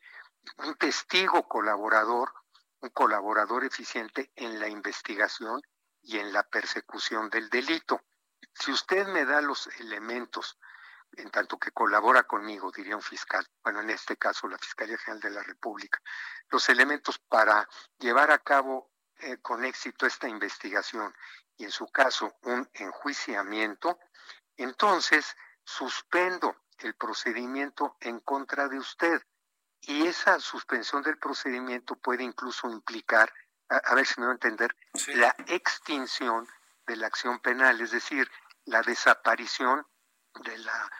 [0.57, 2.33] un testigo colaborador,
[2.81, 5.61] un colaborador eficiente en la investigación
[6.01, 8.01] y en la persecución del delito.
[8.53, 10.57] Si usted me da los elementos,
[11.13, 15.21] en tanto que colabora conmigo, diría un fiscal, bueno, en este caso la Fiscalía General
[15.21, 16.01] de la República,
[16.49, 17.67] los elementos para
[17.99, 21.13] llevar a cabo eh, con éxito esta investigación
[21.57, 23.99] y en su caso un enjuiciamiento,
[24.57, 29.21] entonces suspendo el procedimiento en contra de usted.
[29.81, 33.33] Y esa suspensión del procedimiento puede incluso implicar,
[33.69, 34.75] a, ver si me voy a entender,
[35.07, 36.47] la extinción
[36.85, 38.29] de la acción penal, es decir,
[38.65, 39.85] la desaparición
[40.43, 40.91] de la,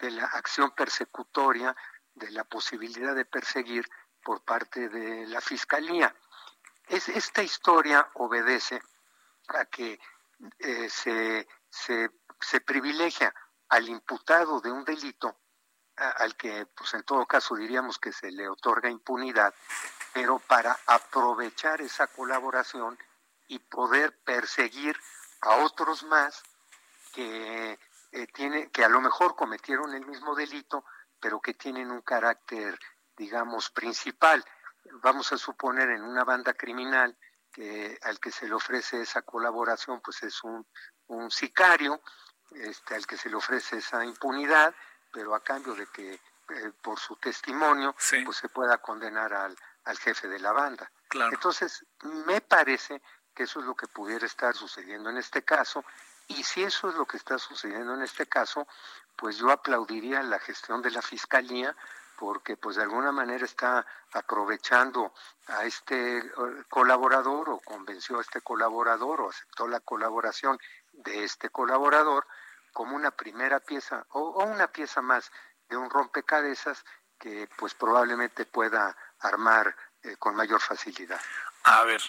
[0.00, 1.74] de la acción persecutoria,
[2.14, 3.88] de la posibilidad de perseguir
[4.22, 6.14] por parte de la Fiscalía.
[6.88, 8.80] Es, esta historia obedece
[9.48, 9.98] a que
[10.58, 12.10] eh, se, se,
[12.40, 13.34] se privilegia
[13.68, 15.36] al imputado de un delito
[15.96, 19.54] al que, pues en todo caso diríamos que se le otorga impunidad,
[20.12, 22.98] pero para aprovechar esa colaboración
[23.48, 24.96] y poder perseguir
[25.40, 26.42] a otros más
[27.14, 27.78] que
[28.12, 30.84] eh, tiene, que a lo mejor cometieron el mismo delito,
[31.18, 32.78] pero que tienen un carácter,
[33.16, 34.44] digamos, principal.
[35.02, 37.16] Vamos a suponer en una banda criminal
[37.50, 40.66] que al que se le ofrece esa colaboración, pues es un,
[41.06, 42.02] un sicario,
[42.50, 44.74] este, al que se le ofrece esa impunidad,
[45.12, 47.94] pero a cambio de que eh, por su testimonio
[48.24, 50.90] pues se pueda condenar al, al jefe de la banda.
[51.32, 51.84] Entonces,
[52.26, 53.02] me parece
[53.34, 55.84] que eso es lo que pudiera estar sucediendo en este caso,
[56.28, 58.66] y si eso es lo que está sucediendo en este caso,
[59.14, 61.76] pues yo aplaudiría la gestión de la Fiscalía,
[62.18, 65.12] porque pues de alguna manera está aprovechando
[65.48, 66.32] a este eh,
[66.68, 70.58] colaborador o convenció a este colaborador o aceptó la colaboración
[70.96, 72.26] de este colaborador
[72.72, 75.30] como una primera pieza o, una pieza más
[75.68, 76.84] de un rompecabezas
[77.18, 81.20] que pues probablemente pueda armar eh, con mayor facilidad.
[81.64, 82.02] A ver,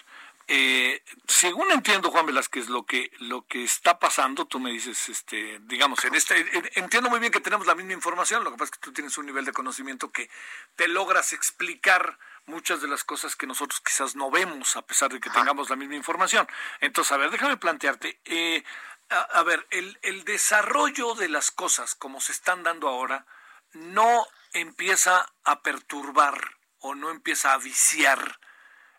[0.50, 5.58] eh, según entiendo Juan Velázquez lo que lo que está pasando, tú me dices, este,
[5.64, 6.46] digamos, en este,
[6.78, 9.18] entiendo muy bien que tenemos la misma información, lo que pasa es que tú tienes
[9.18, 10.30] un nivel de conocimiento que
[10.74, 12.18] te logras explicar
[12.48, 15.76] muchas de las cosas que nosotros quizás no vemos a pesar de que tengamos la
[15.76, 16.48] misma información.
[16.80, 18.64] Entonces, a ver, déjame plantearte, eh,
[19.10, 23.26] a, ver, el, el desarrollo de las cosas como se están dando ahora
[23.72, 28.40] no empieza a perturbar o no empieza a viciar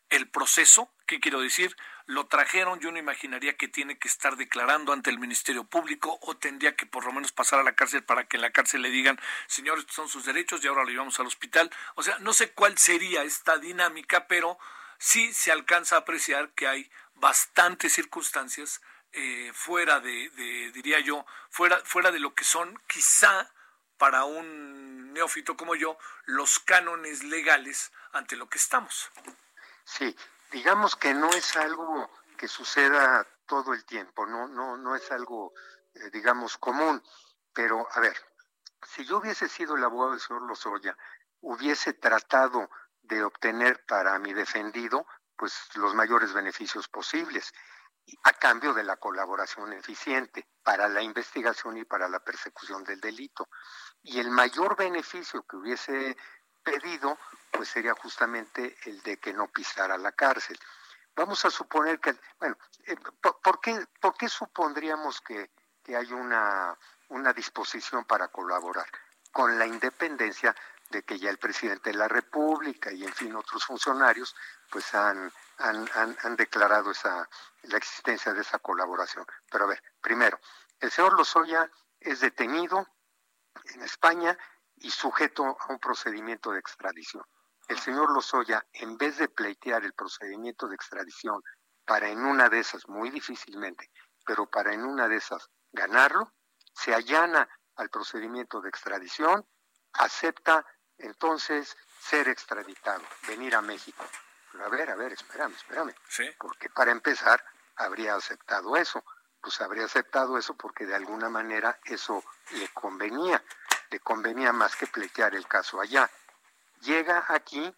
[0.10, 0.92] el proceso.
[1.06, 1.76] ¿Qué quiero decir?
[2.10, 6.36] Lo trajeron, yo no imaginaría que tiene que estar declarando ante el Ministerio Público o
[6.36, 8.90] tendría que por lo menos pasar a la cárcel para que en la cárcel le
[8.90, 11.70] digan, señores, estos son sus derechos y ahora lo llevamos al hospital.
[11.94, 14.58] O sea, no sé cuál sería esta dinámica, pero
[14.98, 18.82] sí se alcanza a apreciar que hay bastantes circunstancias
[19.12, 23.52] eh, fuera de, diría yo, fuera, fuera de lo que son quizá
[24.00, 25.96] para un neófito como yo,
[26.26, 29.12] los cánones legales ante lo que estamos.
[29.86, 30.16] Sí,
[30.52, 35.54] digamos que no es algo que suceda todo el tiempo, no, no, no es algo,
[35.94, 37.04] eh, digamos, común.
[37.54, 38.16] Pero, a ver,
[38.88, 40.96] si yo hubiese sido el abogado del señor Lozoya,
[41.42, 42.70] hubiese tratado
[43.02, 45.06] de obtener para mi defendido,
[45.36, 47.54] pues, los mayores beneficios posibles
[48.24, 53.50] a cambio de la colaboración eficiente para la investigación y para la persecución del delito.
[54.02, 56.18] Y el mayor beneficio que hubiese
[56.72, 57.18] pedido,
[57.52, 60.58] pues sería justamente el de que no pisara la cárcel.
[61.16, 62.96] Vamos a suponer que, bueno, eh,
[63.44, 65.52] ¿por, qué, ¿por qué supondríamos que,
[65.84, 66.78] que hay una,
[67.10, 68.88] una disposición para colaborar?
[69.32, 70.56] Con la independencia
[70.90, 74.36] de que ya el presidente de la República y en fin otros funcionarios
[74.72, 77.30] pues han han, han, declarado esa,
[77.64, 79.26] la existencia de esa colaboración.
[79.52, 80.40] Pero a ver, primero,
[80.80, 81.70] el señor Lozoya
[82.00, 82.88] es detenido
[83.74, 84.38] en España
[84.80, 87.24] y sujeto a un procedimiento de extradición.
[87.68, 91.42] El señor Lozoya, en vez de pleitear el procedimiento de extradición
[91.86, 93.92] para en una de esas, muy difícilmente,
[94.26, 96.34] pero para en una de esas ganarlo,
[96.74, 99.46] se allana al procedimiento de extradición,
[99.94, 100.66] acepta
[100.98, 104.04] entonces ser extraditado, venir a México
[104.64, 105.94] a ver, a ver, espérame, espérame.
[106.40, 107.44] Porque para empezar,
[107.76, 109.04] habría aceptado eso.
[109.42, 113.42] Pues habría aceptado eso porque de alguna manera eso le convenía.
[113.90, 116.10] Le convenía más que pleitear el caso allá.
[116.82, 117.74] Llega aquí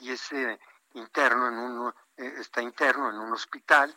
[0.00, 0.58] y ese
[0.94, 3.96] interno en un, eh, está interno en un hospital.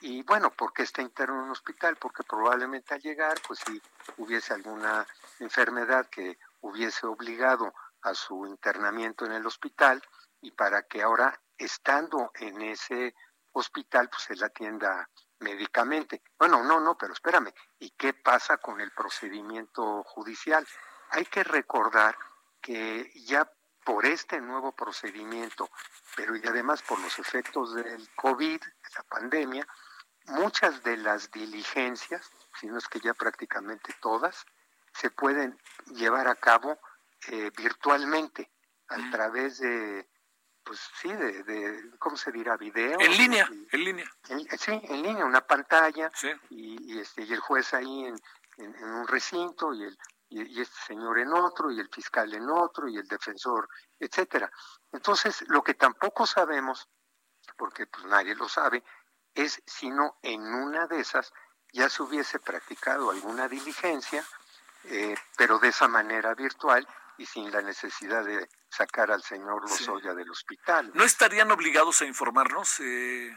[0.00, 1.96] Y bueno, ¿por qué está interno en un hospital?
[1.96, 3.80] Porque probablemente al llegar, pues si
[4.16, 5.06] hubiese alguna
[5.38, 10.02] enfermedad que hubiese obligado a su internamiento en el hospital,
[10.40, 13.14] y para que ahora, estando en ese
[13.52, 15.08] hospital, pues la atienda
[15.42, 16.22] médicamente.
[16.38, 20.66] Bueno, no, no, pero espérame, ¿y qué pasa con el procedimiento judicial?
[21.10, 22.16] Hay que recordar
[22.60, 23.50] que ya
[23.84, 25.68] por este nuevo procedimiento,
[26.16, 29.66] pero y además por los efectos del COVID, de la pandemia,
[30.26, 34.46] muchas de las diligencias, si no es que ya prácticamente todas,
[34.94, 36.78] se pueden llevar a cabo
[37.28, 38.50] eh, virtualmente
[38.88, 40.08] a través de,
[40.64, 42.56] pues sí, de, ¿cómo se dirá?
[42.56, 42.98] Video.
[43.00, 44.06] En línea, en línea.
[44.58, 46.10] sí, en línea, una pantalla
[46.50, 48.16] y, este, y el juez ahí en,
[48.84, 49.98] un recinto y el
[50.28, 53.68] y, este señor en otro y el fiscal en otro y el defensor,
[53.98, 54.50] etcétera.
[54.92, 56.88] Entonces, lo que tampoco sabemos,
[57.56, 58.82] porque pues nadie lo sabe,
[59.34, 61.32] es si no en una de esas
[61.72, 64.24] ya se hubiese practicado alguna diligencia,
[64.84, 66.86] eh, pero de esa manera virtual
[67.18, 70.90] y sin la necesidad de sacar al señor Lozoya del hospital.
[70.94, 73.28] ¿No estarían obligados a informarnos eh,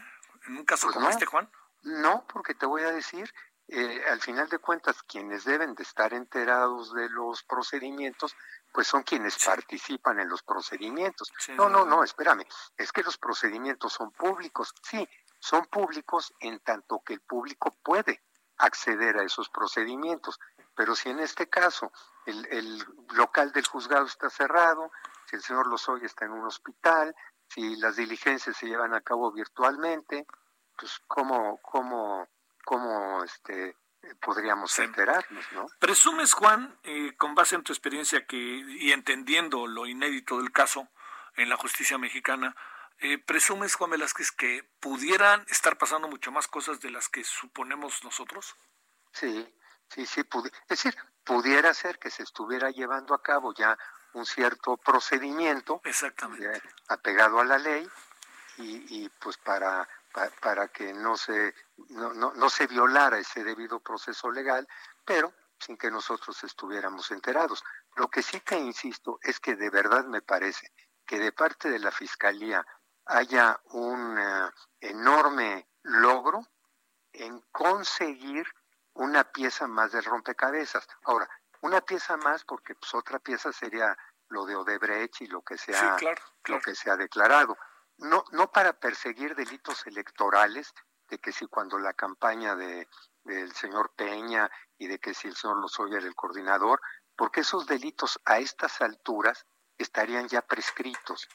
[0.46, 1.50] en un caso pues como este, Juan?
[1.82, 3.30] No, porque te voy a decir,
[3.68, 8.34] eh, al final de cuentas, quienes deben de estar enterados de los procedimientos,
[8.72, 11.30] pues son quienes participan en los procedimientos.
[11.48, 12.46] No, no, no, espérame,
[12.76, 15.06] es que los procedimientos son públicos, sí,
[15.38, 18.22] son públicos en tanto que el público puede
[18.56, 20.40] acceder a esos procedimientos,
[20.74, 21.92] pero si en este caso
[22.24, 24.90] el, el local del juzgado está cerrado,
[25.26, 27.14] si el señor Lozoya está en un hospital,
[27.48, 30.26] si las diligencias se llevan a cabo virtualmente,
[30.76, 32.28] pues cómo, cómo,
[32.64, 33.76] cómo este,
[34.20, 35.66] podríamos enterarnos, ¿no?
[35.78, 40.88] Presumes, Juan, eh, con base en tu experiencia que, y entendiendo lo inédito del caso
[41.36, 42.56] en la justicia mexicana,
[42.98, 48.02] eh, ¿presumes, Juan Velázquez, que pudieran estar pasando mucho más cosas de las que suponemos
[48.04, 48.56] nosotros?
[49.12, 49.46] Sí,
[49.88, 50.22] sí, sí.
[50.22, 53.78] Es decir, pudiera ser que se estuviera llevando a cabo ya
[54.16, 56.62] un cierto procedimiento Exactamente.
[56.88, 57.88] apegado a la ley
[58.56, 59.86] y, y pues para,
[60.40, 61.54] para, que no se,
[61.90, 64.66] no, no, no se violara ese debido proceso legal,
[65.04, 67.62] pero sin que nosotros estuviéramos enterados.
[67.96, 70.72] Lo que sí te insisto es que de verdad me parece
[71.06, 72.66] que de parte de la Fiscalía
[73.04, 76.40] haya un eh, enorme logro
[77.12, 78.46] en conseguir
[78.94, 80.88] una pieza más del rompecabezas.
[81.04, 81.28] Ahora,
[81.66, 83.96] una pieza más porque pues otra pieza sería
[84.28, 85.96] lo de Odebrecht y lo que se ha,
[86.44, 87.56] lo que se ha declarado.
[87.98, 90.72] No, no para perseguir delitos electorales,
[91.08, 92.88] de que si cuando la campaña de,
[93.24, 96.80] del señor Peña y de que si el señor Lozoya era el coordinador,
[97.16, 99.46] porque esos delitos a estas alturas
[99.78, 101.28] estarían ya prescritos.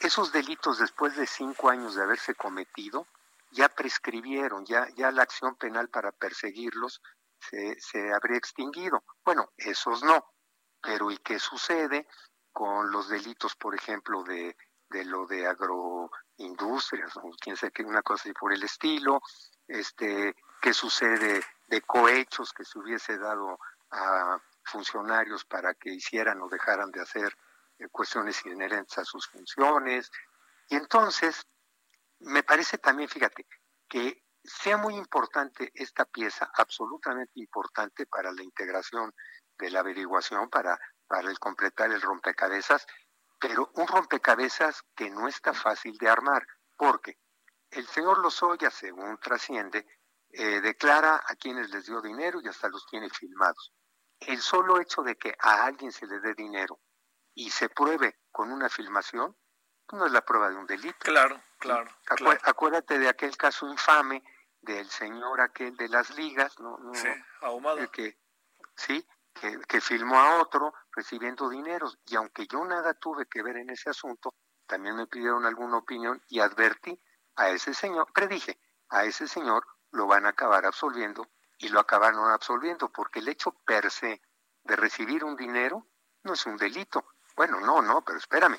[0.00, 3.06] Esos delitos después de cinco años de haberse cometido
[3.50, 7.00] ya prescribieron, ya, ya la acción penal para perseguirlos
[7.40, 9.02] se, se habría extinguido.
[9.24, 10.32] Bueno, esos no.
[10.80, 12.06] Pero ¿y qué sucede
[12.52, 14.56] con los delitos, por ejemplo, de,
[14.90, 19.20] de lo de agroindustrias, o quién sabe qué, una cosa así por el estilo?
[19.66, 23.58] Este, ¿Qué sucede de cohechos que se hubiese dado
[23.90, 27.36] a funcionarios para que hicieran o dejaran de hacer
[27.78, 30.10] eh, cuestiones inherentes a sus funciones?
[30.68, 31.46] Y entonces,
[32.20, 33.46] me parece también, fíjate,
[33.88, 39.14] que sea muy importante esta pieza, absolutamente importante para la integración
[39.58, 42.86] de la averiguación, para, para el completar el rompecabezas,
[43.40, 46.46] pero un rompecabezas que no está fácil de armar,
[46.76, 47.18] porque
[47.70, 49.86] el señor Lozoya, según trasciende,
[50.30, 53.72] eh, declara a quienes les dio dinero y hasta los tiene filmados.
[54.20, 56.80] El solo hecho de que a alguien se le dé dinero
[57.34, 59.36] y se pruebe con una filmación,
[59.96, 60.98] no es la prueba de un delito.
[61.00, 61.90] Claro, claro.
[62.42, 64.22] Acuérdate de aquel caso infame
[64.60, 66.78] del señor aquel de las ligas, ¿no?
[66.94, 67.08] sí,
[67.40, 67.90] ahumado.
[67.90, 68.18] Que,
[68.76, 71.98] sí, que, que filmó a otro recibiendo dineros.
[72.06, 74.34] Y aunque yo nada tuve que ver en ese asunto,
[74.66, 77.00] también me pidieron alguna opinión y advertí
[77.36, 78.60] a ese señor, predije,
[78.90, 81.26] a ese señor lo van a acabar absolviendo
[81.58, 84.20] y lo acabaron absolviendo, porque el hecho per se
[84.64, 85.86] de recibir un dinero
[86.24, 87.06] no es un delito.
[87.36, 88.58] Bueno, no, no, pero espérame,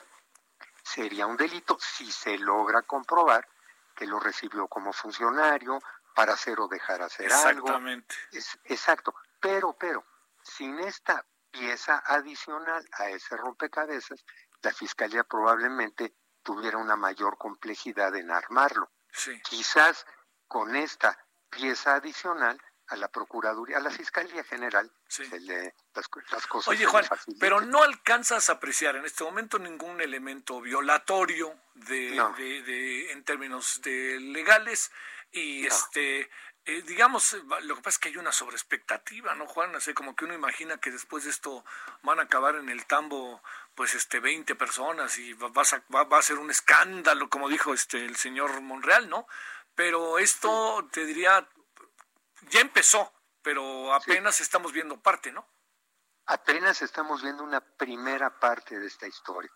[0.94, 3.48] sería un delito si se logra comprobar
[3.96, 5.80] que lo recibió como funcionario
[6.16, 7.68] para hacer o dejar hacer algo.
[7.68, 8.16] Exactamente.
[8.66, 9.14] exacto.
[9.40, 10.06] Pero, pero,
[10.42, 14.24] sin esta pieza adicional a ese rompecabezas,
[14.62, 18.92] la fiscalía probablemente tuviera una mayor complejidad en armarlo.
[19.12, 19.40] Sí.
[19.44, 20.06] Quizás
[20.48, 21.18] con esta
[21.50, 22.60] pieza adicional
[22.90, 26.68] a la Procuraduría, a la Fiscalía General, se le, las, cosas.
[26.68, 27.06] Oye, Juan,
[27.40, 32.12] pero no alcanzas a apreciar en este momento ningún elemento violatorio de,
[32.66, 34.92] de, en términos de legales
[35.32, 36.30] y este.
[36.66, 39.76] Eh, digamos, lo que pasa es que hay una sobreexpectativa, ¿no, Juan?
[39.76, 41.66] Así como que uno imagina que después de esto
[42.04, 43.42] van a acabar en el tambo,
[43.74, 48.06] pues, este, 20 personas y va, va, va a ser un escándalo, como dijo este
[48.06, 49.26] el señor Monreal, ¿no?
[49.74, 51.48] Pero esto, te diría,
[52.50, 55.48] ya empezó, pero apenas estamos viendo parte, ¿no?
[56.26, 59.52] Apenas estamos viendo una primera parte de esta historia.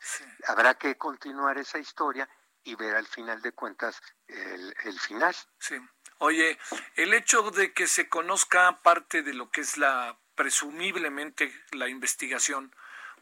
[0.47, 2.27] Habrá que continuar esa historia
[2.63, 5.35] y ver al final de cuentas el, final.
[5.59, 5.75] Sí.
[6.17, 6.57] Oye,
[6.95, 12.75] el hecho de que se conozca parte de lo que es la presumiblemente la investigación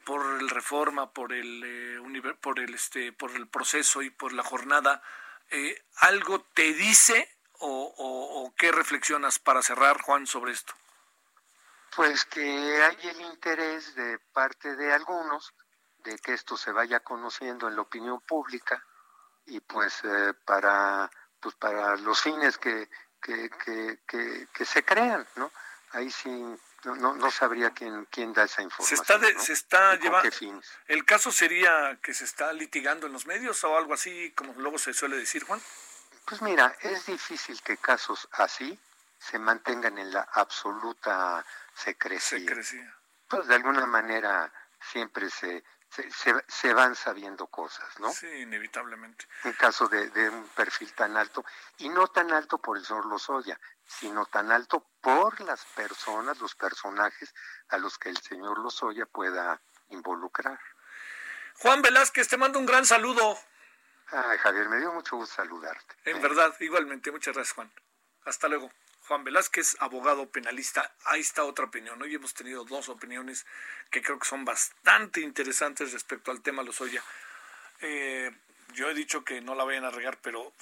[0.06, 4.44] por el reforma, por el eh, por el este, por el proceso y por la
[4.44, 5.04] jornada,
[5.50, 7.30] eh, algo te dice
[7.62, 10.74] o, o qué reflexionas para cerrar, Juan, sobre esto?
[11.96, 15.54] Pues que hay el interés de parte de algunos
[16.04, 18.84] de que esto se vaya conociendo en la opinión pública
[19.46, 21.10] y pues eh, para
[21.40, 22.88] pues para los fines que,
[23.22, 23.50] que,
[24.08, 25.52] que, que, se crean, ¿no?
[25.92, 26.30] Ahí sí
[26.84, 29.04] no, no, sabría quién, quién da esa información.
[29.06, 30.30] Se está, se está llevando.
[30.86, 34.78] ¿El caso sería que se está litigando en los medios o algo así, como luego
[34.78, 35.60] se suele decir, Juan?
[36.26, 38.80] Pues mira, es difícil que casos así
[39.20, 41.46] se mantengan en la absoluta
[41.76, 42.40] secrecía.
[42.40, 42.96] secrecía.
[43.28, 44.52] Pues de alguna manera
[44.92, 46.10] siempre se, se,
[46.48, 48.12] se, van sabiendo cosas, ¿no?
[48.12, 49.28] Sí, inevitablemente.
[49.44, 51.46] En caso de, de, un perfil tan alto,
[51.78, 56.56] y no tan alto por el señor Lozoya, sino tan alto por las personas, los
[56.56, 57.34] personajes
[57.70, 60.60] a los que el señor Lozoya pueda involucrar.
[61.60, 63.38] Juan Velázquez, te mando un gran saludo.
[64.12, 65.96] Ay, Javier, me dio mucho gusto saludarte.
[66.06, 67.12] En verdad, igualmente.
[67.12, 67.72] Muchas gracias, Juan.
[68.26, 68.72] Hasta luego.
[69.08, 70.94] Juan Velázquez, abogado penalista.
[71.06, 72.02] Ahí está otra opinión.
[72.02, 73.46] Hoy hemos tenido dos opiniones
[73.90, 77.04] que creo que son bastante interesantes respecto al tema Lozoya.
[77.82, 78.32] Eh,
[78.74, 80.54] yo he dicho que no la vayan a regar, pero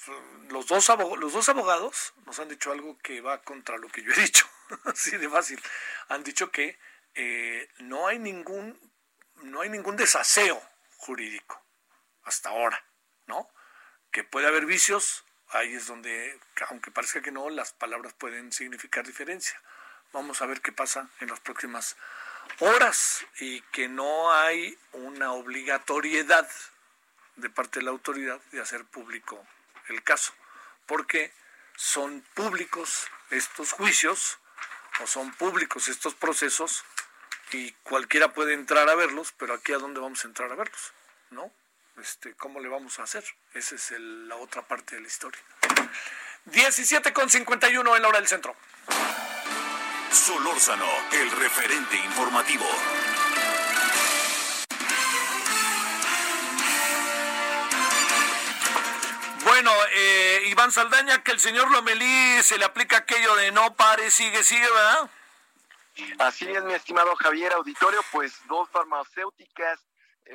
[0.48, 4.12] los dos, los dos abogados nos han dicho algo que va contra lo que yo
[4.12, 4.46] he dicho.
[4.84, 5.60] Así de fácil.
[6.08, 6.78] Han dicho que
[7.14, 8.78] eh, no hay ningún
[9.42, 10.60] no hay ningún desaseo
[10.98, 11.62] jurídico
[12.24, 12.84] hasta ahora,
[13.30, 13.48] ¿no?
[14.10, 16.38] Que puede haber vicios, ahí es donde,
[16.68, 19.60] aunque parezca que no, las palabras pueden significar diferencia.
[20.12, 21.96] Vamos a ver qué pasa en las próximas
[22.58, 26.48] horas y que no hay una obligatoriedad
[27.36, 29.46] de parte de la autoridad de hacer público
[29.88, 30.32] el caso,
[30.86, 31.32] porque
[31.76, 34.38] son públicos estos juicios
[35.00, 36.84] o son públicos estos procesos
[37.52, 40.92] y cualquiera puede entrar a verlos, pero aquí a dónde vamos a entrar a verlos,
[41.30, 41.52] ¿no?
[41.98, 43.24] Este, ¿Cómo le vamos a hacer?
[43.54, 45.40] Esa es la otra parte de la historia.
[46.46, 48.54] 17 con 51 en la hora del centro.
[50.10, 52.64] Solórzano, el referente informativo.
[59.44, 64.10] Bueno, eh, Iván Saldaña, que el señor Lomelí se le aplica aquello de no pare,
[64.10, 65.10] sigue, sigue, ¿verdad?
[66.18, 69.80] Así es, mi estimado Javier Auditorio, pues dos farmacéuticas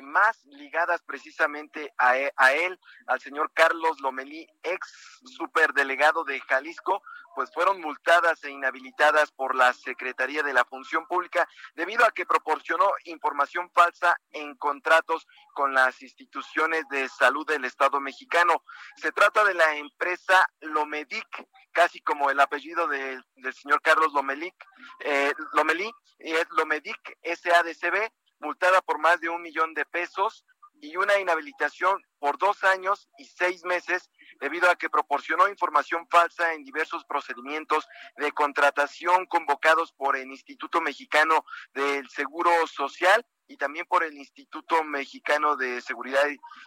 [0.02, 7.02] más ligadas precisamente a, e, a, él, al señor Carlos Lomelí, ex superdelegado de Jalisco,
[7.36, 12.24] pues fueron multadas e inhabilitadas por la Secretaría de la Función Pública debido a que
[12.24, 18.64] proporcionó información falsa en contratos con las instituciones de salud del Estado mexicano.
[18.96, 24.54] Se trata de la empresa Lomedic, casi como el apellido del señor Carlos Lomelic,
[25.00, 28.10] eh, Lomelí, es Lomedic SADCB,
[28.40, 30.44] multada por más de un millón de pesos
[30.80, 34.10] y una inhabilitación por dos años y seis meses
[34.40, 37.86] debido a que proporcionó información falsa en diversos procedimientos
[38.16, 44.82] de contratación convocados por el Instituto Mexicano del Seguro Social y también por el Instituto
[44.84, 46.24] Mexicano de Seguridad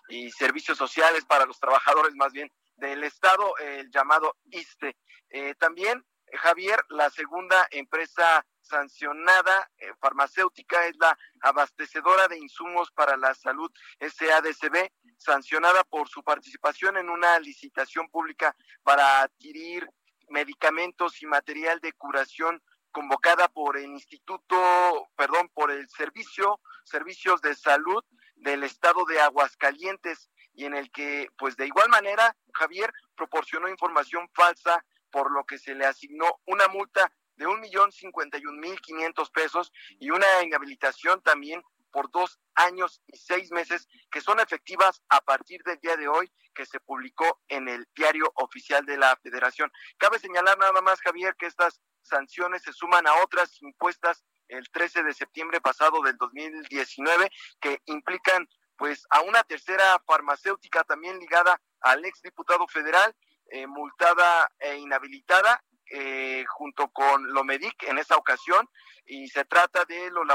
[0.07, 4.95] y, Servicios Sociales para los trabajadores más bien del Estado, el llamado ISTE.
[5.29, 13.17] Eh, también, Javier, la segunda empresa sancionada eh, farmacéutica es la abastecedora de insumos para
[13.17, 19.89] la salud SADCB, sancionada por su participación en una licitación pública para adquirir
[20.29, 27.55] medicamentos y material de curación convocada por el Instituto, perdón, por el Servicio, Servicios de
[27.55, 28.03] Salud
[28.35, 34.29] del Estado de Aguascalientes y en el que, pues de igual manera, Javier proporcionó información
[34.33, 38.59] falsa por lo que se le asignó una multa de un millón cincuenta y un
[38.59, 44.39] mil quinientos pesos y una inhabilitación también por dos años y seis meses que son
[44.39, 48.97] efectivas a partir del día de hoy que se publicó en el diario oficial de
[48.97, 49.71] la federación.
[49.97, 55.03] Cabe señalar nada más, Javier, que estas sanciones se suman a otras impuestas el 13
[55.03, 62.03] de septiembre pasado del 2019 que implican pues a una tercera farmacéutica también ligada al
[62.03, 63.15] ex diputado federal
[63.51, 68.67] eh, multada e inhabilitada eh, junto con Lomedic en esa ocasión
[69.05, 70.25] y se trata de los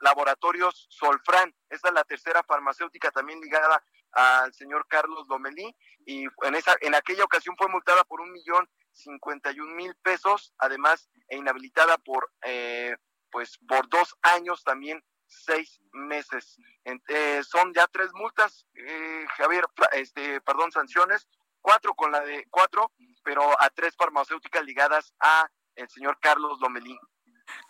[0.00, 1.54] laboratorios Solfran.
[1.68, 5.74] Esta es la tercera farmacéutica también ligada al señor Carlos Lomelí
[6.06, 9.94] y en esa en aquella ocasión fue multada por un millón cincuenta y un mil
[10.02, 12.96] pesos, además e inhabilitada por eh,
[13.30, 16.56] pues por dos años también seis meses.
[16.84, 21.28] Eh, son ya tres multas, eh, Javier, este, perdón, sanciones,
[21.68, 22.90] cuatro con la de cuatro
[23.22, 26.98] pero a tres farmacéuticas ligadas a el señor Carlos Lomelí.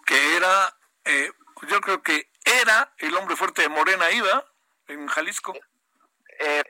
[0.07, 0.73] Que era,
[1.05, 1.33] eh,
[1.67, 4.45] yo creo que era el hombre fuerte de Morena Iba
[4.87, 5.53] en Jalisco.
[6.39, 6.63] Eh,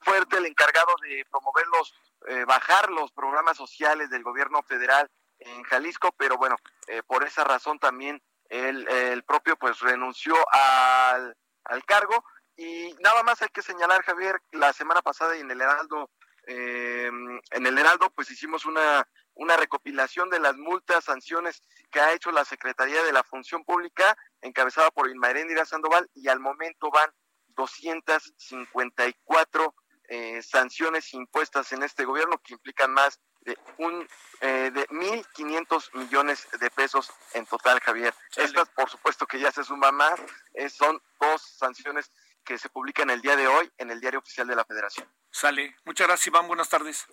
[0.00, 1.92] fuerte el encargado de promover los,
[2.28, 5.10] eh, bajar los programas sociales del gobierno federal
[5.40, 6.54] en Jalisco, pero bueno,
[6.86, 12.24] eh, por esa razón también el, el propio pues renunció al, al, cargo
[12.56, 16.08] y nada más hay que señalar Javier la semana pasada en el Heraldo
[16.48, 19.06] eh, en el Heraldo pues hicimos una
[19.38, 24.18] una recopilación de las multas, sanciones que ha hecho la Secretaría de la Función Pública,
[24.42, 27.08] encabezada por Irma Erendira Sandoval, y al momento van
[27.54, 29.74] 254
[30.08, 34.08] eh, sanciones impuestas en este gobierno que implican más de un
[34.40, 38.12] eh, de 1.500 millones de pesos en total, Javier.
[38.36, 40.18] Estas, por supuesto, que ya se suman más,
[40.54, 42.10] eh, son dos sanciones
[42.48, 45.06] que se publican el día de hoy en el Diario Oficial de la Federación.
[45.30, 45.76] Sale.
[45.84, 46.48] Muchas gracias, Iván.
[46.48, 47.06] Buenas tardes.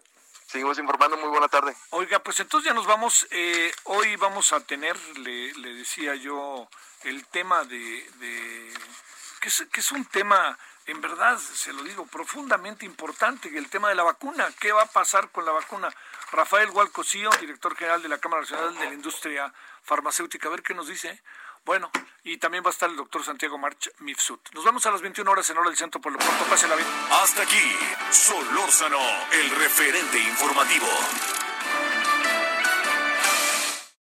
[0.47, 1.17] Seguimos informando.
[1.17, 1.75] Muy buena tarde.
[1.89, 3.27] Oiga, pues entonces ya nos vamos.
[3.31, 6.69] Eh, hoy vamos a tener, le, le, decía yo,
[7.03, 8.73] el tema de, de
[9.41, 13.89] que, es, que es un tema en verdad, se lo digo, profundamente importante, el tema
[13.89, 14.47] de la vacuna.
[14.57, 15.93] ¿Qué va a pasar con la vacuna?
[16.31, 19.53] Rafael Hualcosío, director general de la Cámara Nacional de la Industria
[19.83, 21.21] Farmacéutica, a ver qué nos dice.
[21.65, 21.89] Bueno,
[22.23, 24.39] y también va a estar el doctor Santiago March Mifsut.
[24.53, 26.43] Nos vemos a las 21 horas en hora del centro por lo pronto.
[26.45, 26.87] Pásela bien.
[27.11, 27.75] Hasta aquí,
[28.11, 28.99] Solórzano,
[29.31, 30.87] el referente informativo.